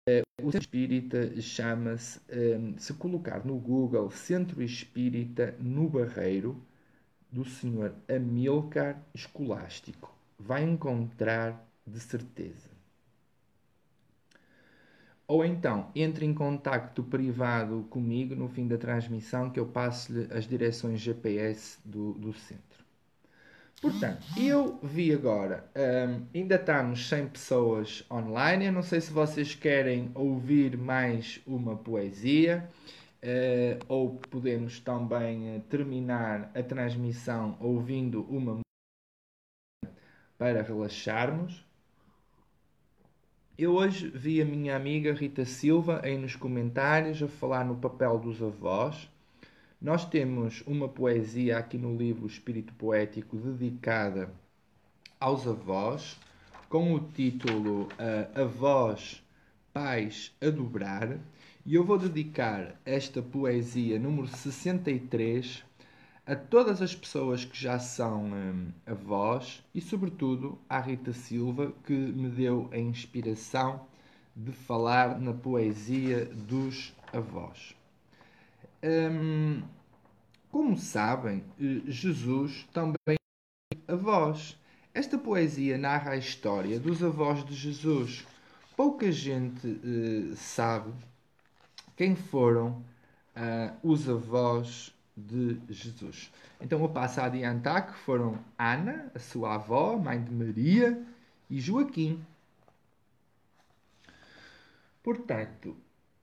Eh, 0.08 0.22
o 0.40 0.50
Centro 0.50 0.60
Espírita 0.60 1.40
chama-se, 1.42 2.18
eh, 2.30 2.72
se 2.78 2.94
colocar 2.94 3.44
no 3.44 3.58
Google 3.58 4.10
Centro 4.10 4.62
Espírita 4.62 5.54
no 5.60 5.90
Barreiro, 5.90 6.56
do 7.34 7.44
Sr. 7.44 7.92
Amilcar 8.08 9.02
Escolástico, 9.12 10.14
vai 10.38 10.62
encontrar 10.62 11.68
de 11.86 11.98
certeza 11.98 12.74
ou 15.26 15.44
então 15.44 15.90
entre 15.94 16.26
em 16.26 16.34
contacto 16.34 17.02
privado 17.02 17.86
comigo 17.90 18.34
no 18.34 18.48
fim 18.48 18.68
da 18.68 18.76
transmissão 18.76 19.50
que 19.50 19.58
eu 19.58 19.66
passo-lhe 19.66 20.28
as 20.32 20.46
direções 20.46 21.00
GPS 21.00 21.78
do, 21.84 22.12
do 22.12 22.32
centro. 22.32 22.84
Portanto, 23.80 24.22
eu 24.36 24.78
vi 24.82 25.12
agora, 25.12 25.68
um, 25.76 26.24
ainda 26.34 26.54
estamos 26.54 27.06
100 27.06 27.26
pessoas 27.28 28.04
online. 28.10 28.66
Eu 28.66 28.72
não 28.72 28.82
sei 28.82 29.00
se 29.00 29.12
vocês 29.12 29.54
querem 29.54 30.10
ouvir 30.14 30.76
mais 30.76 31.40
uma 31.46 31.76
poesia 31.76 32.66
uh, 33.24 33.84
ou 33.88 34.16
podemos 34.16 34.78
também 34.80 35.56
uh, 35.56 35.60
terminar 35.62 36.50
a 36.54 36.62
transmissão 36.62 37.56
ouvindo 37.58 38.22
uma 38.24 38.60
para 40.36 40.62
relaxarmos. 40.62 41.64
Eu 43.56 43.74
hoje 43.76 44.08
vi 44.08 44.42
a 44.42 44.44
minha 44.44 44.76
amiga 44.76 45.12
Rita 45.14 45.44
Silva 45.44 46.00
aí 46.04 46.18
nos 46.18 46.36
comentários 46.36 47.22
a 47.22 47.28
falar 47.28 47.64
no 47.64 47.76
papel 47.76 48.18
dos 48.18 48.42
avós. 48.42 49.08
Nós 49.80 50.04
temos 50.04 50.62
uma 50.66 50.88
poesia 50.88 51.58
aqui 51.58 51.78
no 51.78 51.96
livro 51.96 52.26
Espírito 52.26 52.74
Poético 52.74 53.36
dedicada 53.36 54.30
aos 55.20 55.46
avós, 55.46 56.18
com 56.68 56.92
o 56.94 57.00
título 57.00 57.82
uh, 57.82 58.40
Avós, 58.42 59.22
Pais 59.72 60.34
a 60.42 60.50
Dobrar. 60.50 61.18
E 61.66 61.76
eu 61.76 61.82
vou 61.82 61.96
dedicar 61.96 62.78
esta 62.84 63.22
poesia 63.22 63.98
número 63.98 64.28
63 64.28 65.64
a 66.26 66.36
todas 66.36 66.82
as 66.82 66.94
pessoas 66.94 67.46
que 67.46 67.58
já 67.58 67.78
são 67.78 68.26
hum, 68.26 68.68
avós 68.84 69.64
e, 69.74 69.80
sobretudo, 69.80 70.58
à 70.68 70.78
Rita 70.78 71.14
Silva, 71.14 71.72
que 71.86 71.94
me 71.94 72.28
deu 72.28 72.68
a 72.70 72.76
inspiração 72.76 73.86
de 74.36 74.52
falar 74.52 75.18
na 75.18 75.32
poesia 75.32 76.26
dos 76.26 76.94
avós. 77.10 77.74
Hum, 78.82 79.62
como 80.50 80.76
sabem, 80.76 81.42
eh, 81.58 81.80
Jesus 81.86 82.68
também 82.74 83.16
é 83.70 83.92
avós. 83.92 84.58
Esta 84.92 85.16
poesia 85.16 85.78
narra 85.78 86.10
a 86.10 86.18
história 86.18 86.78
dos 86.78 87.02
avós 87.02 87.42
de 87.42 87.54
Jesus. 87.54 88.26
Pouca 88.76 89.10
gente 89.10 89.66
uh, 89.66 90.36
sabe 90.36 90.92
quem 91.96 92.16
foram 92.16 92.84
uh, 93.36 93.76
os 93.82 94.08
avós 94.08 94.94
de 95.16 95.60
Jesus. 95.68 96.32
Então 96.60 96.80
eu 96.80 96.88
passo 96.88 97.20
a 97.20 97.26
adiantar 97.26 97.86
que 97.86 97.98
foram 97.98 98.38
Ana, 98.58 99.10
a 99.14 99.18
sua 99.18 99.54
avó, 99.54 99.96
mãe 99.96 100.22
de 100.22 100.32
Maria, 100.32 101.00
e 101.48 101.60
Joaquim. 101.60 102.24
Portanto, 105.02 105.76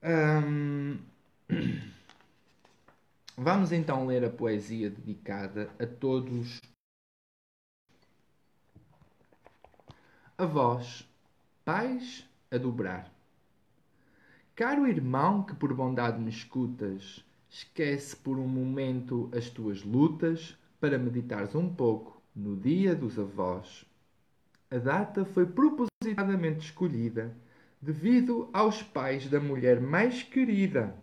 hum, 0.04 0.98
vamos 3.38 3.72
então 3.72 4.08
ler 4.08 4.26
a 4.26 4.30
poesia 4.30 4.90
dedicada 4.90 5.70
a 5.80 5.86
todos 5.86 6.60
avós, 10.38 11.08
pais 11.64 12.28
a 12.50 12.58
dobrar. 12.58 13.21
Caro 14.56 14.88
irmão 14.88 15.43
que 15.43 15.56
por 15.56 15.74
bondade 15.74 16.20
me 16.20 16.30
escutas, 16.30 17.24
Esquece 17.54 18.16
por 18.16 18.39
um 18.39 18.47
momento 18.47 19.30
as 19.36 19.49
tuas 19.49 19.84
lutas 19.84 20.58
para 20.80 20.97
meditares 20.97 21.54
um 21.54 21.68
pouco 21.68 22.22
no 22.34 22.56
Dia 22.56 22.95
dos 22.95 23.20
Avós. 23.20 23.84
A 24.72 24.78
data 24.78 25.26
foi 25.26 25.45
propositadamente 25.45 26.68
escolhida 26.68 27.36
devido 27.82 28.49
aos 28.54 28.82
pais 28.82 29.28
da 29.28 29.38
mulher 29.38 29.82
mais 29.82 30.24
querida, 30.24 30.95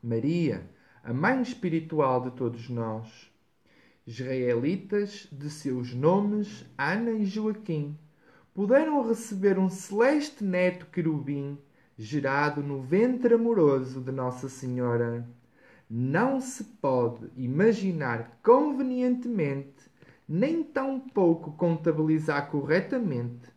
Maria, 0.00 0.70
a 1.02 1.12
mãe 1.12 1.42
espiritual 1.42 2.20
de 2.20 2.30
todos 2.36 2.68
nós. 2.68 3.28
Israelitas 4.06 5.26
de 5.32 5.50
seus 5.50 5.92
nomes 5.92 6.64
Ana 6.78 7.10
e 7.10 7.26
Joaquim 7.26 7.98
puderam 8.54 9.04
receber 9.04 9.58
um 9.58 9.68
celeste 9.68 10.44
neto 10.44 10.86
querubim 10.92 11.58
gerado 11.98 12.62
no 12.62 12.82
ventre 12.82 13.34
amoroso 13.34 14.00
de 14.00 14.12
Nossa 14.12 14.48
Senhora 14.48 15.26
não 15.88 16.40
se 16.40 16.64
pode 16.64 17.30
imaginar 17.36 18.38
convenientemente, 18.42 19.90
nem 20.28 20.62
tampouco 20.62 21.52
contabilizar 21.52 22.50
corretamente, 22.50 23.48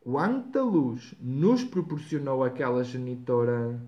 quanta 0.00 0.62
luz 0.62 1.14
nos 1.20 1.64
proporcionou 1.64 2.44
aquela 2.44 2.84
genitora. 2.84 3.80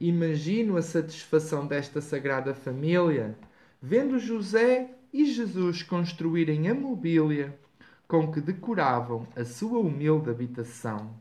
Imagino 0.00 0.76
a 0.76 0.82
satisfação 0.82 1.66
desta 1.66 2.00
sagrada 2.00 2.52
família, 2.52 3.38
vendo 3.80 4.18
José 4.18 4.90
e 5.12 5.24
Jesus 5.24 5.82
construírem 5.82 6.68
a 6.68 6.74
mobília 6.74 7.58
com 8.08 8.30
que 8.32 8.40
decoravam 8.40 9.26
a 9.36 9.44
sua 9.44 9.78
humilde 9.78 10.30
habitação. 10.30 11.14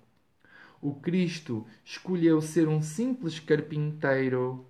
O 0.82 0.94
Cristo 0.96 1.66
escolheu 1.84 2.42
ser 2.42 2.68
um 2.68 2.82
simples 2.82 3.40
carpinteiro 3.40 4.66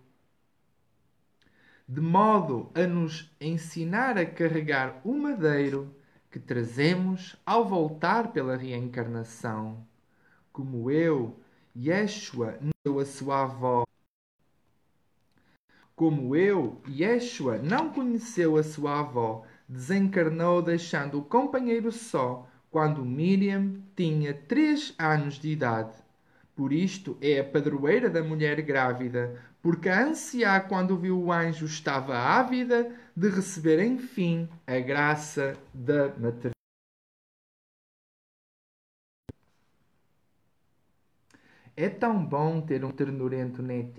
de 1.91 2.01
modo 2.01 2.69
a 2.75 2.85
nos 2.85 3.35
ensinar 3.41 4.15
a 4.15 4.23
carregar 4.23 5.01
o 5.03 5.11
madeiro 5.11 5.91
que 6.29 6.39
trazemos 6.39 7.35
ao 7.43 7.67
voltar 7.67 8.31
pela 8.31 8.55
reencarnação. 8.55 9.83
Como 10.53 10.91
eu, 10.91 11.39
Yeshua 11.75 12.59
não 12.85 12.99
a 12.99 13.05
sua 13.05 13.41
avó. 13.41 13.85
Como 15.95 16.35
eu, 16.35 16.79
Yeshua 16.87 17.57
não 17.57 17.91
conheceu 17.91 18.55
a 18.55 18.63
sua 18.63 18.99
avó, 18.99 19.43
desencarnou 19.67 20.61
deixando 20.61 21.17
o 21.17 21.25
companheiro 21.25 21.91
só 21.91 22.47
quando 22.69 23.05
Miriam 23.05 23.81
tinha 23.95 24.33
três 24.33 24.93
anos 24.97 25.39
de 25.39 25.49
idade. 25.49 25.93
Por 26.55 26.73
isto 26.73 27.17
é 27.21 27.39
a 27.39 27.43
padroeira 27.43 28.09
da 28.09 28.23
mulher 28.23 28.61
grávida, 28.61 29.41
porque 29.61 29.89
a 29.89 30.03
ansiar 30.05 30.67
quando 30.67 30.97
viu 30.97 31.17
o 31.17 31.31
anjo 31.31 31.65
estava 31.65 32.17
ávida 32.17 32.93
de 33.15 33.29
receber 33.29 33.83
enfim 33.83 34.47
a 34.67 34.79
graça 34.79 35.57
da 35.73 36.07
maternidade. 36.09 36.53
É 41.75 41.87
tão 41.87 42.25
bom 42.25 42.59
ter 42.59 42.83
um 42.83 42.91
ternurento 42.91 43.61
netinho 43.61 43.98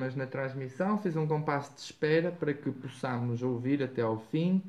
mas 0.00 0.16
na 0.16 0.26
transmissão 0.26 0.96
fiz 0.96 1.14
um 1.14 1.26
compasso 1.26 1.74
de 1.74 1.82
espera 1.82 2.32
para 2.32 2.54
que 2.54 2.70
possamos 2.70 3.42
ouvir 3.42 3.82
até 3.82 4.00
ao 4.00 4.18
fim. 4.18 4.62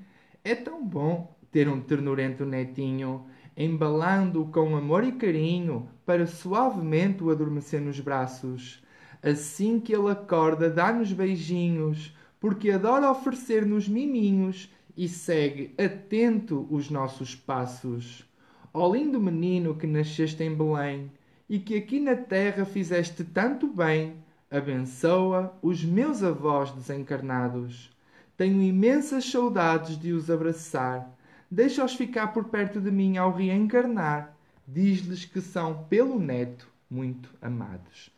É 0.43 0.53
tão 0.53 0.85
bom 0.85 1.33
ter 1.49 1.69
um 1.69 1.79
ternurento 1.79 2.45
netinho 2.45 3.25
embalando-o 3.55 4.47
com 4.47 4.75
amor 4.75 5.05
e 5.05 5.13
carinho 5.13 5.87
para 6.05 6.27
suavemente 6.27 7.23
o 7.23 7.29
adormecer 7.29 7.79
nos 7.79 7.97
braços. 8.01 8.83
Assim 9.23 9.79
que 9.79 9.95
ele 9.95 10.11
acorda, 10.11 10.69
dá-nos 10.69 11.13
beijinhos, 11.13 12.13
porque 12.37 12.71
adora 12.71 13.09
oferecer-nos 13.09 13.87
miminhos 13.87 14.69
e 14.97 15.07
segue 15.07 15.73
atento 15.77 16.67
os 16.69 16.89
nossos 16.89 17.35
passos. 17.35 18.25
Ó 18.73 18.93
lindo 18.93 19.19
menino 19.19 19.75
que 19.75 19.87
nasceste 19.87 20.43
em 20.43 20.53
Belém 20.53 21.09
e 21.47 21.57
que 21.57 21.77
aqui 21.77 22.01
na 22.01 22.15
terra 22.15 22.65
fizeste 22.65 23.23
tanto 23.23 23.67
bem, 23.67 24.15
abençoa 24.51 25.57
os 25.61 25.83
meus 25.83 26.21
avós 26.21 26.71
desencarnados. 26.71 27.89
Tenho 28.35 28.61
imensas 28.61 29.25
saudades 29.25 29.97
de 29.97 30.11
os 30.11 30.29
abraçar. 30.29 31.09
Deixa-os 31.49 31.95
ficar 31.95 32.27
por 32.27 32.45
perto 32.45 32.81
de 32.81 32.91
mim 32.91 33.17
ao 33.17 33.33
reencarnar. 33.33 34.35
Diz-lhes 34.67 35.25
que 35.25 35.39
são, 35.41 35.85
pelo 35.85 36.19
neto, 36.19 36.67
muito 36.89 37.29
amados. 37.41 38.11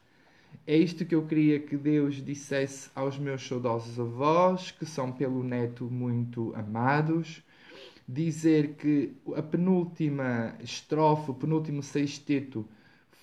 é 0.65 0.75
isto 0.77 1.05
que 1.05 1.13
eu 1.13 1.25
queria 1.25 1.59
que 1.59 1.75
Deus 1.77 2.15
dissesse 2.23 2.89
aos 2.95 3.17
meus 3.19 3.45
saudosos 3.45 3.99
avós, 3.99 4.71
que 4.71 4.85
são 4.85 5.11
pelo 5.11 5.43
neto 5.43 5.85
muito 5.85 6.53
amados. 6.55 7.43
Dizer 8.07 8.75
que 8.75 9.13
a 9.35 9.41
penúltima 9.41 10.55
estrofe, 10.61 11.31
o 11.31 11.33
penúltimo 11.33 11.83
sexteto, 11.83 12.65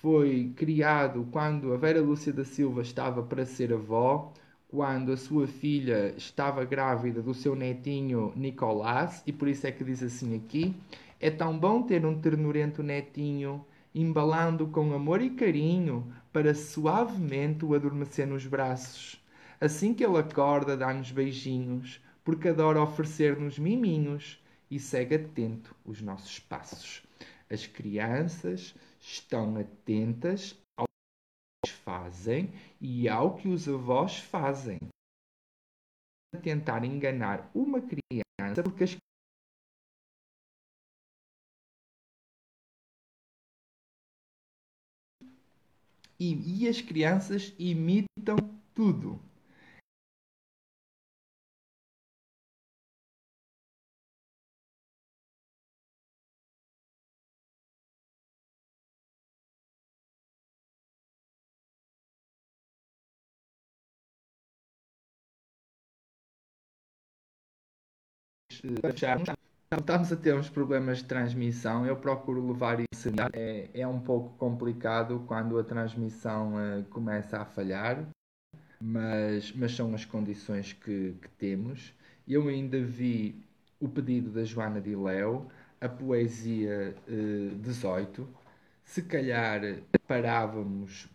foi 0.01 0.51
criado 0.55 1.27
quando 1.31 1.73
a 1.73 1.77
Vera 1.77 2.01
Lúcia 2.01 2.33
da 2.33 2.43
Silva 2.43 2.81
estava 2.81 3.21
para 3.21 3.45
ser 3.45 3.71
avó, 3.71 4.33
quando 4.67 5.11
a 5.11 5.17
sua 5.17 5.45
filha 5.45 6.15
estava 6.17 6.65
grávida 6.65 7.21
do 7.21 7.35
seu 7.35 7.55
netinho 7.55 8.33
Nicolás, 8.35 9.21
e 9.27 9.31
por 9.31 9.47
isso 9.47 9.67
é 9.67 9.71
que 9.71 9.83
diz 9.83 10.01
assim 10.01 10.35
aqui: 10.35 10.75
é 11.19 11.29
tão 11.29 11.57
bom 11.57 11.83
ter 11.83 12.03
um 12.03 12.19
ternurento 12.19 12.81
netinho, 12.81 13.63
embalando 13.93 14.65
com 14.67 14.91
amor 14.91 15.21
e 15.21 15.29
carinho, 15.29 16.11
para 16.33 16.55
suavemente 16.55 17.63
o 17.63 17.75
adormecer 17.75 18.25
nos 18.25 18.47
braços. 18.47 19.21
Assim 19.59 19.93
que 19.93 20.03
ele 20.03 20.17
acorda, 20.17 20.75
dá-nos 20.75 21.11
beijinhos, 21.11 22.01
porque 22.23 22.47
adora 22.47 22.81
oferecer-nos 22.81 23.59
miminhos 23.59 24.43
e 24.71 24.79
segue 24.79 25.13
atento 25.13 25.75
os 25.85 26.01
nossos 26.01 26.39
passos. 26.39 27.03
As 27.47 27.67
crianças 27.67 28.73
estão 29.01 29.57
atentas 29.57 30.55
ao 30.77 30.85
que 30.85 31.69
os 31.69 31.71
fazem 31.71 32.49
e 32.79 33.09
ao 33.09 33.35
que 33.35 33.47
os 33.47 33.67
avós 33.67 34.19
fazem. 34.19 34.79
Tentar 36.41 36.85
enganar 36.85 37.51
uma 37.53 37.81
criança 37.81 38.63
porque 38.63 38.85
as 38.85 38.97
e, 46.21 46.63
e 46.63 46.67
as 46.69 46.79
crianças 46.79 47.53
imitam 47.57 48.37
tudo. 48.75 49.30
Estamos 69.71 70.11
a 70.11 70.15
ter 70.17 70.35
uns 70.35 70.49
problemas 70.49 70.97
de 70.97 71.05
transmissão. 71.05 71.85
Eu 71.85 71.95
procuro 71.95 72.45
levar 72.45 72.79
isso. 72.91 73.09
É, 73.33 73.69
é 73.73 73.87
um 73.87 73.99
pouco 73.99 74.35
complicado 74.37 75.23
quando 75.27 75.57
a 75.57 75.63
transmissão 75.63 76.55
uh, 76.55 76.83
começa 76.89 77.37
a 77.39 77.45
falhar, 77.45 78.05
mas, 78.81 79.53
mas 79.53 79.73
são 79.73 79.93
as 79.93 80.03
condições 80.03 80.73
que, 80.73 81.15
que 81.21 81.29
temos. 81.37 81.93
Eu 82.27 82.49
ainda 82.49 82.81
vi 82.83 83.43
o 83.79 83.87
pedido 83.87 84.29
da 84.29 84.43
Joana 84.43 84.81
de 84.81 84.95
Léo, 84.95 85.47
a 85.79 85.87
poesia 85.87 86.93
uh, 87.07 87.55
18. 87.55 88.27
Se 88.83 89.01
calhar 89.03 89.61
parávamos 90.05 91.09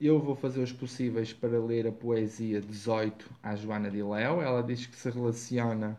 Eu 0.00 0.20
vou 0.20 0.34
fazer 0.34 0.60
os 0.60 0.72
possíveis 0.72 1.32
para 1.32 1.58
ler 1.60 1.86
a 1.86 1.92
poesia 1.92 2.60
18 2.60 3.30
à 3.42 3.54
Joana 3.54 3.90
de 3.90 4.02
Léo. 4.02 4.40
Ela 4.40 4.62
diz 4.62 4.86
que 4.86 4.96
se 4.96 5.10
relaciona 5.10 5.98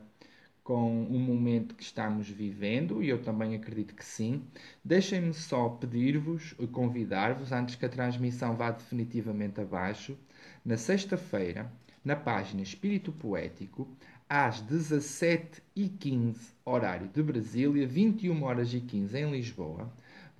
com 0.64 1.03
o 1.05 1.20
momento 1.20 1.76
que 1.76 1.84
estamos 1.84 2.30
vivendo 2.30 3.03
e 3.03 3.09
eu 3.09 3.22
também 3.22 3.55
acredito 3.55 3.95
que 3.95 4.05
sim. 4.05 4.43
Deixem-me 4.84 5.34
só 5.34 5.70
pedir-vos 5.70 6.55
e 6.59 6.68
convidar-vos, 6.68 7.51
antes 7.51 7.76
que 7.76 7.86
a 7.86 7.89
transmissão 7.89 8.55
vá 8.55 8.72
definitivamente 8.72 9.59
abaixo, 9.59 10.18
na 10.64 10.78
sexta-feira, 10.78 11.72
na 12.03 12.16
página 12.16 12.62
Espírito 12.62 13.12
Poético, 13.12 13.88
às 14.30 14.64
17h15, 14.64 16.53
horário 16.64 17.07
de 17.09 17.22
Brasília, 17.22 17.86
21 17.86 18.43
horas 18.43 18.74
e 18.74 18.80
15 18.80 19.18
em 19.18 19.32
Lisboa, 19.32 19.91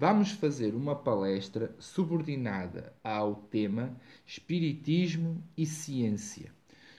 vamos 0.02 0.32
fazer 0.32 0.74
uma 0.74 0.95
palestra 0.95 1.76
subordinada 1.78 2.91
ao 3.04 3.36
tema 3.36 3.95
Espiritismo 4.26 5.43
e 5.56 5.64
Ciência. 5.64 6.52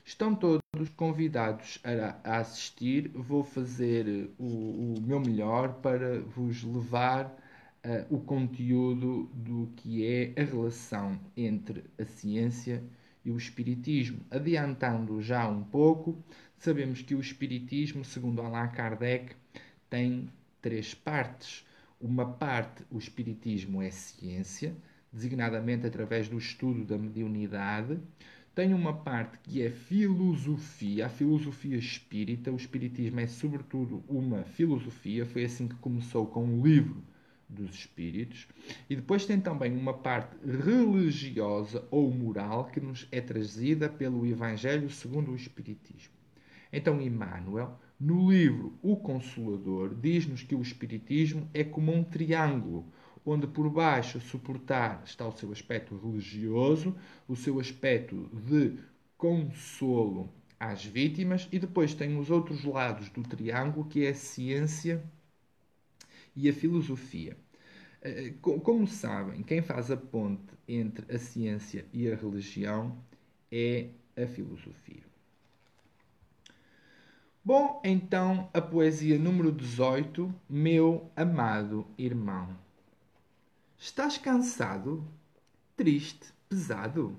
Estão 0.05 0.37
todos 0.37 0.61
convidados 0.97 1.81
a, 1.83 2.39
assistir. 2.39 3.09
Vou 3.09 3.43
fazer 3.43 4.31
o, 4.39 4.45
o 4.45 5.01
meu 5.01 5.19
melhor 5.19 5.81
para 5.83 6.21
vos 6.21 6.63
levar 6.63 7.27
uh, 7.27 8.15
o 8.15 8.21
conteúdo 8.21 9.29
do 9.35 9.69
que 9.75 10.07
é 10.07 10.41
a 10.41 10.45
relação 10.45 11.19
entre 11.37 11.83
a 11.99 12.05
ciência 12.05 12.85
e 13.25 13.33
o 13.33 13.37
espiritismo. 13.37 14.21
Adiantando 14.31 15.21
já 15.21 15.49
um 15.49 15.65
pouco, 15.65 16.23
sabemos 16.57 17.03
que 17.03 17.17
o 17.17 17.21
espiritismo, 17.21 18.05
segundo 18.05 18.41
Allan 18.41 18.69
Kardec, 18.69 19.35
tem 19.91 20.29
três 20.61 20.95
partes 20.95 21.65
uma 22.03 22.27
parte, 22.27 22.85
o 22.91 22.99
Espiritismo 22.99 23.81
é 23.81 23.91
ciência, 23.91 24.77
designadamente 25.13 25.87
através 25.87 26.29
do 26.29 26.37
estudo 26.37 26.85
da 26.85 26.99
mediunidade. 26.99 27.99
Tem 28.55 28.75
uma 28.75 28.93
parte 28.93 29.39
que 29.39 29.63
é 29.63 29.71
filosofia, 29.71 31.07
a 31.07 31.09
filosofia 31.09 31.77
espírita. 31.77 32.51
O 32.51 32.57
Espiritismo 32.57 33.21
é, 33.21 33.27
sobretudo, 33.27 34.05
uma 34.09 34.43
filosofia. 34.45 35.25
Foi 35.25 35.45
assim 35.45 35.69
que 35.69 35.77
começou 35.77 36.27
com 36.27 36.45
o 36.45 36.67
livro 36.67 37.03
dos 37.49 37.75
Espíritos. 37.75 38.49
E 38.91 38.97
depois 38.97 39.25
tem 39.25 39.41
também 39.41 39.77
uma 39.77 39.95
parte 39.95 40.37
religiosa 40.45 41.87
ou 41.91 42.11
moral 42.11 42.67
que 42.67 42.81
nos 42.81 43.07
é 43.13 43.21
trazida 43.21 43.89
pelo 43.89 44.27
Evangelho 44.27 44.91
segundo 44.91 45.31
o 45.31 45.37
Espiritismo. 45.37 46.22
Então, 46.73 47.01
Emmanuel 47.01 47.79
no 48.01 48.33
livro 48.33 48.77
O 48.83 48.97
Consolador, 48.97 49.95
diz-nos 49.95 50.43
que 50.43 50.57
o 50.57 50.61
Espiritismo 50.63 51.49
é 51.55 51.63
como 51.63 51.93
um 51.93 52.03
triângulo, 52.03 52.85
onde 53.25 53.47
por 53.47 53.71
baixo 53.71 54.21
suportar 54.21 55.03
está 55.07 55.25
o 55.25 55.31
seu 55.31 55.53
aspecto 55.53 55.97
religioso, 55.97 56.97
o 57.29 57.37
seu 57.37 57.61
aspecto 57.61 58.29
de 58.33 58.77
consolo 59.17 60.29
às 60.59 60.85
vítimas, 60.85 61.49
e 61.53 61.61
depois 61.61 61.95
tem 61.95 62.19
os 62.19 62.29
outros 62.29 62.65
lados 62.65 63.09
do 63.11 63.23
triângulo, 63.23 63.87
que 63.87 64.05
é 64.05 64.09
a 64.09 64.15
ciência 64.15 65.01
e 66.35 66.49
a 66.49 66.53
filosofia. 66.53 67.37
Eh, 68.01 68.35
como 68.41 68.85
sabem, 68.89 69.45
quem 69.45 69.63
faz 69.63 69.93
a 69.93 69.97
ponte 69.97 70.53
entre 70.67 71.15
a 71.15 71.19
ciência 71.21 71.87
e 71.93 72.11
a 72.11 72.17
religião 72.17 72.99
é 73.49 73.91
a 74.17 74.27
filosofia. 74.27 75.12
Bom, 77.45 77.81
então 77.83 78.49
a 78.55 78.61
poesia 78.61 79.19
número 79.19 79.51
18, 79.51 80.33
meu 80.49 81.11
amado 81.17 81.85
irmão. 81.99 82.57
Estás 83.77 84.17
cansado? 84.17 85.05
Triste? 85.77 86.33
Pesado? 86.49 87.17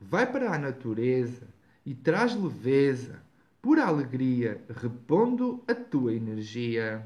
Vai 0.00 0.30
para 0.30 0.54
a 0.54 0.58
natureza 0.58 1.48
e 1.84 1.92
traz 1.92 2.36
leveza, 2.36 3.20
pura 3.60 3.84
alegria, 3.84 4.64
repondo 4.80 5.64
a 5.66 5.74
tua 5.74 6.14
energia. 6.14 7.04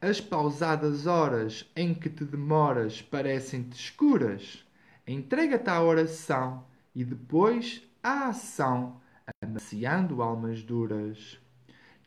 As 0.00 0.20
pausadas 0.20 1.08
horas 1.08 1.68
em 1.74 1.92
que 1.92 2.08
te 2.08 2.24
demoras 2.24 3.02
parecem-te 3.02 3.74
escuras. 3.74 4.64
Entrega-te 5.04 5.68
à 5.68 5.82
oração 5.82 6.64
e 6.94 7.04
depois 7.04 7.82
à 8.00 8.28
ação, 8.28 9.00
amaciando 9.42 10.22
almas 10.22 10.62
duras 10.62 11.40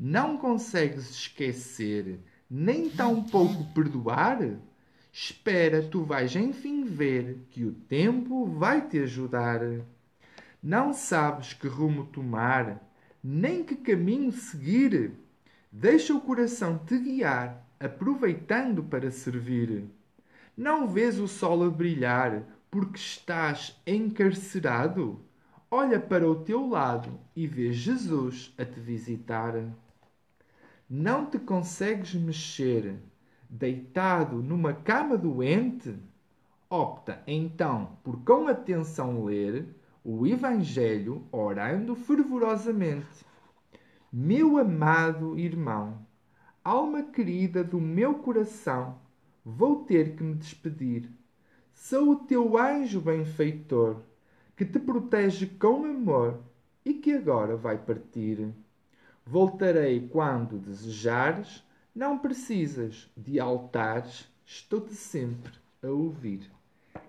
não 0.04 0.36
consegues 0.36 1.12
esquecer, 1.12 2.20
nem 2.50 2.90
tampouco 2.90 3.72
perdoar? 3.72 4.40
Espera, 5.14 5.84
tu 5.84 6.04
vais 6.04 6.36
enfim 6.36 6.84
ver 6.84 7.46
que 7.52 7.64
o 7.64 7.72
tempo 7.72 8.48
vai 8.48 8.88
te 8.88 8.98
ajudar. 8.98 9.62
Não 10.64 10.92
sabes 10.92 11.54
que 11.54 11.68
rumo 11.68 12.06
tomar, 12.06 12.82
nem 13.24 13.64
que 13.64 13.76
caminho 13.76 14.32
seguir. 14.32 15.12
Deixa 15.72 16.16
o 16.16 16.22
coração 16.22 16.80
te 16.80 16.98
guiar, 16.98 17.64
aproveitando 17.80 18.84
para 18.84 19.12
servir. 19.12 19.86
Não 20.58 20.88
vês 20.88 21.20
o 21.20 21.28
sol 21.28 21.64
a 21.64 21.70
brilhar, 21.70 22.42
porque 22.72 22.98
estás 22.98 23.80
encarcerado? 23.86 25.22
Olha 25.70 26.00
para 26.00 26.28
o 26.28 26.44
teu 26.44 26.68
lado 26.68 27.20
e 27.36 27.46
vê 27.46 27.72
Jesus 27.72 28.52
a 28.58 28.66
te 28.66 28.80
visitar. 28.80 29.54
Não 30.94 31.26
te 31.26 31.40
consegues 31.40 32.14
mexer 32.16 33.00
deitado 33.50 34.44
numa 34.44 34.74
cama 34.74 35.18
doente? 35.18 35.96
Opta 36.70 37.24
então 37.26 37.98
por 38.04 38.22
com 38.26 38.50
atenção 38.50 39.24
ler 39.24 39.74
o 40.04 40.28
Evangelho 40.28 41.26
orando 41.32 41.96
fervorosamente. 41.96 43.26
Meu 44.12 44.58
amado 44.58 45.40
irmão, 45.40 46.06
alma 46.62 47.02
querida 47.04 47.64
do 47.64 47.80
meu 47.80 48.16
coração, 48.16 49.00
vou 49.46 49.86
ter 49.86 50.18
que 50.18 50.24
me 50.24 50.36
despedir. 50.36 51.10
Sou 51.74 52.10
o 52.10 52.16
teu 52.18 52.58
anjo 52.58 53.00
benfeitor, 53.00 54.02
que 54.58 54.66
te 54.66 54.78
protege 54.78 55.46
com 55.58 55.86
amor 55.86 56.42
e 56.84 56.96
que 56.96 57.14
agora 57.14 57.56
vai 57.56 57.78
partir. 57.78 58.54
Voltarei 59.26 60.08
quando 60.08 60.58
desejares, 60.58 61.64
não 61.94 62.18
precisas 62.18 63.10
de 63.16 63.40
altares, 63.40 64.28
estou-te 64.46 64.94
sempre 64.94 65.52
a 65.84 65.88
ouvir. 65.88 66.50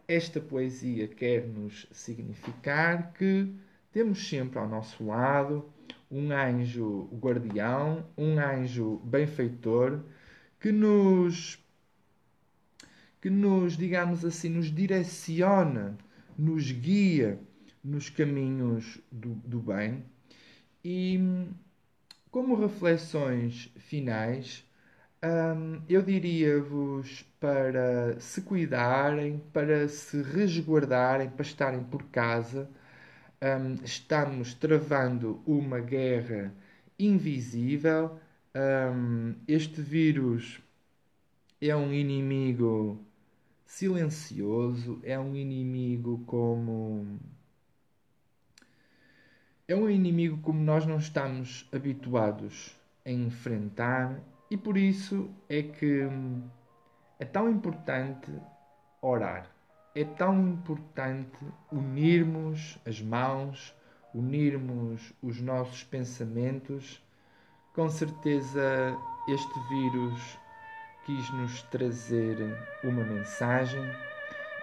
Esta 0.06 0.40
poesia 0.40 1.08
quer 1.08 1.46
nos 1.46 1.86
significar 1.92 3.12
que 3.12 3.52
temos 3.90 4.28
sempre 4.28 4.58
ao 4.58 4.68
nosso 4.68 5.04
lado 5.06 5.64
um 6.10 6.30
anjo 6.30 7.08
guardião, 7.12 8.04
um 8.16 8.38
anjo 8.38 9.00
benfeitor 9.04 10.00
que 10.60 10.70
nos 10.70 11.58
que 13.20 13.30
nos, 13.30 13.76
digamos 13.76 14.24
assim, 14.24 14.48
nos 14.48 14.66
direciona, 14.66 15.96
nos 16.36 16.72
guia 16.72 17.38
nos 17.82 18.10
caminhos 18.10 19.00
do, 19.12 19.34
do 19.34 19.60
bem. 19.60 20.04
E 20.84 21.20
como 22.32 22.56
reflexões 22.56 23.72
finais, 23.76 24.64
hum, 25.24 25.82
eu 25.88 26.02
diria-vos 26.02 27.24
para 27.40 28.18
se 28.20 28.42
cuidarem, 28.42 29.40
para 29.52 29.88
se 29.88 30.22
resguardarem, 30.22 31.30
para 31.30 31.42
estarem 31.42 31.84
por 31.84 32.04
casa. 32.04 32.68
Um, 33.42 33.84
estamos 33.84 34.54
travando 34.54 35.42
uma 35.46 35.80
guerra 35.80 36.54
invisível. 36.98 38.18
Um, 38.56 39.34
este 39.48 39.80
vírus 39.82 40.60
é 41.62 41.74
um 41.76 41.92
inimigo 41.94 43.00
silencioso, 43.66 45.00
é 45.04 45.18
um 45.18 45.36
inimigo 45.36 46.22
como. 46.26 47.18
É 49.72 49.74
um 49.74 49.88
inimigo 49.88 50.36
como 50.42 50.62
nós 50.62 50.84
não 50.84 50.98
estamos 50.98 51.66
habituados 51.72 52.78
a 53.06 53.10
enfrentar 53.10 54.20
e 54.50 54.54
por 54.54 54.76
isso 54.76 55.30
é 55.48 55.62
que 55.62 56.06
é 57.18 57.24
tão 57.24 57.48
importante 57.48 58.30
orar. 59.00 59.50
É 59.94 60.04
tão 60.04 60.38
importante 60.46 61.38
unirmos 61.72 62.78
as 62.84 63.00
mãos, 63.00 63.74
unirmos 64.12 65.14
os 65.22 65.40
nossos 65.40 65.82
pensamentos. 65.84 67.02
Com 67.74 67.88
certeza, 67.88 68.94
este 69.26 69.58
vírus 69.70 70.38
quis 71.06 71.32
nos 71.32 71.62
trazer 71.62 72.36
uma 72.84 73.04
mensagem 73.04 73.80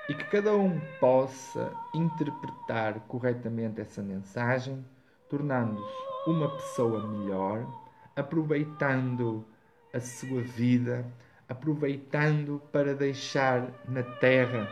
e 0.07 0.13
que 0.13 0.25
cada 0.25 0.55
um 0.55 0.79
possa 0.99 1.73
interpretar 1.95 2.99
corretamente 3.07 3.81
essa 3.81 4.03
mensagem, 4.03 4.85
tornando-se 5.29 6.29
uma 6.29 6.49
pessoa 6.49 7.05
melhor, 7.07 7.65
aproveitando 8.15 9.45
a 9.93 9.99
sua 9.99 10.41
vida, 10.41 11.05
aproveitando 11.47 12.61
para 12.71 12.93
deixar 12.93 13.67
na 13.87 14.03
terra 14.03 14.67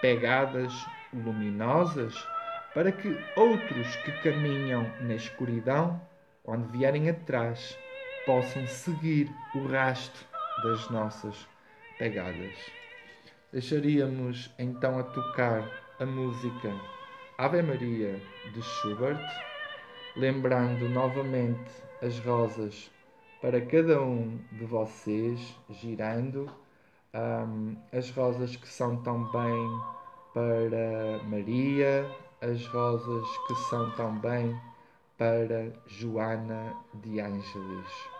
pegadas 0.00 0.72
luminosas, 1.12 2.14
para 2.74 2.90
que 2.90 3.18
outros 3.36 3.96
que 3.96 4.12
caminham 4.22 4.90
na 5.00 5.14
escuridão, 5.14 6.00
quando 6.42 6.70
vierem 6.70 7.10
atrás, 7.10 7.78
possam 8.24 8.66
seguir 8.66 9.30
o 9.54 9.66
rastro 9.66 10.24
das 10.62 10.88
nossas 10.90 11.46
pegadas. 11.98 12.54
Deixaríamos 13.52 14.50
então 14.58 14.98
a 14.98 15.02
tocar 15.02 15.68
a 16.00 16.06
música 16.06 16.72
Ave 17.36 17.62
Maria 17.62 18.20
de 18.54 18.62
Schubert, 18.62 19.20
lembrando 20.16 20.88
novamente 20.88 21.70
as 22.02 22.18
rosas 22.20 22.90
para 23.40 23.60
cada 23.60 24.00
um 24.00 24.38
de 24.52 24.64
vocês, 24.64 25.56
girando 25.70 26.50
um, 27.14 27.76
as 27.92 28.10
rosas 28.10 28.54
que 28.56 28.68
são 28.68 29.02
também 29.02 29.80
para 30.34 31.22
Maria, 31.24 32.08
as 32.40 32.64
rosas 32.66 33.26
que 33.46 33.54
são 33.68 33.90
também 33.92 34.58
para 35.16 35.72
Joana 35.86 36.74
de 36.94 37.20
Ângeles. 37.20 38.10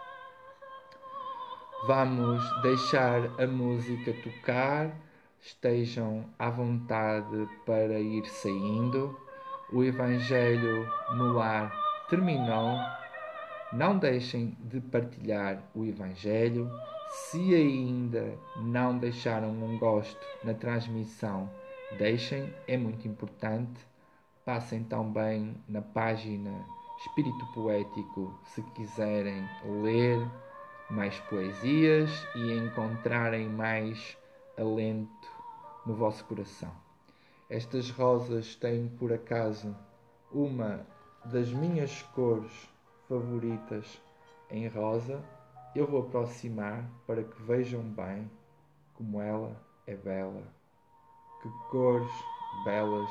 Vamos 1.87 2.43
deixar 2.63 3.41
a 3.41 3.47
música 3.47 4.15
tocar, 4.23 4.91
estejam 5.41 6.25
à 6.39 6.49
vontade 6.49 7.49
para 7.67 7.99
ir 7.99 8.25
saindo. 8.27 9.19
O 9.73 9.83
Evangelho 9.83 10.87
no 11.17 11.33
lar 11.33 11.82
terminou. 12.13 12.79
Não 13.73 13.97
deixem 13.97 14.55
de 14.61 14.83
partilhar 14.83 15.63
o 15.75 15.83
Evangelho. 15.83 16.71
Se 17.09 17.55
ainda 17.55 18.39
não 18.57 18.99
deixaram 18.99 19.49
um 19.49 19.79
gosto 19.79 20.21
na 20.45 20.53
transmissão, 20.53 21.49
deixem, 21.97 22.53
é 22.69 22.77
muito 22.77 23.09
importante. 23.09 23.81
Passem 24.45 24.85
também 24.85 25.57
na 25.67 25.81
página 25.81 26.51
Espírito 26.99 27.47
Poético 27.55 28.39
se 28.45 28.61
quiserem 28.75 29.49
ler 29.83 30.21
mais 30.91 31.19
poesias 31.21 32.11
e 32.35 32.53
encontrarem 32.53 33.49
mais 33.49 34.19
alento 34.59 35.31
no 35.87 35.95
vosso 35.95 36.23
coração. 36.27 36.73
Estas 37.49 37.89
rosas 37.91 38.55
têm, 38.55 38.89
por 38.99 39.15
acaso, 39.15 39.75
uma 40.31 40.92
das 41.25 41.53
minhas 41.53 42.03
cores 42.15 42.53
favoritas 43.09 44.01
em 44.51 44.69
rosa. 44.69 45.23
Eu 45.75 45.87
vou 45.87 46.03
aproximar 46.03 46.85
para 47.07 47.23
que 47.23 47.43
vejam 47.43 47.83
bem 47.83 48.31
como 48.95 49.21
ela 49.21 49.57
é 49.87 49.95
bela. 49.95 50.43
Que 51.43 51.49
cores 51.71 52.13
belas 52.65 53.11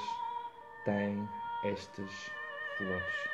têm 0.86 1.28
estas 1.64 2.32
flores. 2.78 3.32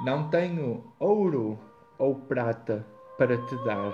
Não 0.00 0.28
tenho 0.28 0.92
ouro 0.98 1.58
ou 1.98 2.14
prata 2.14 2.86
para 3.16 3.38
te 3.46 3.56
dar, 3.64 3.92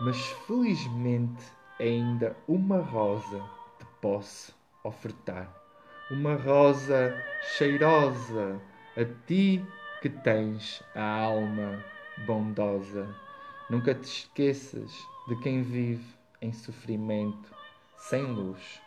mas 0.00 0.28
felizmente 0.46 1.42
ainda 1.80 2.36
uma 2.46 2.80
rosa 2.80 3.42
te 3.78 3.86
posso 4.00 4.54
ofertar. 4.84 5.67
Uma 6.10 6.36
rosa 6.36 7.22
cheirosa, 7.42 8.58
a 8.96 9.04
ti 9.26 9.62
que 10.00 10.08
tens 10.08 10.82
a 10.94 11.04
alma 11.04 11.84
bondosa. 12.24 13.14
Nunca 13.68 13.94
te 13.94 14.06
esqueças 14.06 14.90
de 15.28 15.36
quem 15.42 15.62
vive 15.62 16.16
em 16.40 16.50
sofrimento, 16.50 17.54
sem 17.98 18.22
luz, 18.22 18.80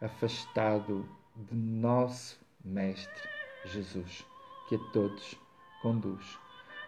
afastado 0.00 1.04
de 1.34 1.56
nosso 1.56 2.38
Mestre 2.64 3.28
Jesus, 3.64 4.24
que 4.68 4.76
a 4.76 4.78
todos 4.92 5.34
conduz. 5.82 6.38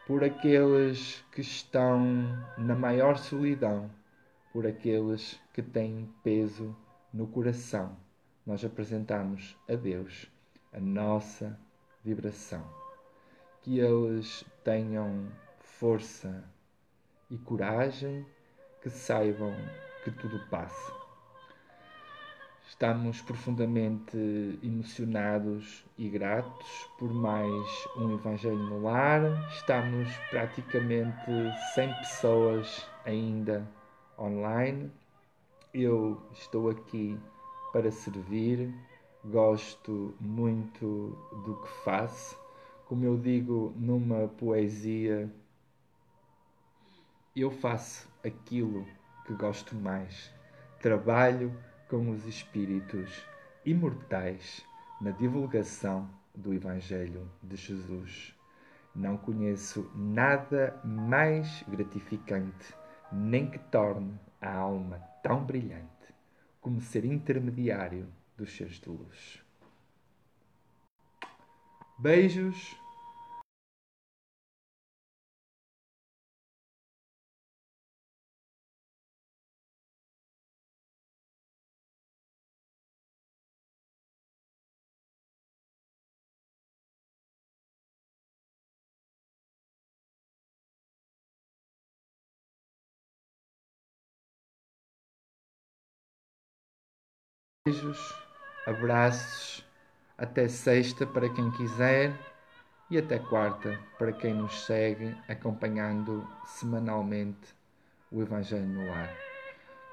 Por 0.07 0.23
aqueles 0.23 1.25
que 1.33 1.41
estão 1.41 2.01
na 2.57 2.77
maior 2.77 3.19
solidão, 3.19 3.91
por 4.53 4.69
aqueles 4.69 5.41
que 5.53 5.63
têm 5.63 6.09
peso 6.23 6.77
no 7.13 7.27
coração, 7.27 7.97
nós 8.47 8.65
apresentamos 8.65 9.57
a 9.69 9.75
Deus 9.75 10.31
a 10.73 10.81
nossa 10.81 11.59
vibração. 12.05 12.65
Que 13.63 13.79
eles 13.79 14.45
tenham 14.65 15.29
força 15.59 16.45
e 17.31 17.37
coragem, 17.37 18.27
que 18.83 18.89
saibam 18.89 19.55
que 20.05 20.11
tudo 20.11 20.39
passa. 20.49 21.01
Estamos 22.67 23.21
profundamente 23.21 24.17
emocionados 24.63 25.85
e 25.99 26.09
gratos 26.09 26.89
por 26.99 27.13
mais 27.13 27.89
um 27.97 28.15
Evangelho 28.15 28.57
no 28.57 28.83
Lar. 28.83 29.23
Estamos 29.51 30.09
praticamente 30.31 31.31
100 31.75 31.95
pessoas 31.95 32.87
ainda 33.05 33.69
online. 34.19 34.91
Eu 35.75 36.23
estou 36.33 36.71
aqui 36.71 37.19
para 37.73 37.91
servir, 37.91 38.75
gosto 39.25 40.15
muito 40.21 41.17
do 41.45 41.57
que 41.63 41.69
faço. 41.85 42.39
como 42.87 43.05
eu 43.05 43.17
digo 43.17 43.73
numa 43.77 44.27
poesia, 44.27 45.33
eu 47.37 47.51
faço 47.51 48.09
aquilo 48.25 48.85
que 49.25 49.33
gosto 49.35 49.77
mais. 49.77 50.33
Trabalho 50.81 51.55
com 51.89 52.11
os 52.11 52.27
espíritos 52.27 53.25
imortais 53.65 54.67
na 55.01 55.13
divulgação 55.13 56.11
do 56.35 56.53
Evangelho 56.53 57.31
de 57.43 57.55
Jesus. 57.55 58.35
Não 58.93 59.17
conheço 59.17 59.89
nada 59.95 60.81
mais 60.85 61.63
gratificante, 61.69 62.75
nem 63.13 63.49
que 63.49 63.59
torne 63.59 64.19
a 64.41 64.53
alma 64.53 64.99
tão 65.23 65.45
brilhante 65.45 66.00
como 66.61 66.81
ser 66.81 67.05
intermediário 67.05 68.07
dos 68.37 68.55
seres 68.55 68.81
de 68.81 68.91
luz. 68.91 69.43
Beijos 71.99 72.77
Beijos, 97.71 98.13
abraços, 98.67 99.65
até 100.19 100.49
sexta 100.49 101.07
para 101.07 101.29
quem 101.29 101.53
quiser 101.53 102.13
e 102.91 102.99
até 102.99 103.17
quarta 103.21 103.79
para 103.97 104.13
quem 104.13 104.35
nos 104.35 104.67
segue 104.67 105.17
acompanhando 105.29 106.27
semanalmente 106.45 107.55
o 108.11 108.21
Evangelho 108.21 108.67
no 108.67 108.89
Lar. 108.89 109.15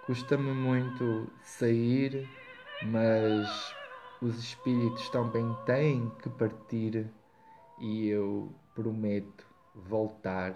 Custa-me 0.08 0.54
muito 0.54 1.32
sair, 1.44 2.28
mas 2.82 3.76
os 4.24 4.40
espíritos 4.40 5.08
também 5.12 5.56
têm 5.68 6.12
que 6.24 6.32
partir 6.32 7.06
e 7.78 8.08
eu 8.08 8.52
prometo 8.74 9.46
voltar 9.76 10.56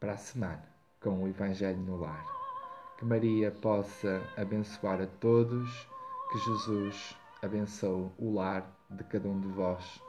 para 0.00 0.14
a 0.14 0.18
semana 0.18 0.68
com 1.00 1.22
o 1.22 1.28
Evangelho 1.28 1.78
no 1.78 1.96
Lar. 1.96 2.26
Que 2.98 3.04
Maria 3.04 3.52
possa 3.52 4.20
abençoar 4.36 5.00
a 5.00 5.06
todos 5.06 5.93
que 6.34 6.40
Jesus 6.40 7.16
abençoe 7.42 8.10
o 8.18 8.34
lar 8.34 8.68
de 8.90 9.04
cada 9.04 9.28
um 9.28 9.40
de 9.40 9.46
vós. 9.46 10.02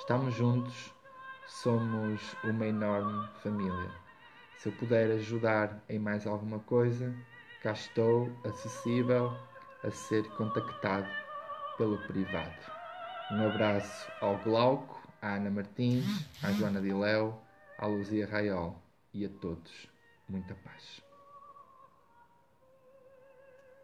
Estamos 0.00 0.34
juntos, 0.34 0.92
somos 1.46 2.20
uma 2.42 2.66
enorme 2.66 3.28
família. 3.44 3.88
Se 4.56 4.70
eu 4.70 4.72
puder 4.72 5.08
ajudar 5.12 5.80
em 5.88 6.00
mais 6.00 6.26
alguma 6.26 6.58
coisa, 6.58 7.14
cá 7.62 7.70
estou 7.70 8.28
acessível 8.44 9.32
a 9.84 9.90
ser 9.92 10.28
contactado 10.30 11.06
pelo 11.76 11.96
privado. 12.08 12.58
Um 13.30 13.46
abraço 13.46 14.10
ao 14.20 14.36
Glauco, 14.38 15.00
à 15.22 15.36
Ana 15.36 15.50
Martins, 15.50 16.26
à 16.42 16.50
Joana 16.50 16.80
Diléu, 16.80 17.40
à 17.78 17.86
Luzia 17.86 18.26
Raiol 18.26 18.82
e 19.14 19.24
a 19.24 19.28
todos. 19.28 19.88
Muita 20.28 20.56
paz. 20.56 21.07